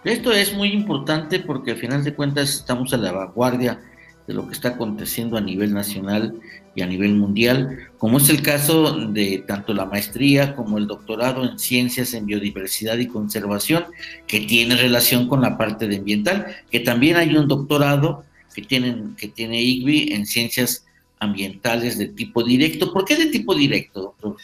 Esto 0.04 0.32
es 0.32 0.54
muy 0.54 0.70
importante 0.72 1.40
porque 1.40 1.72
al 1.72 1.78
final 1.78 2.04
de 2.04 2.14
cuentas 2.14 2.50
estamos 2.50 2.94
a 2.94 2.98
la 2.98 3.12
vanguardia 3.12 3.82
de 4.28 4.34
lo 4.34 4.48
que 4.48 4.54
está 4.54 4.70
aconteciendo 4.70 5.38
a 5.38 5.42
nivel 5.42 5.74
nacional 5.74 6.36
y 6.76 6.82
a 6.82 6.88
nivel 6.88 7.16
mundial, 7.16 7.90
como 7.98 8.18
es 8.18 8.30
el 8.30 8.42
caso 8.42 9.08
de 9.08 9.44
tanto 9.48 9.74
la 9.74 9.86
maestría 9.86 10.56
como 10.56 10.78
el 10.78 10.88
doctorado 10.88 11.50
en 11.50 11.58
ciencias 11.58 12.14
en 12.14 12.26
biodiversidad 12.26 12.98
y 12.98 13.08
conservación, 13.08 13.86
que 14.28 14.42
tiene 14.42 14.76
relación 14.76 15.28
con 15.28 15.42
la 15.42 15.58
parte 15.58 15.88
de 15.88 15.98
ambiental, 15.98 16.48
que 16.72 16.82
también 16.82 17.18
hay 17.18 17.36
un 17.36 17.48
doctorado 17.48 18.26
que, 18.54 18.62
tienen, 18.62 19.16
que 19.16 19.28
tiene 19.28 19.62
IGBI 19.62 20.14
en 20.14 20.26
ciencias 20.26 20.86
ambientales 21.20 21.98
de 21.98 22.08
tipo 22.08 22.44
directo. 22.44 22.92
¿Por 22.92 23.06
qué 23.06 23.16
de 23.16 23.28
tipo 23.28 23.56
directo, 23.56 24.02
doctor? 24.02 24.38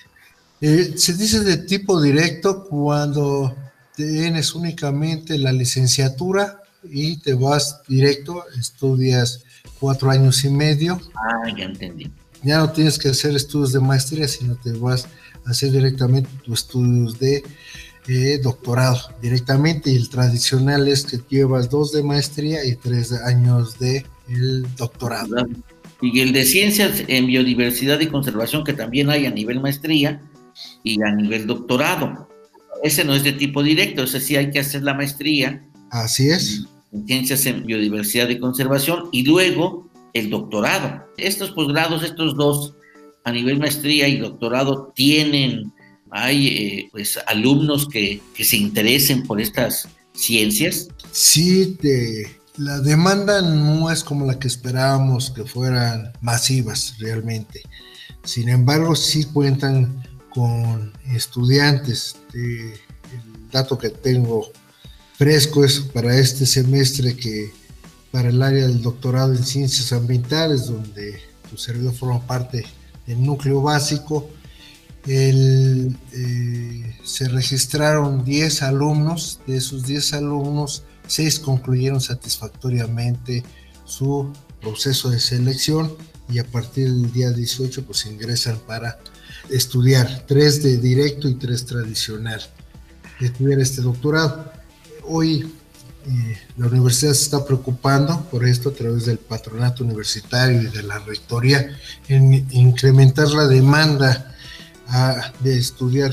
Eh, 0.62 0.94
se 0.96 1.16
dice 1.16 1.42
de 1.42 1.58
tipo 1.58 2.02
directo 2.02 2.66
cuando 2.66 3.56
tienes 3.96 4.54
únicamente 4.54 5.38
la 5.38 5.52
licenciatura 5.52 6.62
y 6.84 7.18
te 7.18 7.34
vas 7.34 7.82
directo, 7.88 8.44
estudias 8.60 9.44
cuatro 9.82 10.12
años 10.12 10.46
y 10.46 10.50
medio. 10.50 11.02
Ah, 11.16 11.50
ya 11.58 11.66
entendí. 11.66 12.10
Ya 12.44 12.60
no 12.60 12.72
tienes 12.72 12.98
que 12.98 13.10
hacer 13.10 13.36
estudios 13.36 13.74
de 13.74 13.80
maestría, 13.80 14.28
sino 14.28 14.56
te 14.56 14.72
vas 14.72 15.08
a 15.46 15.50
hacer 15.50 15.72
directamente 15.72 16.30
tus 16.46 16.60
estudios 16.60 17.20
de 17.20 17.44
doctorado 18.44 19.00
directamente 19.22 19.92
y 19.92 19.96
el 19.96 20.10
tradicional 20.10 20.88
es 20.88 21.06
que 21.06 21.20
llevas 21.30 21.70
dos 21.70 21.92
de 21.92 22.04
maestría 22.04 22.66
y 22.66 22.76
tres 22.76 23.12
años 23.14 23.80
de 23.80 24.06
el 24.28 24.66
doctorado. 24.76 25.48
Y 26.02 26.20
el 26.20 26.34
de 26.34 26.46
ciencias 26.46 27.04
en 27.08 27.28
biodiversidad 27.28 28.00
y 28.00 28.08
conservación 28.08 28.64
que 28.64 28.74
también 28.74 29.10
hay 29.10 29.28
a 29.28 29.32
nivel 29.32 29.62
maestría 29.62 30.22
y 30.84 31.02
a 31.02 31.12
nivel 31.12 31.48
doctorado. 31.48 32.28
Ese 32.84 33.04
no 33.04 33.14
es 33.14 33.24
de 33.24 33.34
tipo 33.34 33.62
directo, 33.62 34.04
ese 34.04 34.20
sí 34.20 34.36
hay 34.36 34.50
que 34.50 34.60
hacer 34.60 34.82
la 34.82 34.94
maestría. 34.94 35.64
Así 35.92 36.30
es. 36.30 36.66
En 36.92 37.08
ciencias 37.08 37.46
en 37.46 37.66
biodiversidad 37.66 38.30
y 38.30 38.40
conservación 38.40 39.10
y 39.12 39.24
luego 39.24 39.90
el 40.14 40.30
doctorado. 40.30 41.06
Estos 41.18 41.52
posgrados, 41.52 42.04
estos 42.04 42.36
dos 42.36 42.74
a 43.24 43.32
nivel 43.32 43.60
maestría 43.60 44.08
y 44.08 44.18
doctorado 44.18 44.92
tienen 44.96 45.72
hay 46.12 46.48
eh, 46.48 46.90
pues 46.92 47.18
alumnos 47.26 47.88
que, 47.88 48.22
se 48.38 48.58
interesen 48.58 49.24
por 49.24 49.40
estas 49.42 49.88
ciencias? 50.14 50.90
Sí, 51.12 51.78
la 52.58 52.80
demanda 52.80 53.42
no 53.42 53.90
es 53.90 54.04
como 54.04 54.26
la 54.26 54.38
que 54.38 54.48
esperábamos 54.48 55.32
que 55.32 55.46
fueran 55.46 56.12
masivas 56.20 56.96
realmente. 57.00 57.62
Sin 58.24 58.50
embargo, 58.50 58.96
sí 58.96 59.24
cuentan 59.24 60.04
con 60.30 60.92
estudiantes. 61.14 62.18
el 62.34 62.74
dato 63.52 63.78
que 63.78 63.90
tengo 63.90 64.52
fresco 65.22 65.64
es 65.64 65.80
para 65.80 66.18
este 66.18 66.48
semestre 66.48 67.16
que 67.16 67.54
para 68.12 68.30
el 68.30 68.42
área 68.42 68.66
del 68.66 68.82
doctorado 68.82 69.36
en 69.36 69.46
ciencias 69.46 69.94
ambientales, 69.94 70.66
donde 70.66 71.22
tu 71.48 71.58
servidor 71.58 71.94
forma 71.94 72.26
parte 72.26 72.66
del 73.06 73.24
núcleo 73.24 73.62
básico, 73.62 74.28
El, 75.06 75.96
eh, 76.12 76.96
se 77.04 77.28
registraron 77.30 78.24
10 78.26 78.64
alumnos, 78.64 79.42
de 79.46 79.58
esos 79.58 79.86
10 79.86 80.14
alumnos, 80.14 80.82
6 81.06 81.40
concluyeron 81.42 82.02
satisfactoriamente 82.02 83.44
su 83.86 84.34
proceso 84.60 85.12
de 85.12 85.20
selección 85.20 85.94
y 86.30 86.40
a 86.40 86.46
partir 86.46 86.86
del 86.88 87.12
día 87.12 87.30
18 87.30 87.86
pues 87.86 88.08
ingresan 88.08 88.58
para 88.66 88.98
estudiar, 89.52 90.26
3 90.28 90.64
de 90.64 90.78
directo 90.78 91.30
y 91.30 91.36
3 91.36 91.66
tradicional, 91.68 92.42
estudiar 93.20 93.60
este 93.60 93.84
doctorado. 93.84 94.61
Hoy 95.04 95.54
eh, 96.08 96.38
la 96.58 96.68
universidad 96.68 97.14
se 97.14 97.24
está 97.24 97.46
preocupando 97.46 98.24
por 98.32 98.46
esto 98.46 98.70
a 98.70 98.74
través 98.74 99.06
del 99.06 99.18
patronato 99.18 99.84
universitario 99.84 100.62
y 100.62 100.68
de 100.68 100.84
la 100.84 101.00
rectoría 101.00 101.78
en 102.08 102.46
incrementar 102.52 103.30
la 103.30 103.48
demanda 103.48 104.28
de 105.40 105.58
estudiar 105.58 106.12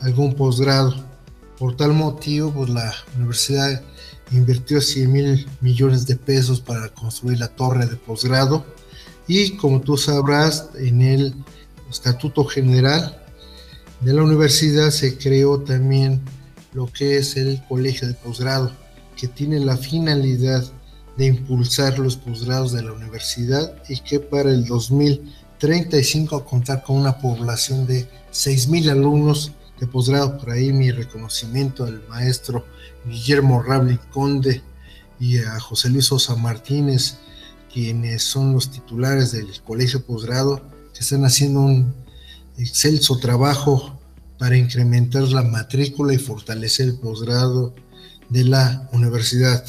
algún 0.00 0.34
posgrado. 0.34 0.94
Por 1.58 1.76
tal 1.76 1.92
motivo, 1.92 2.52
pues 2.52 2.70
la 2.70 2.92
universidad 3.16 3.82
invirtió 4.30 4.80
100 4.80 5.12
mil 5.12 5.48
millones 5.60 6.06
de 6.06 6.16
pesos 6.16 6.60
para 6.60 6.88
construir 6.90 7.38
la 7.38 7.48
torre 7.48 7.86
de 7.86 7.96
posgrado 7.96 8.64
y 9.26 9.56
como 9.56 9.80
tú 9.80 9.96
sabrás, 9.96 10.68
en 10.74 11.00
el 11.00 11.34
Estatuto 11.90 12.44
General 12.44 13.20
de 14.00 14.12
la 14.12 14.22
universidad 14.22 14.90
se 14.90 15.16
creó 15.16 15.60
también 15.60 16.20
lo 16.74 16.86
que 16.86 17.16
es 17.16 17.36
el 17.36 17.62
Colegio 17.66 18.08
de 18.08 18.14
Posgrado, 18.14 18.72
que 19.16 19.28
tiene 19.28 19.60
la 19.60 19.76
finalidad 19.76 20.64
de 21.16 21.26
impulsar 21.26 21.98
los 21.98 22.16
posgrados 22.16 22.72
de 22.72 22.82
la 22.82 22.92
universidad 22.92 23.72
y 23.88 24.00
que 24.00 24.18
para 24.18 24.50
el 24.50 24.66
2035 24.66 26.44
contar 26.44 26.82
con 26.82 26.96
una 26.96 27.18
población 27.18 27.86
de 27.86 28.08
6.000 28.32 28.90
alumnos 28.90 29.52
de 29.78 29.86
posgrado. 29.86 30.36
Por 30.38 30.50
ahí 30.50 30.72
mi 30.72 30.90
reconocimiento 30.90 31.84
al 31.84 32.06
maestro 32.08 32.66
Guillermo 33.06 33.62
Rabli 33.62 33.98
Conde 34.10 34.62
y 35.20 35.38
a 35.38 35.60
José 35.60 35.90
Luis 35.90 36.06
Sosa 36.06 36.34
Martínez, 36.34 37.18
quienes 37.72 38.24
son 38.24 38.52
los 38.52 38.70
titulares 38.70 39.30
del 39.30 39.48
colegio 39.62 40.04
posgrado, 40.04 40.60
que 40.92 41.00
están 41.00 41.24
haciendo 41.24 41.60
un 41.60 41.94
excelso 42.58 43.18
trabajo 43.18 43.98
para 44.38 44.56
incrementar 44.56 45.22
la 45.24 45.42
matrícula 45.42 46.12
y 46.14 46.18
fortalecer 46.18 46.88
el 46.88 46.98
posgrado 46.98 47.74
de 48.28 48.44
la 48.44 48.88
universidad. 48.92 49.64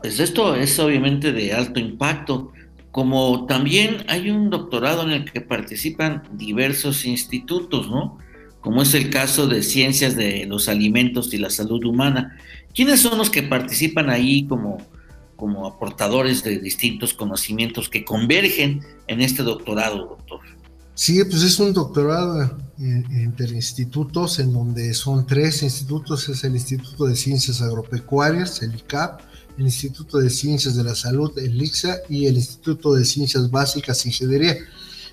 Pues 0.00 0.20
esto 0.20 0.54
es 0.54 0.78
obviamente 0.78 1.32
de 1.32 1.52
alto 1.52 1.80
impacto, 1.80 2.52
como 2.92 3.46
también 3.46 4.04
hay 4.08 4.30
un 4.30 4.50
doctorado 4.50 5.02
en 5.02 5.10
el 5.10 5.30
que 5.30 5.40
participan 5.40 6.22
diversos 6.32 7.04
institutos, 7.04 7.88
¿no? 7.88 8.18
Como 8.60 8.82
es 8.82 8.94
el 8.94 9.10
caso 9.10 9.46
de 9.46 9.62
Ciencias 9.62 10.16
de 10.16 10.46
los 10.46 10.68
Alimentos 10.68 11.32
y 11.34 11.38
la 11.38 11.50
Salud 11.50 11.84
Humana. 11.84 12.38
¿Quiénes 12.74 13.00
son 13.00 13.18
los 13.18 13.30
que 13.30 13.42
participan 13.42 14.10
ahí 14.10 14.46
como, 14.46 14.78
como 15.36 15.66
aportadores 15.66 16.42
de 16.42 16.58
distintos 16.58 17.14
conocimientos 17.14 17.88
que 17.88 18.04
convergen 18.04 18.80
en 19.08 19.20
este 19.20 19.42
doctorado, 19.42 19.98
doctor? 19.98 20.40
Sí, 20.98 21.22
pues 21.24 21.42
es 21.42 21.60
un 21.60 21.74
doctorado 21.74 22.56
interinstitutos 22.78 24.38
en 24.38 24.54
donde 24.54 24.94
son 24.94 25.26
tres 25.26 25.62
institutos, 25.62 26.26
es 26.30 26.42
el 26.42 26.54
Instituto 26.54 27.04
de 27.04 27.14
Ciencias 27.14 27.60
Agropecuarias, 27.60 28.62
el 28.62 28.74
ICAP, 28.74 29.20
el 29.58 29.66
Instituto 29.66 30.16
de 30.16 30.30
Ciencias 30.30 30.74
de 30.74 30.82
la 30.82 30.94
Salud, 30.94 31.38
el 31.38 31.62
ICSA, 31.62 31.98
y 32.08 32.24
el 32.24 32.36
Instituto 32.36 32.94
de 32.94 33.04
Ciencias 33.04 33.50
Básicas 33.50 34.06
y 34.06 34.08
Ingeniería. 34.08 34.56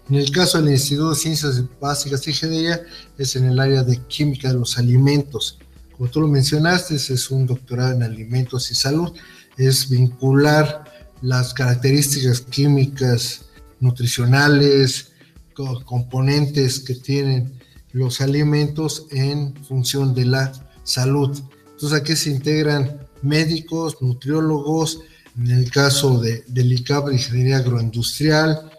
En 0.09 0.15
el 0.15 0.31
caso 0.31 0.61
del 0.61 0.71
Instituto 0.71 1.09
de 1.09 1.15
Ciencias 1.17 1.61
Básicas 1.81 2.25
y 2.27 2.29
Ingeniería 2.29 2.81
es 3.17 3.35
en 3.35 3.43
el 3.43 3.59
área 3.59 3.83
de 3.83 3.97
química 4.07 4.53
de 4.53 4.59
los 4.59 4.77
alimentos. 4.77 5.59
Como 5.97 6.09
tú 6.09 6.21
lo 6.21 6.29
mencionaste, 6.29 6.95
es 6.95 7.29
un 7.29 7.45
doctorado 7.45 7.91
en 7.91 8.03
alimentos 8.03 8.71
y 8.71 8.75
salud, 8.75 9.11
es 9.57 9.89
vincular 9.89 11.09
las 11.21 11.53
características 11.53 12.39
químicas, 12.39 13.41
nutricionales, 13.81 15.12
componentes 15.53 16.79
que 16.79 16.95
tienen 16.95 17.59
los 17.91 18.21
alimentos 18.21 19.07
en 19.11 19.55
función 19.65 20.13
de 20.13 20.25
la 20.25 20.51
salud. 20.83 21.39
Entonces 21.71 21.99
aquí 21.99 22.15
se 22.15 22.31
integran 22.31 23.07
médicos, 23.21 23.97
nutriólogos, 24.01 24.99
en 25.37 25.51
el 25.51 25.71
caso 25.71 26.19
de, 26.19 26.43
del 26.47 26.73
ICAP, 26.73 27.11
ingeniería 27.11 27.57
agroindustrial, 27.57 28.69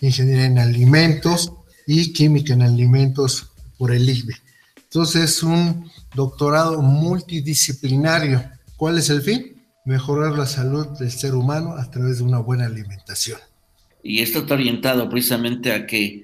ingeniería 0.00 0.46
en 0.46 0.58
alimentos 0.58 1.52
y 1.86 2.12
química 2.12 2.54
en 2.54 2.62
alimentos 2.62 3.50
por 3.78 3.92
el 3.92 4.08
ICBE. 4.08 4.34
Entonces 4.76 5.24
es 5.24 5.42
un 5.42 5.90
doctorado 6.14 6.80
multidisciplinario. 6.82 8.44
¿Cuál 8.76 8.98
es 8.98 9.10
el 9.10 9.22
fin? 9.22 9.66
Mejorar 9.84 10.38
la 10.38 10.46
salud 10.46 10.86
del 10.98 11.10
ser 11.10 11.34
humano 11.34 11.74
a 11.76 11.90
través 11.90 12.18
de 12.18 12.24
una 12.24 12.38
buena 12.38 12.66
alimentación. 12.66 13.38
Y 14.02 14.20
esto 14.20 14.40
está 14.40 14.54
orientado 14.54 15.08
precisamente 15.08 15.72
a 15.72 15.86
que 15.86 16.23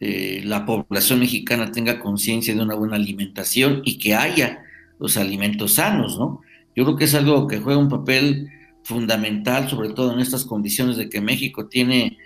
eh, 0.00 0.42
la 0.44 0.64
población 0.64 1.20
mexicana 1.20 1.72
tenga 1.72 1.98
conciencia 1.98 2.54
de 2.54 2.62
una 2.62 2.74
buena 2.74 2.96
alimentación 2.96 3.82
y 3.84 3.98
que 3.98 4.14
haya 4.14 4.62
los 4.98 5.16
alimentos 5.16 5.74
sanos, 5.74 6.18
¿no? 6.18 6.40
Yo 6.76 6.84
creo 6.84 6.96
que 6.96 7.04
es 7.04 7.14
algo 7.14 7.48
que 7.48 7.58
juega 7.58 7.80
un 7.80 7.88
papel 7.88 8.48
fundamental, 8.84 9.68
sobre 9.68 9.90
todo 9.90 10.12
en 10.12 10.20
estas 10.20 10.44
condiciones 10.44 10.96
de 10.96 11.08
que 11.08 11.20
México 11.20 11.66
tiene 11.66 12.16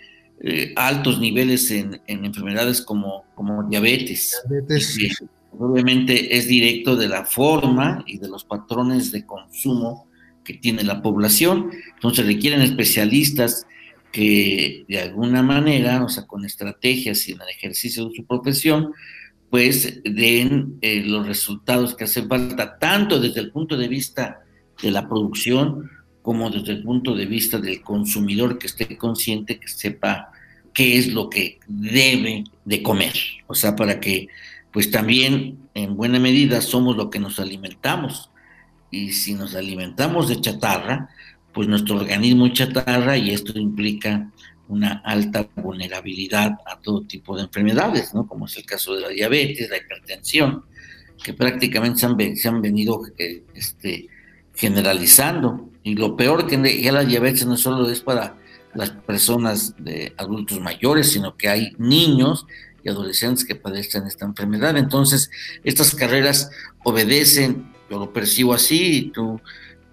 eh, 0.42 0.72
altos 0.76 1.18
niveles 1.18 1.70
en, 1.70 2.00
enfermedades 2.06 2.82
como, 2.82 3.24
como 3.34 3.62
diabetes. 3.64 4.42
diabetes. 4.48 5.24
obviamente 5.58 6.36
es 6.36 6.48
directo 6.48 6.96
de 6.96 7.08
la 7.08 7.24
forma 7.24 8.04
y 8.06 8.18
de 8.18 8.28
los 8.28 8.44
patrones 8.44 9.12
de 9.12 9.24
consumo 9.24 10.06
que 10.44 10.54
tiene 10.54 10.82
la 10.82 11.00
población. 11.00 11.70
Entonces 11.94 12.26
requieren 12.26 12.60
especialistas 12.60 13.66
que 14.12 14.84
de 14.88 15.00
alguna 15.00 15.42
manera, 15.42 16.04
o 16.04 16.08
sea, 16.08 16.26
con 16.26 16.44
estrategias 16.44 17.26
y 17.28 17.32
en 17.32 17.40
el 17.40 17.48
ejercicio 17.48 18.08
de 18.08 18.14
su 18.14 18.24
profesión, 18.24 18.92
pues 19.50 20.00
den 20.04 20.78
eh, 20.80 21.02
los 21.04 21.26
resultados 21.26 21.94
que 21.94 22.04
hacen 22.04 22.28
falta, 22.28 22.78
tanto 22.78 23.18
desde 23.18 23.40
el 23.40 23.50
punto 23.50 23.76
de 23.76 23.88
vista 23.88 24.42
de 24.82 24.90
la 24.90 25.08
producción 25.08 25.90
como 26.22 26.50
desde 26.50 26.72
el 26.72 26.82
punto 26.82 27.14
de 27.14 27.26
vista 27.26 27.58
del 27.58 27.82
consumidor 27.82 28.58
que 28.58 28.68
esté 28.68 28.96
consciente, 28.96 29.58
que 29.58 29.68
sepa 29.68 30.30
qué 30.72 30.96
es 30.96 31.12
lo 31.12 31.28
que 31.28 31.58
debe 31.66 32.44
de 32.64 32.82
comer. 32.82 33.14
O 33.46 33.54
sea, 33.54 33.74
para 33.74 33.98
que 33.98 34.28
pues 34.72 34.90
también 34.90 35.68
en 35.74 35.96
buena 35.96 36.18
medida 36.18 36.60
somos 36.60 36.96
lo 36.96 37.10
que 37.10 37.18
nos 37.18 37.38
alimentamos. 37.38 38.30
Y 38.90 39.12
si 39.12 39.34
nos 39.34 39.54
alimentamos 39.54 40.28
de 40.28 40.40
chatarra, 40.40 41.10
pues 41.52 41.68
nuestro 41.68 41.96
organismo 41.96 42.48
chatarra 42.48 43.16
y 43.16 43.30
esto 43.30 43.58
implica 43.58 44.30
una 44.68 45.02
alta 45.04 45.48
vulnerabilidad 45.56 46.58
a 46.66 46.80
todo 46.80 47.02
tipo 47.02 47.36
de 47.36 47.42
enfermedades, 47.42 48.14
¿no? 48.14 48.26
Como 48.26 48.46
es 48.46 48.56
el 48.56 48.64
caso 48.64 48.94
de 48.94 49.02
la 49.02 49.08
diabetes, 49.08 49.68
la 49.68 49.76
hipertensión, 49.76 50.64
que 51.22 51.34
prácticamente 51.34 52.00
se 52.36 52.48
han, 52.48 52.62
venido 52.62 53.02
eh, 53.18 53.44
este, 53.54 54.08
generalizando. 54.54 55.68
Y 55.82 55.94
lo 55.94 56.16
peor 56.16 56.46
que 56.46 56.80
ya 56.80 56.92
la 56.92 57.04
diabetes 57.04 57.44
no 57.46 57.56
solo 57.56 57.90
es 57.90 58.00
para 58.00 58.36
las 58.74 58.90
personas 58.90 59.74
de 59.78 60.14
adultos 60.16 60.60
mayores, 60.60 61.12
sino 61.12 61.36
que 61.36 61.48
hay 61.48 61.72
niños 61.78 62.46
y 62.82 62.88
adolescentes 62.88 63.44
que 63.44 63.54
padecen 63.54 64.06
esta 64.06 64.24
enfermedad. 64.24 64.76
Entonces, 64.76 65.30
estas 65.64 65.94
carreras 65.94 66.50
obedecen, 66.82 67.72
yo 67.90 67.98
lo 67.98 68.12
percibo 68.12 68.54
así, 68.54 68.96
y 68.96 69.10
tú 69.10 69.40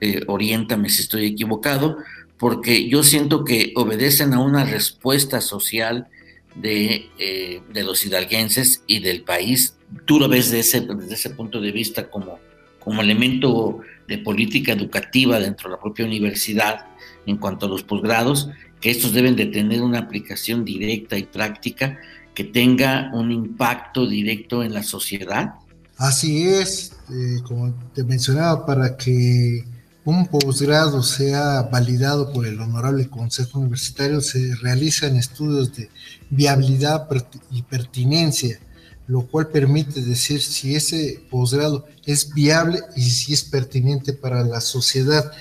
eh, 0.02 0.22
oriéntame 0.28 0.90
si 0.90 1.02
estoy 1.02 1.26
equivocado, 1.26 1.98
porque 2.38 2.88
yo 2.88 3.04
siento 3.04 3.44
que 3.44 3.74
obedecen 3.76 4.34
a 4.34 4.40
una 4.40 4.64
respuesta 4.64 5.42
social 5.42 6.08
de, 6.56 7.10
eh, 7.18 7.62
de 7.74 7.84
los 7.84 8.06
hidalguenses 8.06 8.84
y 8.88 9.00
del 9.00 9.24
país. 9.24 9.76
Tú 10.06 10.20
lo 10.20 10.30
ves 10.30 10.52
desde 10.52 10.80
ese, 10.80 10.96
desde 10.96 11.14
ese 11.14 11.30
punto 11.32 11.60
de 11.60 11.72
vista 11.72 12.10
como, 12.10 12.40
como 12.80 13.02
elemento 13.02 13.80
de 14.08 14.18
política 14.18 14.72
educativa 14.72 15.40
dentro 15.40 15.70
de 15.70 15.76
la 15.76 15.82
propia 15.82 16.06
universidad 16.06 16.86
en 17.26 17.38
cuanto 17.38 17.66
a 17.66 17.70
los 17.70 17.84
posgrados, 17.84 18.50
que 18.82 18.90
estos 18.90 19.14
deben 19.14 19.36
de 19.36 19.48
tener 19.48 19.82
una 19.82 20.00
aplicación 20.00 20.66
directa 20.66 21.18
y 21.18 21.24
práctica 21.24 22.00
que 22.34 22.46
tenga 22.46 23.12
un 23.14 23.32
impacto 23.32 24.08
directo 24.08 24.64
en 24.64 24.74
la 24.74 24.84
sociedad. 24.84 25.56
Así 25.98 26.48
es, 26.48 26.94
eh, 27.10 27.42
como 27.46 27.74
te 27.94 28.04
mencionaba, 28.04 28.66
para 28.66 28.96
que 28.96 29.66
un 30.10 30.26
posgrado 30.26 31.04
sea 31.04 31.62
validado 31.72 32.34
por 32.34 32.48
el 32.48 32.60
Honorable 32.60 33.08
Consejo 33.10 33.60
Universitario, 33.60 34.22
se 34.22 34.56
realizan 34.56 35.16
estudios 35.16 35.76
de 35.76 35.90
viabilidad 36.32 37.08
y 37.52 37.62
pertinencia, 37.62 38.60
lo 39.08 39.28
cual 39.28 39.50
permite 39.50 40.02
decir 40.02 40.42
si 40.42 40.76
ese 40.76 41.24
posgrado 41.30 41.86
es 42.06 42.34
viable 42.34 42.82
y 42.96 43.04
si 43.04 43.34
es 43.34 43.44
pertinente 43.44 44.14
para 44.14 44.44
la 44.44 44.62
sociedad. 44.62 45.32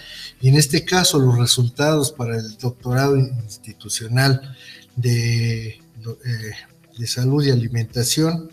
Y 0.40 0.50
en 0.50 0.56
este 0.56 0.84
caso, 0.84 1.18
los 1.18 1.38
resultados 1.38 2.12
para 2.12 2.36
el 2.36 2.58
doctorado 2.58 3.16
institucional 3.16 4.54
de, 4.96 5.80
eh, 6.26 7.06
salud 7.06 7.42
y 7.42 7.50
alimentación 7.50 8.50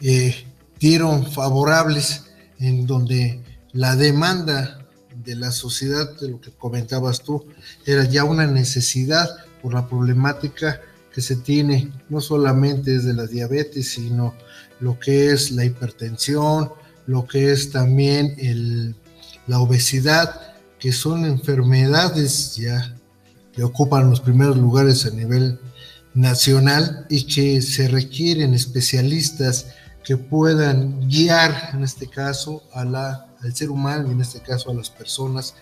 eh, 0.00 0.46
dieron 0.80 1.30
favorables 1.30 2.24
en 2.58 2.86
donde 2.86 3.42
la 3.72 3.94
demanda 3.94 4.83
de 5.24 5.36
la 5.36 5.50
sociedad, 5.50 6.18
de 6.20 6.28
lo 6.28 6.40
que 6.40 6.50
comentabas 6.50 7.22
tú, 7.22 7.46
era 7.86 8.04
ya 8.04 8.24
una 8.24 8.46
necesidad 8.46 9.28
por 9.62 9.74
la 9.74 9.88
problemática 9.88 10.80
que 11.12 11.20
se 11.20 11.36
tiene, 11.36 11.92
no 12.08 12.20
solamente 12.20 12.92
desde 12.92 13.14
la 13.14 13.26
diabetes, 13.26 13.92
sino 13.92 14.34
lo 14.80 14.98
que 14.98 15.30
es 15.30 15.52
la 15.52 15.64
hipertensión, 15.64 16.70
lo 17.06 17.26
que 17.26 17.52
es 17.52 17.70
también 17.70 18.34
el, 18.38 18.96
la 19.46 19.60
obesidad, 19.60 20.54
que 20.78 20.92
son 20.92 21.24
enfermedades 21.24 22.56
ya 22.56 22.94
que 23.52 23.62
ocupan 23.62 24.10
los 24.10 24.20
primeros 24.20 24.56
lugares 24.56 25.06
a 25.06 25.10
nivel 25.10 25.58
nacional 26.12 27.06
y 27.08 27.24
que 27.24 27.62
se 27.62 27.88
requieren 27.88 28.52
especialistas 28.52 29.66
que 30.04 30.16
puedan 30.16 31.08
guiar, 31.08 31.70
en 31.72 31.82
este 31.82 32.08
caso, 32.08 32.62
a 32.72 32.84
la, 32.84 33.33
al 33.44 33.54
ser 33.54 33.70
humano 33.70 34.08
y 34.08 34.12
en 34.12 34.20
este 34.20 34.40
caso 34.40 34.70
a 34.70 34.74
las 34.74 34.90
personas 34.90 35.54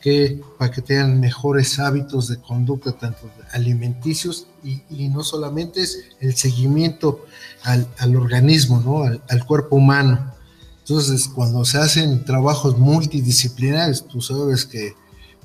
que 0.00 0.40
para 0.58 0.70
que 0.70 0.80
tengan 0.80 1.20
mejores 1.20 1.78
hábitos 1.78 2.28
de 2.28 2.38
conducta, 2.38 2.92
tanto 2.92 3.30
alimenticios 3.52 4.46
y, 4.62 5.08
no 5.08 5.22
solamente 5.22 5.82
es 5.82 5.98
el 6.20 6.36
seguimiento 6.36 7.24
al, 7.62 7.86
al 7.98 8.16
organismo, 8.16 8.80
¿no? 8.80 9.02
Al, 9.02 9.22
al, 9.28 9.44
cuerpo 9.44 9.76
humano. 9.76 10.32
Entonces, 10.80 11.28
cuando 11.28 11.64
se 11.64 11.78
hacen 11.78 12.24
trabajos 12.24 12.78
multidisciplinarios, 12.78 14.06
tú 14.06 14.20
sabes 14.20 14.64
que 14.64 14.94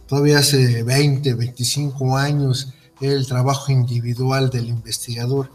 todavía 0.07 0.39
hace 0.39 0.83
20, 0.83 1.33
25 1.33 2.17
años 2.17 2.73
el 3.01 3.27
trabajo 3.27 3.71
individual 3.71 4.49
del 4.49 4.67
investigador. 4.67 5.51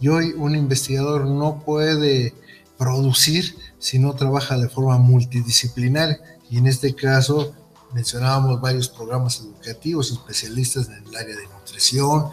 Y 0.00 0.08
hoy 0.08 0.32
un 0.36 0.54
investigador 0.54 1.26
no 1.26 1.62
puede 1.64 2.34
producir 2.78 3.56
si 3.84 3.98
no 3.98 4.14
trabaja 4.14 4.56
de 4.56 4.70
forma 4.70 4.96
multidisciplinar. 4.96 6.18
Y 6.48 6.56
en 6.56 6.66
este 6.66 6.94
caso 6.94 7.52
mencionábamos 7.92 8.58
varios 8.58 8.88
programas 8.88 9.40
educativos, 9.40 10.10
especialistas 10.10 10.88
en 10.88 11.06
el 11.06 11.14
área 11.14 11.36
de 11.36 11.46
nutrición, 11.48 12.30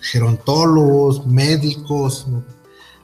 gerontólogos, 0.00 1.26
médicos, 1.26 2.26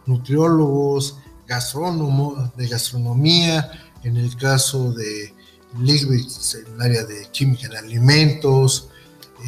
nutriólogos, 0.06 1.18
gastrónomos, 1.46 2.56
de 2.56 2.66
gastronomía, 2.66 3.70
en 4.02 4.16
el 4.16 4.34
caso 4.36 4.92
de 4.92 5.34
Ligbit, 5.78 6.30
en 6.66 6.74
el 6.76 6.80
área 6.80 7.04
de 7.04 7.26
química 7.30 7.66
en 7.66 7.76
alimentos, 7.76 8.88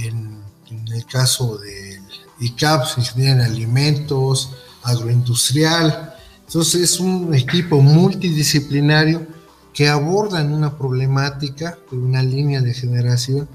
en, 0.05 0.45
el 0.93 1.07
caso 1.07 1.57
de 1.57 1.99
ICAPS, 2.41 2.99
ingeniería 2.99 3.33
en 3.37 3.41
alimentos, 3.41 4.51
agroindustrial. 4.83 6.16
Entonces 6.47 6.83
es 6.83 7.01
un 7.01 7.35
equipo 7.35 7.81
multidisciplinario 7.81 9.27
que 9.75 9.89
abordan 9.89 10.53
una 10.53 10.77
problemática 10.77 11.79
una 11.91 12.23
línea 12.23 12.61
de 12.63 12.73
generación 12.73 13.49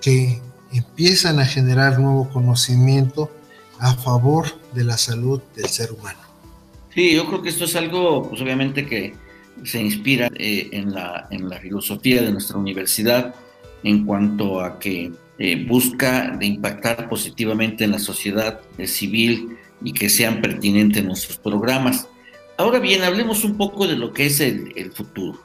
que 0.00 0.40
empiezan 0.72 1.38
a 1.38 1.46
generar 1.46 2.00
nuevo 2.00 2.28
conocimiento 2.30 3.30
a 3.78 3.94
favor 3.94 4.46
de 4.74 4.84
la 4.84 4.96
salud 4.96 5.40
del 5.54 5.66
ser 5.66 5.92
humano. 5.92 6.18
Sí, 6.94 7.14
yo 7.14 7.26
creo 7.26 7.42
que 7.42 7.48
esto 7.48 7.64
es 7.64 7.76
algo, 7.76 8.28
pues 8.28 8.40
obviamente 8.40 8.86
que 8.86 9.14
se 9.64 9.80
inspira 9.80 10.28
eh, 10.34 10.68
en, 10.72 10.92
la, 10.92 11.26
en 11.30 11.48
la 11.48 11.58
filosofía 11.58 12.22
de 12.22 12.32
nuestra 12.32 12.58
universidad 12.58 13.34
en 13.82 14.04
cuanto 14.04 14.60
a 14.60 14.78
que 14.78 15.12
eh, 15.38 15.66
busca 15.66 16.30
de 16.30 16.46
impactar 16.46 17.08
positivamente 17.08 17.84
en 17.84 17.92
la 17.92 17.98
sociedad 17.98 18.60
eh, 18.78 18.86
civil 18.86 19.56
y 19.82 19.92
que 19.92 20.08
sean 20.08 20.40
pertinentes 20.40 21.04
nuestros 21.04 21.38
programas. 21.38 22.08
Ahora 22.62 22.78
bien, 22.78 23.02
hablemos 23.02 23.42
un 23.42 23.56
poco 23.56 23.88
de 23.88 23.96
lo 23.96 24.12
que 24.12 24.26
es 24.26 24.38
el, 24.38 24.92
futuro. 24.92 25.36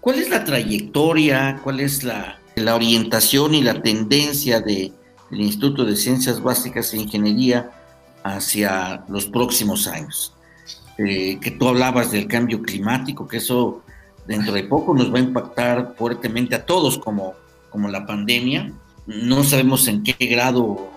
¿Cuál 0.00 0.20
es 0.20 0.30
la 0.30 0.44
trayectoria, 0.44 1.58
cuál 1.64 1.80
es 1.80 2.04
la, 2.04 2.38
la 2.54 2.76
orientación 2.76 3.52
y 3.52 3.64
la 3.64 3.82
tendencia 3.82 4.60
del 4.60 4.92
Instituto 5.32 5.84
de 5.84 5.96
Ciencias 5.96 6.40
Básicas 6.40 6.94
e 6.94 6.98
Ingeniería 6.98 7.72
hacia 8.22 9.04
los 9.08 9.26
próximos 9.26 9.88
años? 9.88 10.34
Eh, 10.98 11.40
que 11.40 11.50
tú 11.50 11.66
hablabas 11.66 12.12
del 12.12 12.28
cambio 12.28 12.62
climático, 12.62 13.26
que 13.26 13.38
eso 13.38 13.82
dentro 14.28 14.52
de 14.52 14.62
poco 14.62 14.94
nos 14.94 15.12
va 15.12 15.18
a 15.18 15.22
impactar 15.22 15.96
fuertemente 15.98 16.54
a 16.54 16.64
todos 16.64 16.96
como, 16.96 17.34
como 17.70 17.88
la 17.88 18.06
pandemia. 18.06 18.72
No 19.08 19.42
sabemos 19.42 19.88
en 19.88 20.04
qué 20.04 20.14
grado 20.26 20.92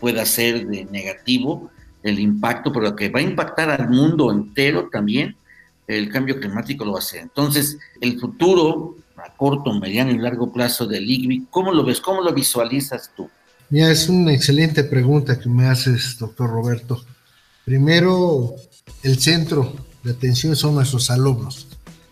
pueda 0.00 0.26
ser 0.26 0.66
de 0.66 0.84
negativo 0.84 1.70
el 2.06 2.18
impacto, 2.18 2.72
pero 2.72 2.94
que 2.94 3.08
va 3.08 3.20
a 3.20 3.22
impactar 3.22 3.70
al 3.70 3.88
mundo 3.88 4.32
entero 4.32 4.88
también 4.90 5.36
el 5.86 6.08
cambio 6.10 6.40
climático 6.40 6.84
lo 6.84 6.92
va 6.92 6.98
a 6.98 7.02
hacer. 7.02 7.20
Entonces, 7.20 7.78
el 8.00 8.18
futuro 8.18 8.96
a 9.16 9.34
corto, 9.34 9.72
mediano 9.72 10.10
y 10.10 10.18
largo 10.18 10.52
plazo 10.52 10.86
del 10.86 11.08
IGBI, 11.08 11.46
¿cómo 11.50 11.72
lo 11.72 11.84
ves? 11.84 12.00
¿Cómo 12.00 12.22
lo 12.22 12.32
visualizas 12.32 13.10
tú? 13.16 13.28
Mira, 13.70 13.90
es 13.90 14.08
una 14.08 14.32
excelente 14.32 14.84
pregunta 14.84 15.38
que 15.38 15.48
me 15.48 15.66
haces, 15.66 16.18
doctor 16.18 16.50
Roberto. 16.50 17.02
Primero, 17.64 18.54
el 19.02 19.18
centro 19.18 19.74
de 20.02 20.12
atención 20.12 20.54
son 20.54 20.74
nuestros 20.74 21.10
alumnos. 21.10 21.66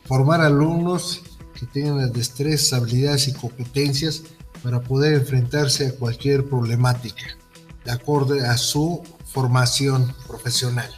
Formar 0.04 0.40
alumnos 0.40 1.22
que 1.58 1.66
tengan 1.66 1.98
las 1.98 2.12
destrezas, 2.12 2.72
habilidades 2.72 3.28
y 3.28 3.34
competencias 3.34 4.24
para 4.62 4.80
poder 4.80 5.12
enfrentarse 5.14 5.86
a 5.86 5.94
cualquier 5.94 6.44
problemática, 6.46 7.36
de 7.84 7.92
acuerdo 7.92 8.34
a 8.34 8.56
su 8.56 9.02
formación 9.34 10.14
profesional. 10.26 10.90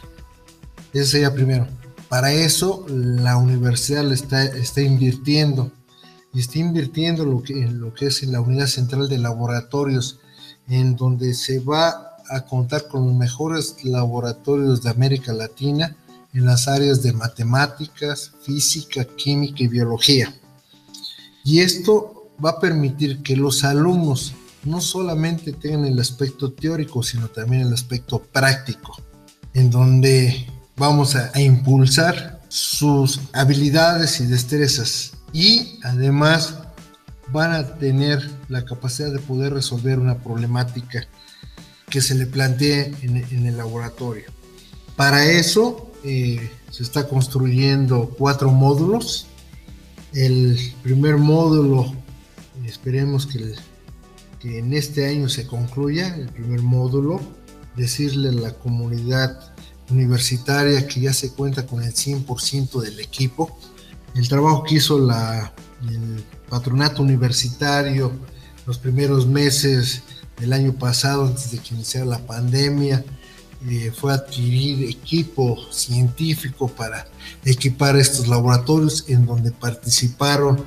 Ese 0.93 1.05
sería 1.05 1.33
primero. 1.33 1.67
Para 2.07 2.31
eso 2.31 2.85
la 2.87 3.35
universidad 3.35 4.09
está, 4.13 4.45
está 4.45 4.79
invirtiendo 4.81 5.73
está 6.39 6.59
invirtiendo 6.59 7.25
lo 7.25 7.41
que, 7.41 7.53
en 7.53 7.79
lo 7.79 7.93
que 7.93 8.07
es 8.07 8.23
en 8.23 8.31
la 8.31 8.41
unidad 8.41 8.67
central 8.67 9.09
de 9.09 9.17
laboratorios, 9.17 10.19
en 10.67 10.95
donde 10.95 11.33
se 11.33 11.59
va 11.59 12.15
a 12.29 12.41
contar 12.45 12.87
con 12.87 13.07
los 13.07 13.15
mejores 13.15 13.83
laboratorios 13.83 14.83
de 14.83 14.89
América 14.89 15.33
Latina 15.33 15.95
en 16.33 16.45
las 16.45 16.67
áreas 16.67 17.01
de 17.01 17.13
matemáticas, 17.13 18.33
física, 18.41 19.05
química 19.05 19.63
y 19.63 19.67
biología. 19.67 20.33
Y 21.43 21.59
esto 21.59 22.29
va 22.43 22.51
a 22.51 22.59
permitir 22.59 23.23
que 23.23 23.35
los 23.35 23.63
alumnos 23.63 24.33
no 24.67 24.81
solamente 24.81 25.53
tengan 25.53 25.85
el 25.85 25.99
aspecto 25.99 26.51
teórico, 26.51 27.01
sino 27.01 27.29
también 27.29 27.63
el 27.63 27.73
aspecto 27.73 28.19
práctico, 28.19 29.01
en 29.53 29.69
donde 29.69 30.45
vamos 30.75 31.15
a, 31.15 31.31
impulsar 31.39 32.41
sus 32.49 33.19
habilidades 33.33 34.19
y 34.19 34.25
destrezas 34.25 35.13
y 35.33 35.79
además 35.83 36.59
van 37.31 37.51
a 37.51 37.75
tener 37.75 38.29
la 38.47 38.63
capacidad 38.63 39.11
de 39.11 39.19
poder 39.19 39.53
resolver 39.53 39.99
una 39.99 40.17
problemática 40.19 41.07
que 41.89 42.01
se 42.01 42.15
le 42.15 42.25
plantee 42.25 42.93
en, 43.01 43.45
el 43.45 43.57
laboratorio. 43.57 44.25
Para 44.95 45.25
eso 45.25 45.91
eh, 46.03 46.51
se 46.71 46.83
está 46.83 47.07
construyendo 47.07 48.13
cuatro 48.17 48.51
módulos. 48.51 49.27
El 50.13 50.59
primer 50.83 51.17
módulo, 51.17 51.93
esperemos 52.65 53.27
que, 53.27 53.55
que 54.47 54.59
en 54.59 54.73
este 54.73 55.07
año 55.07 55.27
se 55.27 55.45
concluya, 55.45 56.15
el 56.15 56.29
primer 56.29 56.61
módulo, 56.61 57.19
decirle 57.75 58.29
a 58.29 58.31
la 58.31 58.53
comunidad 58.53 59.53
universitaria 59.89 60.87
que 60.87 61.01
ya 61.01 61.13
se 61.13 61.33
cuenta 61.33 61.65
con 61.65 61.83
el 61.83 61.93
100% 61.93 62.79
del 62.79 62.99
equipo. 63.01 63.59
El 64.15 64.27
trabajo 64.29 64.63
que 64.63 64.75
hizo 64.75 64.99
la, 64.99 65.53
el 65.89 66.23
patronato 66.49 67.01
universitario 67.01 68.11
los 68.65 68.77
primeros 68.77 69.27
meses 69.27 70.03
del 70.39 70.53
año 70.53 70.73
pasado, 70.73 71.25
antes 71.25 71.51
de 71.51 71.57
que 71.57 71.75
iniciara 71.75 72.05
la 72.05 72.25
pandemia, 72.25 73.03
eh, 73.67 73.91
fue 73.93 74.13
adquirir 74.13 74.89
equipo 74.89 75.57
científico 75.71 76.69
para 76.69 77.05
equipar 77.43 77.97
estos 77.97 78.27
laboratorios 78.29 79.05
en 79.09 79.25
donde 79.25 79.51
participaron 79.51 80.63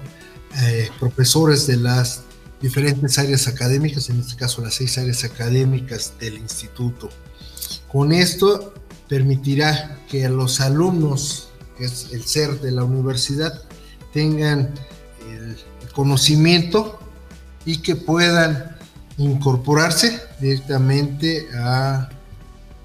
eh, 0.61 0.91
profesores 0.99 1.66
de 1.66 1.76
las 1.76 2.24
diferentes 2.61 3.18
áreas 3.18 3.48
académicas, 3.48 4.11
en 4.11 4.20
este 4.20 4.36
caso 4.36 4.62
las 4.62 4.74
seis 4.74 4.98
áreas 4.98 5.24
académicas 5.24 6.14
del 6.20 6.38
instituto. 6.38 7.08
Con 7.90 8.12
esto 8.12 8.74
permitirá 9.08 9.98
que 10.08 10.28
los 10.28 10.61
alumnos, 10.61 11.48
que 11.76 11.84
es 11.84 12.08
el 12.12 12.24
ser 12.24 12.61
de 12.61 12.70
la 12.70 12.84
universidad, 12.84 13.62
tengan 14.12 14.74
el 15.28 15.56
conocimiento 15.92 16.98
y 17.64 17.78
que 17.78 17.96
puedan 17.96 18.76
incorporarse 19.16 20.20
directamente 20.40 21.48
a, 21.54 22.08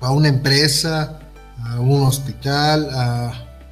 una 0.01 0.27
empresa, 0.27 1.19
a 1.59 1.79
un 1.79 2.03
hospital, 2.03 2.89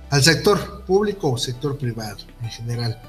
al 0.10 0.24
sector 0.24 0.84
público 0.86 1.32
o 1.32 1.38
sector 1.38 1.78
privado 1.78 2.18
en 2.42 2.50
general. 2.50 3.02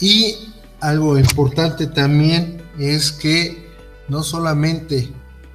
Y 0.00 0.54
algo 0.80 1.18
importante 1.18 1.86
también 1.86 2.62
es 2.78 3.12
que 3.12 3.68
no 4.08 4.22
solamente 4.22 5.10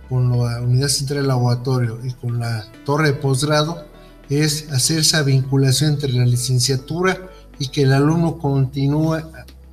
con 0.09 0.29
la 0.31 0.61
unidad 0.61 0.89
central 0.89 1.23
de 1.23 1.27
laboratorio 1.27 1.99
y 2.03 2.11
con 2.13 2.39
la 2.39 2.65
torre 2.85 3.07
de 3.07 3.13
posgrado, 3.13 3.85
es 4.29 4.71
hacer 4.71 4.99
esa 4.99 5.23
vinculación 5.23 5.93
entre 5.93 6.11
la 6.13 6.25
licenciatura 6.25 7.29
y 7.57 7.69
que 7.69 7.83
el 7.83 7.93
alumno 7.93 8.37
continúe 8.37 9.21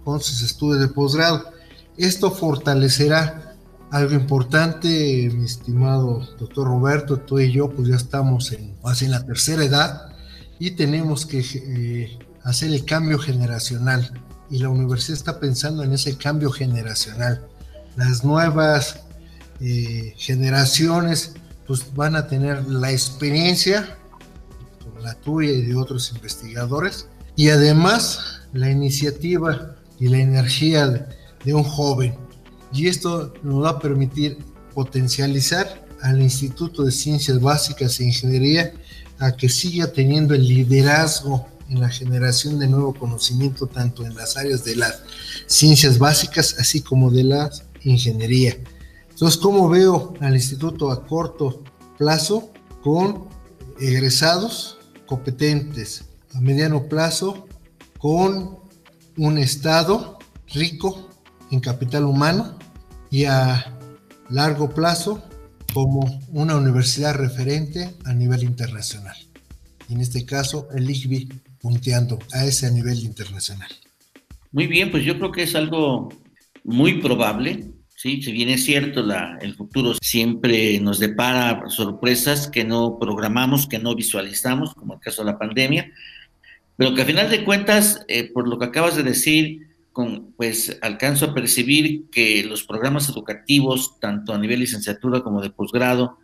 con 0.04 0.20
sus 0.20 0.42
estudios 0.42 0.80
de 0.80 0.88
posgrado. 0.88 1.44
Esto 1.96 2.30
fortalecerá 2.30 3.54
algo 3.90 4.14
importante, 4.14 5.30
mi 5.34 5.44
estimado 5.44 6.26
doctor 6.38 6.68
Roberto, 6.68 7.18
tú 7.18 7.38
y 7.38 7.52
yo 7.52 7.70
pues 7.70 7.88
ya 7.88 7.96
estamos 7.96 8.52
en, 8.52 8.74
en 9.00 9.10
la 9.10 9.26
tercera 9.26 9.64
edad 9.64 10.12
y 10.58 10.72
tenemos 10.72 11.26
que 11.26 11.40
eh, 11.40 12.18
hacer 12.44 12.70
el 12.70 12.84
cambio 12.84 13.18
generacional 13.18 14.12
y 14.50 14.58
la 14.58 14.68
universidad 14.68 15.16
está 15.16 15.40
pensando 15.40 15.82
en 15.84 15.92
ese 15.92 16.16
cambio 16.16 16.50
generacional. 16.50 17.40
Las 17.96 18.24
nuevas 18.24 19.00
eh, 19.60 20.14
generaciones 20.16 21.34
pues 21.66 21.94
van 21.94 22.16
a 22.16 22.26
tener 22.26 22.66
la 22.66 22.90
experiencia, 22.90 23.96
como 24.82 25.00
la 25.00 25.14
tuya 25.14 25.50
y 25.50 25.62
de 25.62 25.76
otros 25.76 26.10
investigadores, 26.12 27.06
y 27.36 27.50
además 27.50 28.40
la 28.52 28.70
iniciativa 28.70 29.76
y 30.00 30.08
la 30.08 30.18
energía 30.18 30.88
de, 31.44 31.54
un 31.54 31.62
joven. 31.62 32.14
Y 32.72 32.88
esto 32.88 33.32
nos 33.42 33.64
va 33.64 33.70
a 33.70 33.78
permitir 33.78 34.38
potencializar 34.74 35.86
al 36.02 36.20
Instituto 36.20 36.84
de 36.84 36.92
Ciencias 36.92 37.40
Básicas 37.40 38.00
e 38.00 38.04
Ingeniería 38.04 38.72
a 39.18 39.32
que 39.32 39.48
siga 39.48 39.92
teniendo 39.92 40.34
el 40.34 40.46
liderazgo 40.46 41.46
en 41.70 41.80
la 41.80 41.88
generación 41.88 42.58
de 42.58 42.68
nuevo 42.68 42.92
conocimiento 42.92 43.66
tanto 43.66 44.04
en 44.04 44.14
las 44.14 44.36
áreas 44.36 44.64
de 44.64 44.76
las 44.76 45.02
ciencias 45.46 45.98
básicas 45.98 46.56
así 46.58 46.82
como 46.82 47.10
de 47.10 47.24
la 47.24 47.50
ingeniería. 47.84 48.56
Entonces, 49.08 49.40
¿cómo 49.40 49.68
veo 49.68 50.14
al 50.20 50.34
instituto 50.34 50.90
a 50.90 51.06
corto 51.06 51.62
plazo 51.96 52.50
con 52.82 53.28
egresados 53.78 54.78
competentes? 55.06 56.04
A 56.34 56.40
mediano 56.40 56.88
plazo 56.88 57.46
con 57.98 58.58
un 59.16 59.38
Estado 59.38 60.18
rico 60.52 61.08
en 61.50 61.60
capital 61.60 62.04
humano 62.04 62.58
y 63.10 63.24
a 63.24 63.78
largo 64.28 64.70
plazo 64.70 65.22
como 65.72 66.20
una 66.32 66.56
universidad 66.56 67.14
referente 67.14 67.96
a 68.04 68.12
nivel 68.12 68.42
internacional. 68.42 69.16
En 69.88 70.00
este 70.00 70.24
caso, 70.24 70.68
el 70.74 70.88
ICBI 70.88 71.28
punteando 71.60 72.18
a 72.32 72.44
ese 72.44 72.70
nivel 72.70 73.00
internacional. 73.00 73.70
Muy 74.52 74.66
bien, 74.66 74.90
pues 74.90 75.04
yo 75.04 75.16
creo 75.18 75.30
que 75.30 75.44
es 75.44 75.54
algo 75.54 76.08
muy 76.64 77.00
probable. 77.00 77.70
Sí, 77.94 78.22
si 78.22 78.32
bien 78.32 78.48
es 78.48 78.64
cierto, 78.64 79.02
la, 79.02 79.38
el 79.42 79.54
futuro 79.54 79.94
siempre 80.00 80.80
nos 80.80 80.98
depara 80.98 81.68
sorpresas 81.68 82.48
que 82.48 82.64
no 82.64 82.98
programamos, 82.98 83.66
que 83.66 83.78
no 83.78 83.94
visualizamos, 83.94 84.74
como 84.74 84.94
el 84.94 85.00
caso 85.00 85.22
de 85.22 85.32
la 85.32 85.38
pandemia, 85.38 85.92
pero 86.76 86.94
que 86.94 87.02
a 87.02 87.04
final 87.04 87.30
de 87.30 87.44
cuentas, 87.44 88.04
eh, 88.08 88.32
por 88.32 88.48
lo 88.48 88.58
que 88.58 88.64
acabas 88.64 88.96
de 88.96 89.02
decir, 89.02 89.68
con, 89.92 90.32
pues 90.32 90.78
alcanzo 90.80 91.26
a 91.26 91.34
percibir 91.34 92.08
que 92.10 92.42
los 92.44 92.64
programas 92.64 93.08
educativos, 93.10 94.00
tanto 94.00 94.32
a 94.32 94.38
nivel 94.38 94.60
licenciatura 94.60 95.20
como 95.20 95.42
de 95.42 95.50
posgrado, 95.50 96.18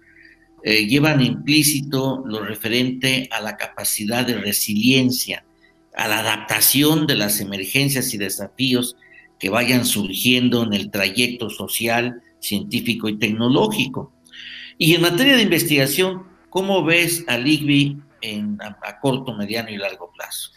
eh, 0.62 0.86
llevan 0.86 1.22
implícito 1.22 2.22
lo 2.26 2.44
referente 2.44 3.28
a 3.30 3.40
la 3.40 3.56
capacidad 3.56 4.26
de 4.26 4.34
resiliencia, 4.34 5.44
a 5.94 6.08
la 6.08 6.20
adaptación 6.20 7.06
de 7.06 7.14
las 7.14 7.40
emergencias 7.40 8.12
y 8.14 8.18
desafíos 8.18 8.96
que 9.38 9.50
vayan 9.50 9.84
surgiendo 9.84 10.62
en 10.62 10.72
el 10.72 10.90
trayecto 10.90 11.50
social, 11.50 12.22
científico 12.40 13.08
y 13.08 13.18
tecnológico. 13.18 14.12
Y 14.78 14.94
en 14.94 15.02
materia 15.02 15.36
de 15.36 15.42
investigación, 15.42 16.24
¿cómo 16.50 16.84
ves 16.84 17.24
al 17.28 17.46
IGBI 17.46 18.02
en, 18.22 18.58
a, 18.60 19.00
corto, 19.00 19.34
mediano 19.34 19.70
y 19.70 19.76
largo 19.76 20.10
plazo? 20.12 20.50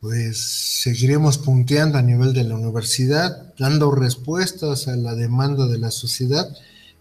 Pues 0.00 0.40
seguiremos 0.40 1.38
punteando 1.38 1.98
a 1.98 2.02
nivel 2.02 2.32
de 2.32 2.44
la 2.44 2.54
universidad, 2.54 3.54
dando 3.58 3.90
respuestas 3.90 4.88
a 4.88 4.96
la 4.96 5.14
demanda 5.14 5.66
de 5.66 5.78
la 5.78 5.90
sociedad. 5.90 6.46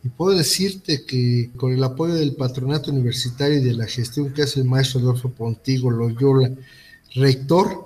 Y 0.03 0.09
puedo 0.09 0.37
decirte 0.37 1.05
que 1.05 1.51
con 1.57 1.73
el 1.73 1.83
apoyo 1.83 2.15
del 2.15 2.35
patronato 2.35 2.91
universitario 2.91 3.57
y 3.57 3.63
de 3.63 3.73
la 3.73 3.85
gestión 3.85 4.33
que 4.33 4.43
hace 4.43 4.61
el 4.61 4.65
maestro 4.65 5.01
Adolfo 5.01 5.29
Pontigo 5.29 5.91
Loyola, 5.91 6.51
rector, 7.15 7.85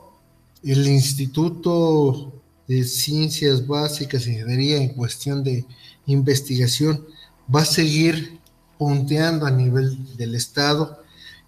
el 0.63 0.87
Instituto 0.87 2.31
de 2.67 2.83
Ciencias 2.83 3.65
Básicas 3.65 4.25
e 4.25 4.33
Ingeniería 4.33 4.77
en 4.77 4.89
cuestión 4.89 5.43
de 5.43 5.65
investigación 6.05 7.05
va 7.53 7.61
a 7.61 7.65
seguir 7.65 8.39
punteando 8.77 9.45
a 9.45 9.51
nivel 9.51 10.15
del 10.15 10.35
Estado 10.35 10.99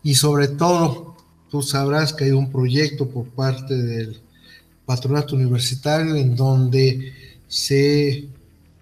y 0.04 0.16
sobre 0.16 0.48
todo 0.48 1.16
tú 1.50 1.62
sabrás 1.62 2.14
que 2.14 2.26
hay 2.26 2.32
un 2.32 2.52
proyecto 2.52 3.08
por 3.08 3.28
parte 3.30 3.76
del 3.76 4.22
patronato 4.86 5.36
universitario 5.36 6.16
en 6.16 6.36
donde 6.36 7.14
se 7.48 8.28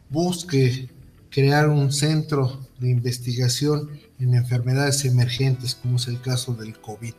busque 0.09 0.89
crear 1.33 1.67
un 1.67 1.91
centro 1.91 2.67
de 2.79 2.89
investigación 2.89 3.89
en 4.19 4.35
enfermedades 4.35 5.03
emergentes, 5.05 5.75
como 5.75 5.97
es 5.97 6.07
el 6.07 6.21
caso 6.21 6.53
del 6.53 6.79
COVID, 6.79 7.13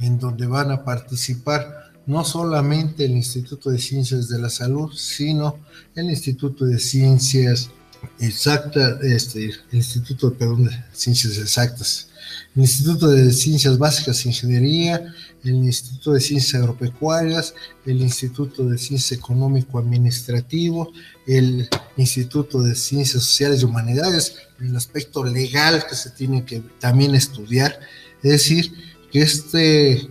en 0.00 0.18
donde 0.18 0.46
van 0.46 0.72
a 0.72 0.84
participar 0.84 1.92
no 2.06 2.24
solamente 2.24 3.04
el 3.04 3.12
Instituto 3.12 3.70
de 3.70 3.78
Ciencias 3.78 4.28
de 4.28 4.38
la 4.40 4.50
Salud, 4.50 4.92
sino 4.92 5.58
el 5.94 6.10
Instituto 6.10 6.64
de 6.66 6.78
Ciencias 6.78 7.70
Exactas, 8.18 9.02
este, 9.02 9.46
el 9.46 9.54
Instituto 9.72 10.34
perdón, 10.34 10.64
de 10.64 10.84
Ciencias 10.92 11.38
Exactas, 11.38 12.08
el 12.54 12.62
Instituto 12.62 13.08
de 13.08 13.32
Ciencias 13.32 13.78
Básicas 13.78 14.24
e 14.24 14.28
Ingeniería, 14.28 15.14
el 15.44 15.54
Instituto 15.54 16.12
de 16.12 16.20
Ciencias 16.20 16.54
Agropecuarias, 16.54 17.54
el 17.84 18.00
Instituto 18.00 18.64
de 18.64 18.78
Ciencias 18.78 19.18
Económico-Administrativo, 19.18 20.92
el 21.26 21.68
Instituto 21.96 22.62
de 22.62 22.74
Ciencias 22.74 23.22
Sociales 23.24 23.62
y 23.62 23.64
Humanidades, 23.64 24.36
el 24.60 24.74
aspecto 24.76 25.24
legal 25.24 25.84
que 25.88 25.94
se 25.94 26.10
tiene 26.10 26.44
que 26.44 26.62
también 26.78 27.14
estudiar. 27.14 27.78
Es 28.22 28.30
decir, 28.30 28.72
que 29.10 29.22
este 29.22 30.08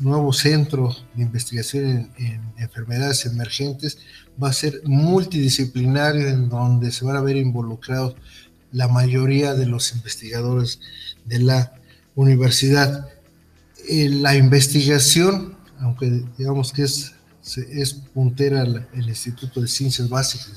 nuevo 0.00 0.32
centro 0.32 0.94
de 1.14 1.22
investigación 1.22 2.10
en, 2.18 2.42
enfermedades 2.58 3.26
emergentes 3.26 3.98
va 4.42 4.48
a 4.48 4.52
ser 4.52 4.80
multidisciplinario 4.84 6.28
en 6.28 6.48
donde 6.48 6.90
se 6.90 7.04
van 7.04 7.16
a 7.16 7.20
ver 7.20 7.36
involucrados 7.36 8.16
la 8.72 8.88
mayoría 8.88 9.54
de 9.54 9.66
los 9.66 9.92
investigadores 9.92 10.80
de 11.24 11.40
la 11.40 11.72
universidad. 12.14 13.08
Eh, 13.88 14.08
la 14.08 14.36
investigación, 14.36 15.56
aunque 15.80 16.24
digamos 16.36 16.72
que 16.72 16.82
es, 16.82 17.12
es 17.70 17.94
puntera 17.94 18.62
el, 18.62 19.08
Instituto 19.08 19.60
de 19.60 19.68
Ciencias 19.68 20.08
Básicas 20.08 20.52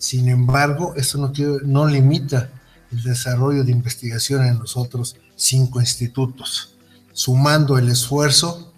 sin 0.00 0.30
embargo, 0.30 0.94
esto 0.96 1.18
no, 1.18 1.30
no 1.62 1.86
limita 1.86 2.50
el 2.90 3.02
desarrollo 3.02 3.64
de 3.64 3.72
investigación 3.72 4.46
en 4.46 4.58
los 4.58 4.74
otros 4.78 5.16
cinco 5.36 5.78
institutos. 5.78 6.74
Sumando 7.12 7.76
el 7.76 7.90
esfuerzo 7.90 8.72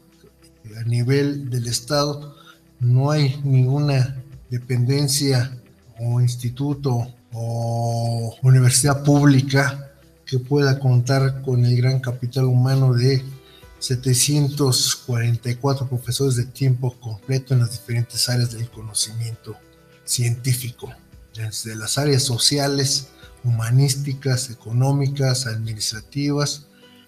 a 0.76 0.82
nivel 0.82 1.48
del 1.48 1.68
Estado, 1.68 2.34
no 2.80 3.12
hay 3.12 3.40
ninguna 3.44 4.20
dependencia 4.50 5.56
o 6.00 6.20
instituto 6.20 7.14
o 7.32 8.36
universidad 8.42 9.04
pública 9.04 9.92
que 10.26 10.38
pueda 10.38 10.78
contar 10.78 11.42
con 11.42 11.64
el 11.64 11.76
gran 11.76 11.98
capital 12.00 12.44
humano 12.44 12.92
de 12.94 13.22
744 13.78 15.88
profesores 15.88 16.36
de 16.36 16.44
tiempo 16.46 16.94
completo 17.00 17.54
en 17.54 17.60
las 17.60 17.72
diferentes 17.72 18.28
áreas 18.28 18.52
del 18.52 18.68
conocimiento 18.70 19.56
científico, 20.04 20.92
desde 21.34 21.74
las 21.74 21.96
áreas 21.98 22.22
sociales, 22.22 23.08
humanísticas, 23.44 24.50
económicas, 24.50 25.46
administrativas, 25.46 26.66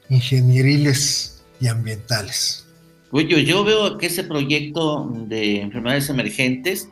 ingenieriles 0.08 1.42
y 1.60 1.68
ambientales. 1.68 2.66
Oye, 3.10 3.44
yo 3.44 3.62
veo 3.62 3.96
que 3.96 4.06
ese 4.06 4.24
proyecto 4.24 5.08
de 5.28 5.60
enfermedades 5.60 6.08
emergentes 6.08 6.88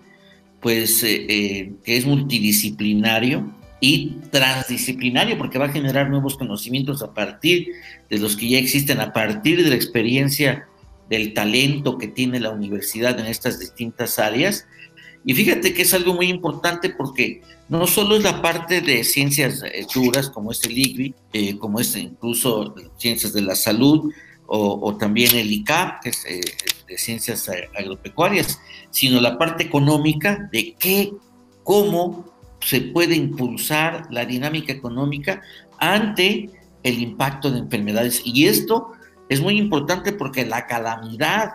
pues 0.63 1.03
eh, 1.03 1.27
eh, 1.29 1.73
que 1.85 1.97
es 1.97 2.07
multidisciplinario 2.07 3.53
y 3.81 4.13
transdisciplinario 4.31 5.37
porque 5.37 5.59
va 5.59 5.67
a 5.67 5.73
generar 5.73 6.09
nuevos 6.09 6.39
conocimientos 6.39 7.03
a 7.03 7.13
partir 7.13 7.67
de 8.09 8.19
los 8.19 8.37
que 8.37 8.49
ya 8.49 8.59
existen, 8.59 9.01
a 9.01 9.13
partir 9.13 9.63
de 9.63 9.69
la 9.69 9.75
experiencia 9.75 10.69
del 11.11 11.35
talento 11.35 11.99
que 11.99 12.07
tiene 12.07 12.39
la 12.39 12.51
universidad 12.51 13.19
en 13.19 13.27
estas 13.27 13.59
distintas 13.59 14.21
áreas. 14.21 14.67
Y 15.25 15.35
fíjate 15.35 15.75
que 15.75 15.83
es 15.83 15.93
algo 15.95 16.15
muy 16.15 16.29
importante 16.29 16.91
porque 16.91 17.43
no 17.69 17.89
solo 17.89 18.17
es 18.17 18.23
la 18.23 18.41
parte 18.41 18.81
de 18.81 19.03
ciencias 19.03 19.65
eh, 19.65 19.85
duras 19.93 20.31
como 20.31 20.53
es 20.53 20.63
el 20.65 20.79
IGRI, 20.79 21.15
como 21.59 21.81
es 21.81 21.97
incluso 21.97 22.75
ciencias 22.99 23.33
de 23.33 23.43
la 23.43 23.57
salud, 23.57 24.13
o, 24.47 24.97
también 24.99 25.34
el 25.34 25.51
ICAP, 25.51 26.03
que 26.03 26.09
es 26.11 26.26
eh, 26.26 26.40
de 26.86 26.99
ciencias 26.99 27.49
agropecuarias, 27.49 28.61
sino 28.90 29.20
la 29.20 29.38
parte 29.38 29.64
económica 29.64 30.49
de 30.53 30.74
qué, 30.78 31.12
cómo 31.62 32.32
se 32.61 32.80
puede 32.80 33.16
impulsar 33.16 34.07
la 34.11 34.24
dinámica 34.24 34.72
económica 34.72 35.43
ante 35.78 36.51
el 36.82 36.99
impacto 37.01 37.51
de 37.51 37.61
enfermedades. 37.61 38.22
Y 38.24 38.47
esto 38.47 38.93
es 39.28 39.40
muy 39.40 39.59
importante 39.59 40.12
porque 40.12 40.45
la 40.45 40.66
calamidad 40.66 41.55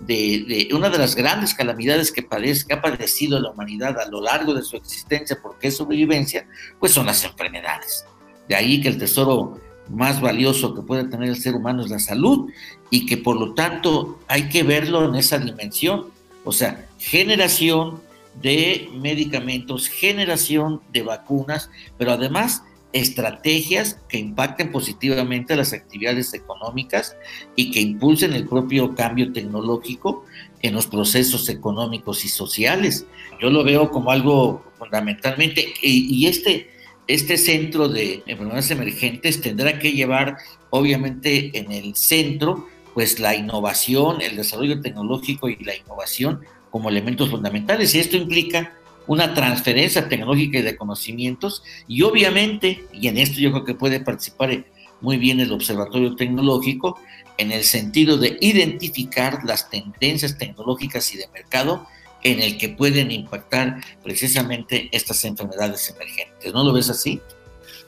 de, 0.00 0.68
una 0.72 0.90
de 0.90 0.98
las 0.98 1.14
grandes 1.14 1.54
calamidades 1.54 2.12
que, 2.12 2.22
padece, 2.22 2.72
ha 2.72 2.80
padecido 2.80 3.40
la 3.40 3.50
humanidad 3.50 3.98
a 3.98 4.08
lo 4.08 4.20
largo 4.20 4.54
de 4.54 4.62
su 4.62 4.76
existencia, 4.76 5.38
porque 5.42 5.68
es 5.68 5.76
sobrevivencia, 5.76 6.46
pues 6.78 6.92
son 6.92 7.06
las 7.06 7.24
enfermedades. 7.24 8.04
De 8.48 8.54
ahí 8.54 8.80
que 8.80 8.88
el 8.88 8.98
tesoro 8.98 9.60
más 9.88 10.20
valioso 10.20 10.74
que 10.74 10.82
puede 10.82 11.04
tener 11.04 11.28
el 11.28 11.36
ser 11.36 11.54
humano 11.54 11.82
es 11.82 11.90
la 11.90 11.98
salud 11.98 12.50
y 12.90 13.06
que 13.06 13.16
por 13.16 13.36
lo 13.36 13.54
tanto 13.54 14.18
hay 14.28 14.48
que 14.48 14.62
verlo 14.62 15.08
en 15.08 15.14
esa 15.14 15.38
dimensión. 15.38 16.06
O 16.44 16.52
sea, 16.52 16.86
generación 16.98 18.00
de 18.40 18.90
medicamentos, 19.00 19.88
generación 19.88 20.80
de 20.92 21.02
vacunas, 21.02 21.70
pero 21.98 22.12
además 22.12 22.62
estrategias 22.92 23.98
que 24.08 24.18
impacten 24.18 24.72
positivamente 24.72 25.56
las 25.56 25.72
actividades 25.72 26.32
económicas 26.32 27.16
y 27.54 27.70
que 27.70 27.80
impulsen 27.80 28.32
el 28.32 28.48
propio 28.48 28.94
cambio 28.94 29.32
tecnológico 29.32 30.24
en 30.62 30.74
los 30.74 30.86
procesos 30.86 31.48
económicos 31.48 32.24
y 32.24 32.28
sociales. 32.28 33.06
Yo 33.40 33.50
lo 33.50 33.64
veo 33.64 33.90
como 33.90 34.10
algo 34.10 34.64
fundamentalmente, 34.78 35.74
y, 35.82 36.26
este, 36.26 36.70
este 37.06 37.36
centro 37.36 37.88
de 37.88 38.22
enfermedades 38.26 38.70
emergentes 38.70 39.40
tendrá 39.40 39.78
que 39.78 39.92
llevar, 39.92 40.38
obviamente, 40.70 41.56
en 41.58 41.70
el 41.72 41.94
centro, 41.94 42.68
pues 42.94 43.20
la 43.20 43.34
innovación, 43.34 44.20
el 44.22 44.36
desarrollo 44.36 44.80
tecnológico 44.80 45.48
y 45.48 45.56
la 45.62 45.76
innovación 45.76 46.40
como 46.70 46.88
elementos 46.88 47.30
fundamentales. 47.30 47.94
Y 47.94 48.00
esto 48.00 48.16
implica 48.16 48.72
una 49.06 49.34
transferencia 49.34 50.08
tecnológica 50.08 50.58
y 50.58 50.62
de 50.62 50.76
conocimientos 50.76 51.62
y 51.86 52.02
obviamente, 52.02 52.84
y 52.92 53.08
en 53.08 53.18
esto 53.18 53.40
yo 53.40 53.52
creo 53.52 53.64
que 53.64 53.74
puede 53.74 54.00
participar 54.00 54.64
muy 55.00 55.16
bien 55.16 55.40
el 55.40 55.52
Observatorio 55.52 56.16
Tecnológico, 56.16 56.98
en 57.38 57.52
el 57.52 57.64
sentido 57.64 58.16
de 58.16 58.38
identificar 58.40 59.40
las 59.44 59.68
tendencias 59.68 60.38
tecnológicas 60.38 61.14
y 61.14 61.18
de 61.18 61.28
mercado 61.28 61.86
en 62.22 62.40
el 62.40 62.58
que 62.58 62.70
pueden 62.70 63.10
impactar 63.10 63.82
precisamente 64.02 64.88
estas 64.92 65.24
enfermedades 65.24 65.88
emergentes. 65.90 66.52
¿No 66.52 66.64
lo 66.64 66.72
ves 66.72 66.90
así? 66.90 67.20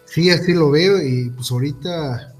Sí, 0.07 0.31
así 0.31 0.53
lo 0.53 0.71
veo 0.71 1.03
y 1.03 1.31
pues 1.31 1.51
ahorita 1.51 2.35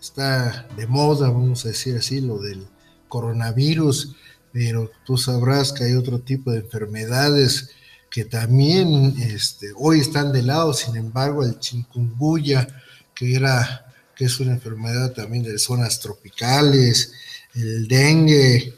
está, 0.00 0.66
de 0.76 0.86
moda, 0.86 1.28
vamos 1.28 1.64
a 1.64 1.68
decir 1.68 1.96
así, 1.96 2.20
lo 2.20 2.38
del 2.38 2.66
coronavirus, 3.08 4.16
pero 4.52 4.90
tú 5.04 5.16
sabrás 5.16 5.72
que 5.72 5.84
hay 5.84 5.94
otro 5.94 6.20
tipo 6.20 6.50
de 6.50 6.60
enfermedades 6.60 7.70
que 8.10 8.24
también 8.24 9.14
este, 9.20 9.68
hoy 9.76 10.00
están 10.00 10.32
de 10.32 10.42
lado, 10.42 10.74
sin 10.74 10.96
embargo, 10.96 11.44
el 11.44 11.58
chikungunya, 11.58 12.66
que 13.14 13.34
era 13.34 13.86
que 14.16 14.24
es 14.24 14.38
una 14.40 14.52
enfermedad 14.52 15.12
también 15.12 15.44
de 15.44 15.58
zonas 15.58 16.00
tropicales, 16.00 17.12
el 17.54 17.88
dengue, 17.88 18.74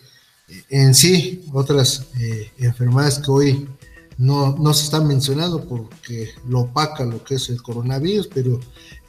en 0.68 0.94
sí, 0.94 1.44
otras 1.52 2.06
eh, 2.20 2.50
enfermedades 2.58 3.18
que 3.18 3.30
hoy 3.30 3.68
no, 4.18 4.56
no, 4.58 4.74
se 4.74 4.84
están 4.84 5.06
mencionando 5.06 5.64
porque 5.66 6.30
lo 6.46 6.60
opaca 6.60 7.04
lo 7.04 7.24
que 7.24 7.36
es 7.36 7.48
el 7.48 7.62
coronavirus, 7.62 8.28
pero 8.32 8.60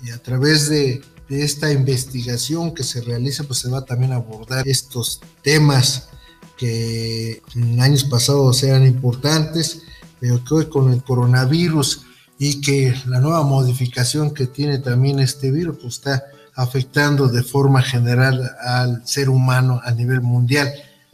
eh, 0.06 0.12
a 0.14 0.18
través 0.20 0.70
de, 0.70 1.02
de, 1.30 1.44
esta 1.44 1.72
investigación 1.72 2.74
que 2.74 2.84
se 2.84 3.02
realiza, 3.02 3.44
pues 3.44 3.60
se 3.60 3.70
va 3.70 3.84
también 3.84 4.14
a 4.14 4.16
abordar 4.16 4.68
estos 4.68 5.22
temas 5.42 6.10
que 6.58 7.42
en 7.56 7.82
años 7.82 8.04
pasados 8.04 8.64
eran 8.64 8.86
importantes 8.86 9.82
pero 10.24 10.42
que 10.42 10.54
hoy 10.54 10.66
con 10.68 10.94
el 10.94 11.04
coronavirus 11.04 12.06
y 12.40 12.62
que 12.62 12.96
la 13.08 13.20
nueva 13.20 13.44
modificación 13.44 14.34
que 14.34 14.48
tiene 14.48 14.78
también 14.78 15.20
este 15.20 15.52
virus 15.52 15.80
pues 15.82 15.96
está 15.96 16.24
afectando 16.56 17.28
de 17.28 17.44
forma 17.44 17.82
general 17.82 18.50
al 18.62 19.06
ser 19.06 19.28
humano 19.28 19.82
a 19.84 19.92
nivel 19.92 20.22
mundial. 20.22 20.72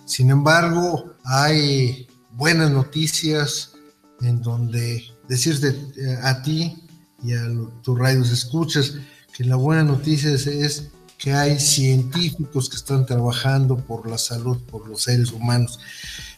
Sin 0.10 0.32
embargo, 0.32 1.14
hay 1.24 2.08
buenas 2.32 2.72
noticias 2.72 3.74
en 4.22 4.42
donde 4.42 5.04
decirte 5.28 5.68
eh, 5.98 6.18
a 6.24 6.42
ti 6.42 6.84
y 7.24 7.34
a 7.34 7.44
tus 7.84 8.00
radios 8.00 8.32
escuchas 8.32 8.96
que 9.32 9.44
la 9.44 9.56
buena 9.56 9.84
noticia 9.84 10.32
es 10.32 10.88
que 11.20 11.32
hay 11.34 11.60
científicos 11.60 12.68
que 12.70 12.78
están 12.78 13.06
trabajando 13.06 13.78
por 13.78 14.10
la 14.10 14.18
salud, 14.18 14.58
por 14.72 14.90
los 14.90 15.04
seres 15.04 15.32
humanos 15.32 15.80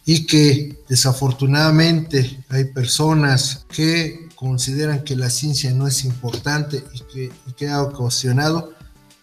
y 0.05 0.25
que 0.25 0.83
desafortunadamente 0.89 2.43
hay 2.49 2.65
personas 2.65 3.65
que 3.69 4.27
consideran 4.35 5.05
que 5.05 5.15
la 5.15 5.29
ciencia 5.29 5.71
no 5.71 5.87
es 5.87 6.03
importante 6.03 6.83
y 6.93 7.31
que, 7.53 7.69
ha 7.69 7.81
ocasionado 7.81 8.73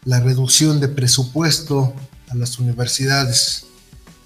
la 0.04 0.20
reducción 0.20 0.80
de 0.80 0.88
presupuesto 0.88 1.92
a 2.30 2.34
las 2.34 2.58
universidades. 2.58 3.67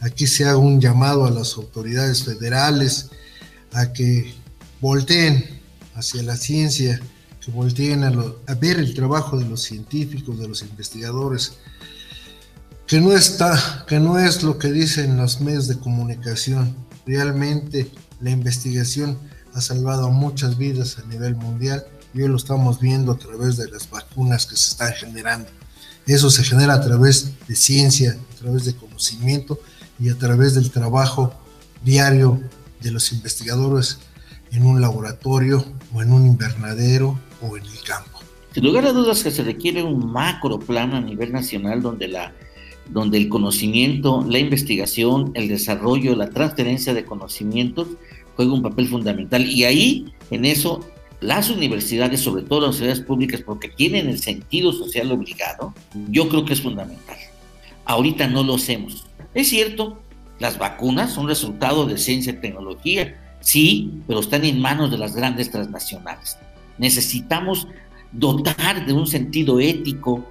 Aquí 0.02 0.26
se 0.26 0.44
haga 0.44 0.56
un 0.56 0.80
llamado 0.80 1.26
a 1.26 1.30
las 1.30 1.56
autoridades 1.56 2.24
federales 2.24 3.10
a 3.72 3.92
que 3.92 4.34
volteen 4.80 5.60
hacia 5.94 6.24
la 6.24 6.36
ciencia, 6.36 7.00
que 7.40 7.52
volteen 7.52 8.02
a, 8.02 8.12
a 8.48 8.54
ver 8.56 8.78
el 8.78 8.94
trabajo 8.94 9.38
de 9.38 9.44
los 9.44 9.62
científicos, 9.62 10.40
de 10.40 10.48
los 10.48 10.62
investigadores, 10.62 11.52
que 12.84 13.00
no 13.00 13.12
está, 13.12 13.84
que 13.86 14.00
no 14.00 14.18
es 14.18 14.42
lo 14.42 14.58
que 14.58 14.72
dicen 14.72 15.16
los 15.16 15.40
medios 15.40 15.68
de 15.68 15.78
comunicación. 15.78 16.74
Realmente 17.06 17.88
la 18.20 18.30
investigación 18.30 19.16
ha 19.54 19.60
salvado 19.60 20.10
muchas 20.10 20.58
vidas 20.58 20.98
a 20.98 21.06
nivel 21.06 21.36
mundial 21.36 21.86
y 22.12 22.22
hoy 22.22 22.28
lo 22.28 22.36
estamos 22.38 22.80
viendo 22.80 23.12
a 23.12 23.18
través 23.18 23.56
de 23.56 23.70
las 23.70 23.88
vacunas 23.88 24.46
que 24.46 24.56
se 24.56 24.72
están 24.72 24.92
generando. 24.94 25.48
Eso 26.06 26.28
se 26.28 26.42
genera 26.42 26.74
a 26.74 26.80
través 26.80 27.30
de 27.46 27.54
ciencia, 27.54 28.18
a 28.34 28.40
través 28.40 28.64
de 28.64 28.74
conocimiento 28.74 29.60
y 30.02 30.08
a 30.08 30.18
través 30.18 30.54
del 30.54 30.70
trabajo 30.70 31.32
diario 31.84 32.40
de 32.80 32.90
los 32.90 33.12
investigadores 33.12 34.00
en 34.50 34.66
un 34.66 34.80
laboratorio 34.80 35.64
o 35.94 36.02
en 36.02 36.12
un 36.12 36.26
invernadero 36.26 37.18
o 37.40 37.56
en 37.56 37.64
el 37.64 37.82
campo. 37.86 38.20
Sin 38.52 38.64
lugar 38.64 38.84
a 38.84 38.92
dudas 38.92 39.22
que 39.22 39.30
se 39.30 39.44
requiere 39.44 39.82
un 39.82 40.12
macro 40.12 40.58
plan 40.58 40.92
a 40.94 41.00
nivel 41.00 41.32
nacional 41.32 41.80
donde 41.80 42.08
la 42.08 42.32
donde 42.90 43.16
el 43.16 43.28
conocimiento, 43.28 44.26
la 44.28 44.40
investigación, 44.40 45.30
el 45.34 45.48
desarrollo, 45.48 46.16
la 46.16 46.30
transferencia 46.30 46.92
de 46.92 47.04
conocimientos 47.04 47.86
juega 48.34 48.52
un 48.52 48.62
papel 48.62 48.88
fundamental. 48.88 49.46
Y 49.46 49.64
ahí, 49.64 50.12
en 50.30 50.44
eso, 50.44 50.84
las 51.20 51.48
universidades, 51.48 52.20
sobre 52.20 52.42
todo 52.42 52.60
las 52.60 52.76
universidades 52.76 53.06
públicas, 53.06 53.40
porque 53.40 53.68
tienen 53.68 54.08
el 54.08 54.18
sentido 54.18 54.72
social 54.72 55.12
obligado, 55.12 55.72
yo 56.08 56.28
creo 56.28 56.44
que 56.44 56.54
es 56.54 56.60
fundamental. 56.60 57.16
Ahorita 57.84 58.26
no 58.26 58.42
lo 58.42 58.56
hacemos. 58.56 59.06
Es 59.34 59.48
cierto, 59.48 59.98
las 60.38 60.58
vacunas 60.58 61.12
son 61.12 61.28
resultado 61.28 61.86
de 61.86 61.98
ciencia 61.98 62.32
y 62.32 62.40
tecnología, 62.40 63.20
sí, 63.40 64.02
pero 64.06 64.20
están 64.20 64.44
en 64.44 64.60
manos 64.60 64.90
de 64.90 64.98
las 64.98 65.14
grandes 65.14 65.50
transnacionales. 65.50 66.36
Necesitamos 66.78 67.68
dotar 68.12 68.84
de 68.84 68.92
un 68.92 69.06
sentido 69.06 69.60
ético, 69.60 70.28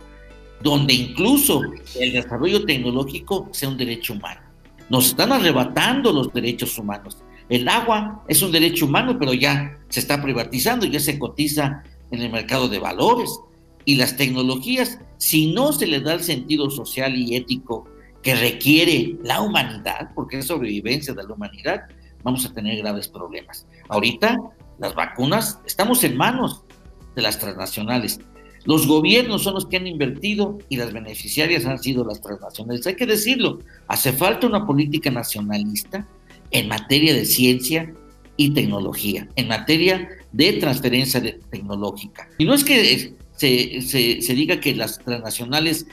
donde 0.62 0.94
incluso 0.94 1.62
el 2.00 2.14
desarrollo 2.14 2.66
tecnológico 2.66 3.50
sea 3.52 3.70
un 3.70 3.78
derecho 3.78 4.14
humano. 4.14 4.42
Nos 4.90 5.08
están 5.08 5.32
arrebatando 5.32 6.12
los 6.12 6.32
derechos 6.34 6.78
humanos. 6.78 7.18
El 7.50 7.68
agua 7.68 8.24
es 8.28 8.42
un 8.42 8.52
derecho 8.52 8.86
humano, 8.86 9.18
pero 9.18 9.34
ya 9.34 9.80
se 9.90 10.00
está 10.00 10.22
privatizando, 10.22 10.86
ya 10.86 11.00
se 11.00 11.18
cotiza 11.18 11.84
en 12.12 12.22
el 12.22 12.32
mercado 12.32 12.68
de 12.68 12.80
valores. 12.80 13.40
Y 13.86 13.96
las 13.96 14.16
tecnologías, 14.16 15.00
si 15.18 15.52
no 15.52 15.74
se 15.74 15.88
les 15.88 16.04
da 16.04 16.14
el 16.14 16.22
sentido 16.22 16.70
social 16.70 17.16
y 17.16 17.36
ético 17.36 17.88
que 18.22 18.36
requiere 18.36 19.18
la 19.24 19.42
humanidad, 19.42 20.12
porque 20.14 20.40
es 20.40 20.48
sobrevivencia 20.48 21.14
de 21.14 21.24
la 21.24 21.34
humanidad, 21.34 21.84
vamos 22.24 22.46
a 22.46 22.54
tener 22.54 22.78
graves 22.78 23.08
problemas. 23.08 23.68
Ahorita 23.90 24.38
las 24.80 24.96
vacunas 24.96 25.60
estamos 25.66 26.04
en 26.04 26.18
manos 26.18 26.64
de 27.16 27.22
las 27.22 27.40
transnacionales. 27.40 28.20
Los 28.64 28.86
gobiernos 28.86 29.44
son 29.44 29.56
los 29.56 29.66
que 29.66 29.78
han 29.78 29.88
invertido 29.88 30.60
y 30.70 30.78
las 30.78 30.94
beneficiarias 30.94 31.66
han 31.66 31.80
sido 31.80 32.06
las 32.06 32.22
transnacionales. 32.22 32.86
Hay 32.86 32.96
que 32.96 33.08
decirlo, 33.08 33.60
hace 33.88 34.14
falta 34.14 34.46
una 34.48 34.68
política 34.68 35.10
nacionalista 35.10 36.08
en 36.52 36.68
materia 36.68 37.14
de 37.14 37.26
ciencia 37.26 37.92
y 38.38 38.54
tecnología, 38.54 39.28
en 39.36 39.48
materia 39.48 40.10
de 40.32 40.54
transferencia 40.54 41.22
tecnológica. 41.50 42.30
Y 42.38 42.46
no 42.46 42.54
es 42.54 42.64
que 42.64 43.16
se, 43.36 43.82
se 43.82 44.36
diga 44.36 44.60
que 44.60 44.76
las 44.76 45.00
transnacionales 45.00 45.88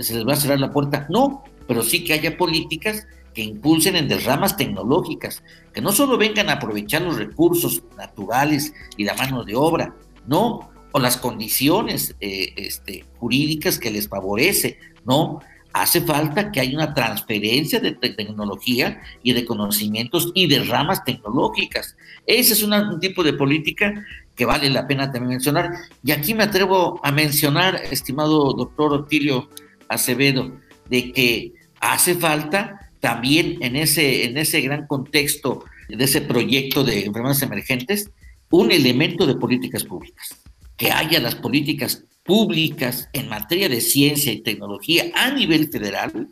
se 0.00 0.14
les 0.14 0.26
va 0.26 0.34
a 0.34 0.36
cerrar 0.36 0.60
la 0.60 0.70
puerta, 0.70 1.06
no, 1.10 1.42
pero 1.66 1.82
sí 1.82 2.04
que 2.04 2.14
haya 2.14 2.36
políticas 2.36 3.06
que 3.34 3.42
impulsen 3.42 3.96
en 3.96 4.08
derramas 4.08 4.56
tecnológicas, 4.56 5.42
que 5.72 5.80
no 5.80 5.92
solo 5.92 6.18
vengan 6.18 6.50
a 6.50 6.54
aprovechar 6.54 7.02
los 7.02 7.16
recursos 7.16 7.82
naturales 7.96 8.74
y 8.96 9.04
la 9.04 9.14
mano 9.14 9.44
de 9.44 9.56
obra, 9.56 9.94
no, 10.26 10.70
o 10.92 10.98
las 11.00 11.16
condiciones 11.16 12.14
eh, 12.20 12.52
este, 12.56 13.04
jurídicas 13.18 13.78
que 13.78 13.90
les 13.90 14.08
favorece, 14.08 14.78
¿no? 15.06 15.40
hace 15.72 16.02
falta 16.02 16.50
que 16.50 16.60
haya 16.60 16.76
una 16.76 16.94
transferencia 16.94 17.80
de 17.80 17.92
tecnología 17.92 19.00
y 19.22 19.32
de 19.32 19.44
conocimientos 19.44 20.30
y 20.34 20.46
de 20.46 20.64
ramas 20.64 21.04
tecnológicas. 21.04 21.96
Ese 22.26 22.52
es 22.52 22.62
un 22.62 23.00
tipo 23.00 23.22
de 23.22 23.32
política 23.32 24.04
que 24.34 24.44
vale 24.44 24.70
la 24.70 24.86
pena 24.86 25.10
también 25.10 25.30
mencionar. 25.30 25.70
Y 26.04 26.12
aquí 26.12 26.34
me 26.34 26.44
atrevo 26.44 27.00
a 27.02 27.10
mencionar, 27.10 27.76
estimado 27.90 28.52
doctor 28.52 28.92
Otilio 28.92 29.48
Acevedo, 29.88 30.52
de 30.92 31.10
que 31.10 31.54
hace 31.80 32.14
falta 32.14 32.90
también 33.00 33.56
en 33.62 33.76
ese, 33.76 34.26
en 34.26 34.36
ese 34.36 34.60
gran 34.60 34.86
contexto 34.86 35.64
de 35.88 36.04
ese 36.04 36.20
proyecto 36.20 36.84
de 36.84 37.06
enfermedades 37.06 37.40
emergentes, 37.40 38.10
un 38.50 38.70
elemento 38.70 39.26
de 39.26 39.36
políticas 39.36 39.84
públicas. 39.84 40.36
Que 40.76 40.92
haya 40.92 41.18
las 41.18 41.34
políticas 41.34 42.04
públicas 42.24 43.08
en 43.14 43.30
materia 43.30 43.70
de 43.70 43.80
ciencia 43.80 44.32
y 44.32 44.42
tecnología 44.42 45.10
a 45.14 45.30
nivel 45.30 45.70
federal, 45.70 46.28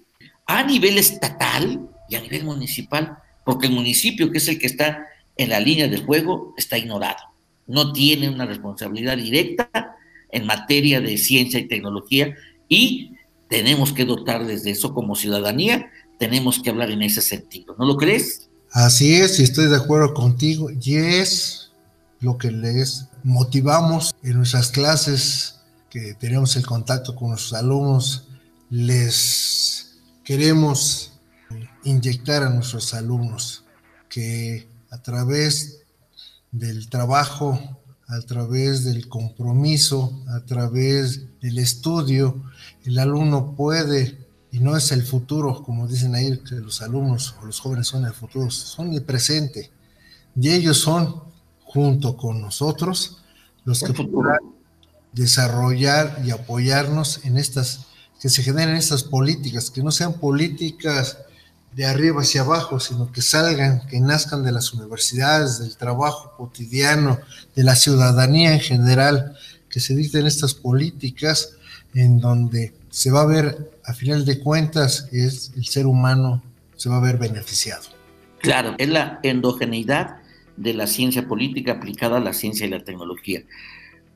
a 0.46 0.62
nivel 0.62 0.98
estatal 0.98 1.88
y 2.10 2.16
a 2.16 2.20
nivel 2.20 2.44
municipal, 2.44 3.16
porque 3.46 3.66
el 3.66 3.72
municipio, 3.72 4.30
que 4.30 4.38
es 4.38 4.48
el 4.48 4.58
que 4.58 4.66
está 4.66 5.06
en 5.38 5.48
la 5.48 5.60
línea 5.60 5.88
de 5.88 6.02
juego, 6.04 6.52
está 6.58 6.76
ignorado. 6.76 7.24
No 7.66 7.94
tiene 7.94 8.28
una 8.28 8.44
responsabilidad 8.44 9.16
directa 9.16 9.96
en 10.30 10.44
materia 10.44 11.00
de 11.00 11.16
ciencia 11.16 11.58
y 11.58 11.66
tecnología 11.66 12.36
y 12.68 13.12
tenemos 13.50 13.92
que 13.92 14.04
dotar 14.04 14.46
desde 14.46 14.70
eso 14.70 14.94
como 14.94 15.16
ciudadanía, 15.16 15.90
tenemos 16.18 16.60
que 16.62 16.70
hablar 16.70 16.90
en 16.92 17.02
ese 17.02 17.20
sentido. 17.20 17.74
¿No 17.76 17.84
lo 17.84 17.96
crees? 17.96 18.48
Así 18.70 19.16
es, 19.16 19.40
y 19.40 19.42
estoy 19.42 19.66
de 19.66 19.76
acuerdo 19.76 20.14
contigo, 20.14 20.70
y 20.70 20.94
es 20.94 21.72
lo 22.20 22.38
que 22.38 22.52
les 22.52 23.08
motivamos 23.24 24.14
en 24.22 24.36
nuestras 24.36 24.70
clases 24.70 25.56
que 25.90 26.14
tenemos 26.14 26.54
el 26.54 26.64
contacto 26.64 27.16
con 27.16 27.30
nuestros 27.30 27.54
alumnos, 27.54 28.28
les 28.70 29.96
queremos 30.22 31.14
inyectar 31.82 32.44
a 32.44 32.50
nuestros 32.50 32.94
alumnos 32.94 33.64
que 34.08 34.68
a 34.90 35.02
través 35.02 35.80
del 36.52 36.88
trabajo, 36.88 37.79
a 38.10 38.20
través 38.22 38.84
del 38.84 39.08
compromiso, 39.08 40.20
a 40.28 40.40
través 40.40 41.20
del 41.40 41.58
estudio, 41.58 42.42
el 42.84 42.98
alumno 42.98 43.54
puede, 43.54 44.18
y 44.50 44.58
no 44.58 44.76
es 44.76 44.90
el 44.90 45.04
futuro, 45.04 45.62
como 45.62 45.86
dicen 45.86 46.16
ahí, 46.16 46.38
que 46.38 46.56
los 46.56 46.82
alumnos 46.82 47.36
o 47.40 47.46
los 47.46 47.60
jóvenes 47.60 47.86
son 47.86 48.04
el 48.04 48.12
futuro, 48.12 48.50
son 48.50 48.92
el 48.92 49.02
presente. 49.02 49.70
Y 50.34 50.50
ellos 50.50 50.78
son, 50.78 51.22
junto 51.64 52.16
con 52.16 52.40
nosotros, 52.40 53.22
los 53.64 53.80
que 53.80 53.92
podrán 53.92 54.40
desarrollar 55.12 56.20
y 56.24 56.32
apoyarnos 56.32 57.24
en 57.24 57.36
estas, 57.36 57.86
que 58.20 58.28
se 58.28 58.42
generen 58.42 58.74
estas 58.74 59.04
políticas, 59.04 59.70
que 59.70 59.84
no 59.84 59.92
sean 59.92 60.14
políticas 60.14 61.18
de 61.72 61.86
arriba 61.86 62.22
hacia 62.22 62.42
abajo, 62.42 62.80
sino 62.80 63.12
que 63.12 63.22
salgan, 63.22 63.86
que 63.86 64.00
nazcan 64.00 64.42
de 64.42 64.52
las 64.52 64.72
universidades, 64.74 65.58
del 65.60 65.76
trabajo 65.76 66.32
cotidiano, 66.36 67.18
de 67.54 67.64
la 67.64 67.76
ciudadanía 67.76 68.52
en 68.52 68.60
general, 68.60 69.36
que 69.68 69.80
se 69.80 69.94
dicten 69.94 70.26
estas 70.26 70.54
políticas 70.54 71.56
en 71.94 72.18
donde 72.18 72.72
se 72.90 73.10
va 73.10 73.22
a 73.22 73.26
ver, 73.26 73.70
a 73.84 73.94
final 73.94 74.24
de 74.24 74.40
cuentas, 74.40 75.08
es 75.12 75.52
el 75.56 75.64
ser 75.66 75.86
humano 75.86 76.42
se 76.76 76.88
va 76.88 76.96
a 76.96 77.00
ver 77.00 77.18
beneficiado. 77.18 77.82
Claro, 78.38 78.74
es 78.78 78.88
la 78.88 79.20
endogeneidad 79.22 80.16
de 80.56 80.74
la 80.74 80.86
ciencia 80.86 81.28
política 81.28 81.72
aplicada 81.72 82.16
a 82.16 82.20
la 82.20 82.32
ciencia 82.32 82.66
y 82.66 82.70
la 82.70 82.82
tecnología. 82.82 83.42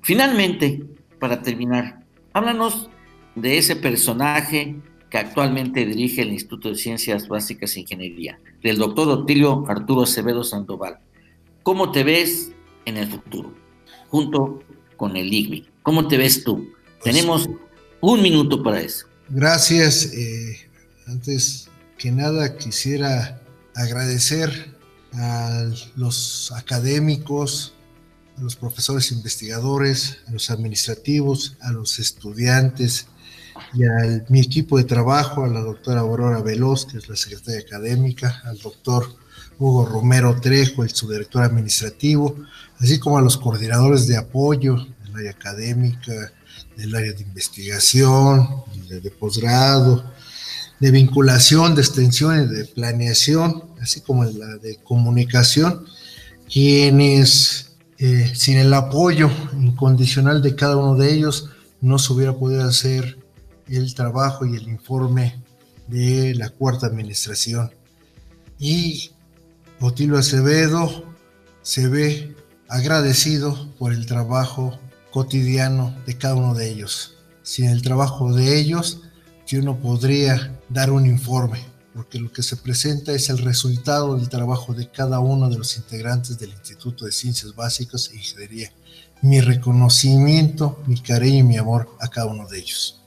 Finalmente, 0.02 0.82
para 1.18 1.42
terminar, 1.42 2.00
háblanos 2.32 2.88
de 3.34 3.58
ese 3.58 3.76
personaje 3.76 4.76
que 5.14 5.18
actualmente 5.18 5.86
dirige 5.86 6.22
el 6.22 6.32
Instituto 6.32 6.70
de 6.70 6.74
Ciencias 6.74 7.28
Básicas 7.28 7.76
e 7.76 7.80
Ingeniería, 7.82 8.40
del 8.64 8.78
doctor 8.78 9.08
Otilio 9.10 9.64
Arturo 9.68 10.02
Acevedo 10.02 10.42
Sandoval. 10.42 10.98
¿Cómo 11.62 11.92
te 11.92 12.02
ves 12.02 12.50
en 12.84 12.96
el 12.96 13.06
futuro, 13.06 13.54
junto 14.08 14.64
con 14.96 15.16
el 15.16 15.32
IGMI? 15.32 15.68
¿Cómo 15.84 16.08
te 16.08 16.16
ves 16.16 16.42
tú? 16.42 16.68
Pues, 17.00 17.14
Tenemos 17.14 17.48
un 18.00 18.22
minuto 18.22 18.60
para 18.60 18.80
eso. 18.80 19.06
Gracias. 19.28 20.12
Eh, 20.14 20.68
antes 21.06 21.70
que 21.96 22.10
nada, 22.10 22.56
quisiera 22.56 23.40
agradecer 23.76 24.74
a 25.12 25.70
los 25.94 26.50
académicos, 26.56 27.73
a 28.36 28.40
los 28.40 28.56
profesores 28.56 29.12
investigadores, 29.12 30.18
a 30.26 30.32
los 30.32 30.50
administrativos, 30.50 31.56
a 31.60 31.72
los 31.72 31.98
estudiantes 31.98 33.06
y 33.72 33.84
a 33.84 34.24
mi 34.28 34.40
equipo 34.40 34.78
de 34.78 34.84
trabajo, 34.84 35.44
a 35.44 35.48
la 35.48 35.60
doctora 35.60 36.00
Aurora 36.00 36.42
Veloz, 36.42 36.86
que 36.86 36.98
es 36.98 37.08
la 37.08 37.16
secretaria 37.16 37.60
académica, 37.60 38.42
al 38.44 38.58
doctor 38.58 39.06
Hugo 39.58 39.86
Romero 39.86 40.40
Trejo, 40.40 40.82
el 40.82 40.90
subdirector 40.90 41.44
administrativo, 41.44 42.36
así 42.78 42.98
como 42.98 43.18
a 43.18 43.22
los 43.22 43.36
coordinadores 43.36 44.06
de 44.06 44.16
apoyo 44.16 44.76
del 45.04 45.14
área 45.14 45.30
académica, 45.30 46.32
del 46.76 46.94
área 46.94 47.12
de 47.12 47.22
investigación, 47.22 48.64
de, 48.88 49.00
de 49.00 49.10
posgrado, 49.10 50.12
de 50.80 50.90
vinculación, 50.90 51.74
de 51.74 51.82
extensión 51.82 52.42
y 52.42 52.54
de 52.54 52.64
planeación, 52.64 53.64
así 53.80 54.00
como 54.00 54.24
la 54.24 54.56
de 54.56 54.76
comunicación, 54.82 55.86
quienes 56.50 57.73
eh, 57.98 58.32
sin 58.34 58.58
el 58.58 58.72
apoyo 58.74 59.30
incondicional 59.52 60.42
de 60.42 60.56
cada 60.56 60.76
uno 60.76 60.96
de 60.96 61.12
ellos, 61.12 61.50
no 61.80 61.98
se 61.98 62.12
hubiera 62.12 62.32
podido 62.32 62.64
hacer 62.64 63.18
el 63.68 63.94
trabajo 63.94 64.44
y 64.46 64.56
el 64.56 64.68
informe 64.68 65.42
de 65.86 66.34
la 66.34 66.50
cuarta 66.50 66.86
administración. 66.86 67.70
Y 68.58 69.10
Otilio 69.80 70.18
Acevedo 70.18 71.04
se 71.62 71.88
ve 71.88 72.34
agradecido 72.68 73.72
por 73.78 73.92
el 73.92 74.06
trabajo 74.06 74.78
cotidiano 75.10 75.94
de 76.06 76.16
cada 76.18 76.34
uno 76.34 76.54
de 76.54 76.70
ellos. 76.70 77.16
Sin 77.42 77.68
el 77.68 77.82
trabajo 77.82 78.32
de 78.32 78.58
ellos, 78.58 79.02
yo 79.46 79.62
no 79.62 79.78
podría 79.78 80.58
dar 80.68 80.90
un 80.90 81.06
informe 81.06 81.73
porque 81.94 82.18
lo 82.18 82.32
que 82.32 82.42
se 82.42 82.56
presenta 82.56 83.12
es 83.12 83.30
el 83.30 83.38
resultado 83.38 84.16
del 84.16 84.28
trabajo 84.28 84.74
de 84.74 84.90
cada 84.90 85.20
uno 85.20 85.48
de 85.48 85.56
los 85.56 85.76
integrantes 85.76 86.38
del 86.38 86.50
Instituto 86.50 87.04
de 87.04 87.12
Ciencias 87.12 87.54
Básicas 87.54 88.10
e 88.12 88.16
Ingeniería. 88.16 88.72
Mi 89.22 89.40
reconocimiento, 89.40 90.82
mi 90.86 91.00
cariño 91.00 91.38
y 91.38 91.42
mi 91.44 91.56
amor 91.56 91.88
a 92.00 92.08
cada 92.08 92.26
uno 92.26 92.48
de 92.48 92.58
ellos. 92.58 93.00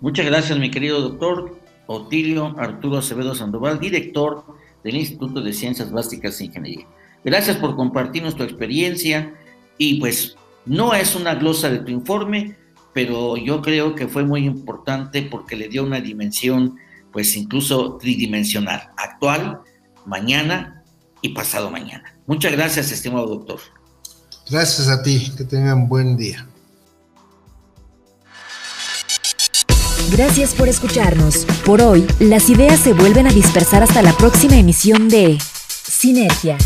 Muchas 0.00 0.26
gracias, 0.26 0.58
mi 0.58 0.70
querido 0.70 1.00
doctor 1.00 1.58
Otilio 1.86 2.54
Arturo 2.58 2.98
Acevedo 2.98 3.34
Sandoval, 3.34 3.80
director 3.80 4.44
del 4.84 4.96
Instituto 4.96 5.40
de 5.40 5.54
Ciencias 5.54 5.90
Básicas 5.90 6.38
e 6.40 6.44
Ingeniería. 6.44 6.86
Gracias 7.24 7.56
por 7.56 7.74
compartir 7.74 8.22
nuestra 8.22 8.44
experiencia 8.44 9.34
y 9.78 9.98
pues 9.98 10.36
no 10.66 10.92
es 10.92 11.16
una 11.16 11.34
glosa 11.34 11.70
de 11.70 11.78
tu 11.78 11.90
informe, 11.90 12.56
pero 12.92 13.38
yo 13.38 13.62
creo 13.62 13.94
que 13.94 14.06
fue 14.06 14.24
muy 14.24 14.44
importante 14.44 15.22
porque 15.22 15.56
le 15.56 15.68
dio 15.68 15.82
una 15.82 16.00
dimensión 16.00 16.76
pues 17.14 17.36
incluso 17.36 17.96
tridimensional, 17.96 18.90
actual, 18.96 19.60
mañana 20.04 20.82
y 21.22 21.28
pasado 21.28 21.70
mañana. 21.70 22.12
Muchas 22.26 22.50
gracias, 22.50 22.90
estimado 22.90 23.28
doctor. 23.28 23.60
Gracias 24.50 24.88
a 24.88 25.00
ti, 25.00 25.32
que 25.38 25.44
tengan 25.44 25.88
buen 25.88 26.16
día. 26.16 26.46
Gracias 30.10 30.54
por 30.54 30.68
escucharnos. 30.68 31.46
Por 31.64 31.80
hoy, 31.80 32.04
las 32.18 32.50
ideas 32.50 32.80
se 32.80 32.92
vuelven 32.92 33.28
a 33.28 33.32
dispersar 33.32 33.84
hasta 33.84 34.02
la 34.02 34.12
próxima 34.12 34.56
emisión 34.56 35.08
de 35.08 35.38
Sinergia 35.68 36.58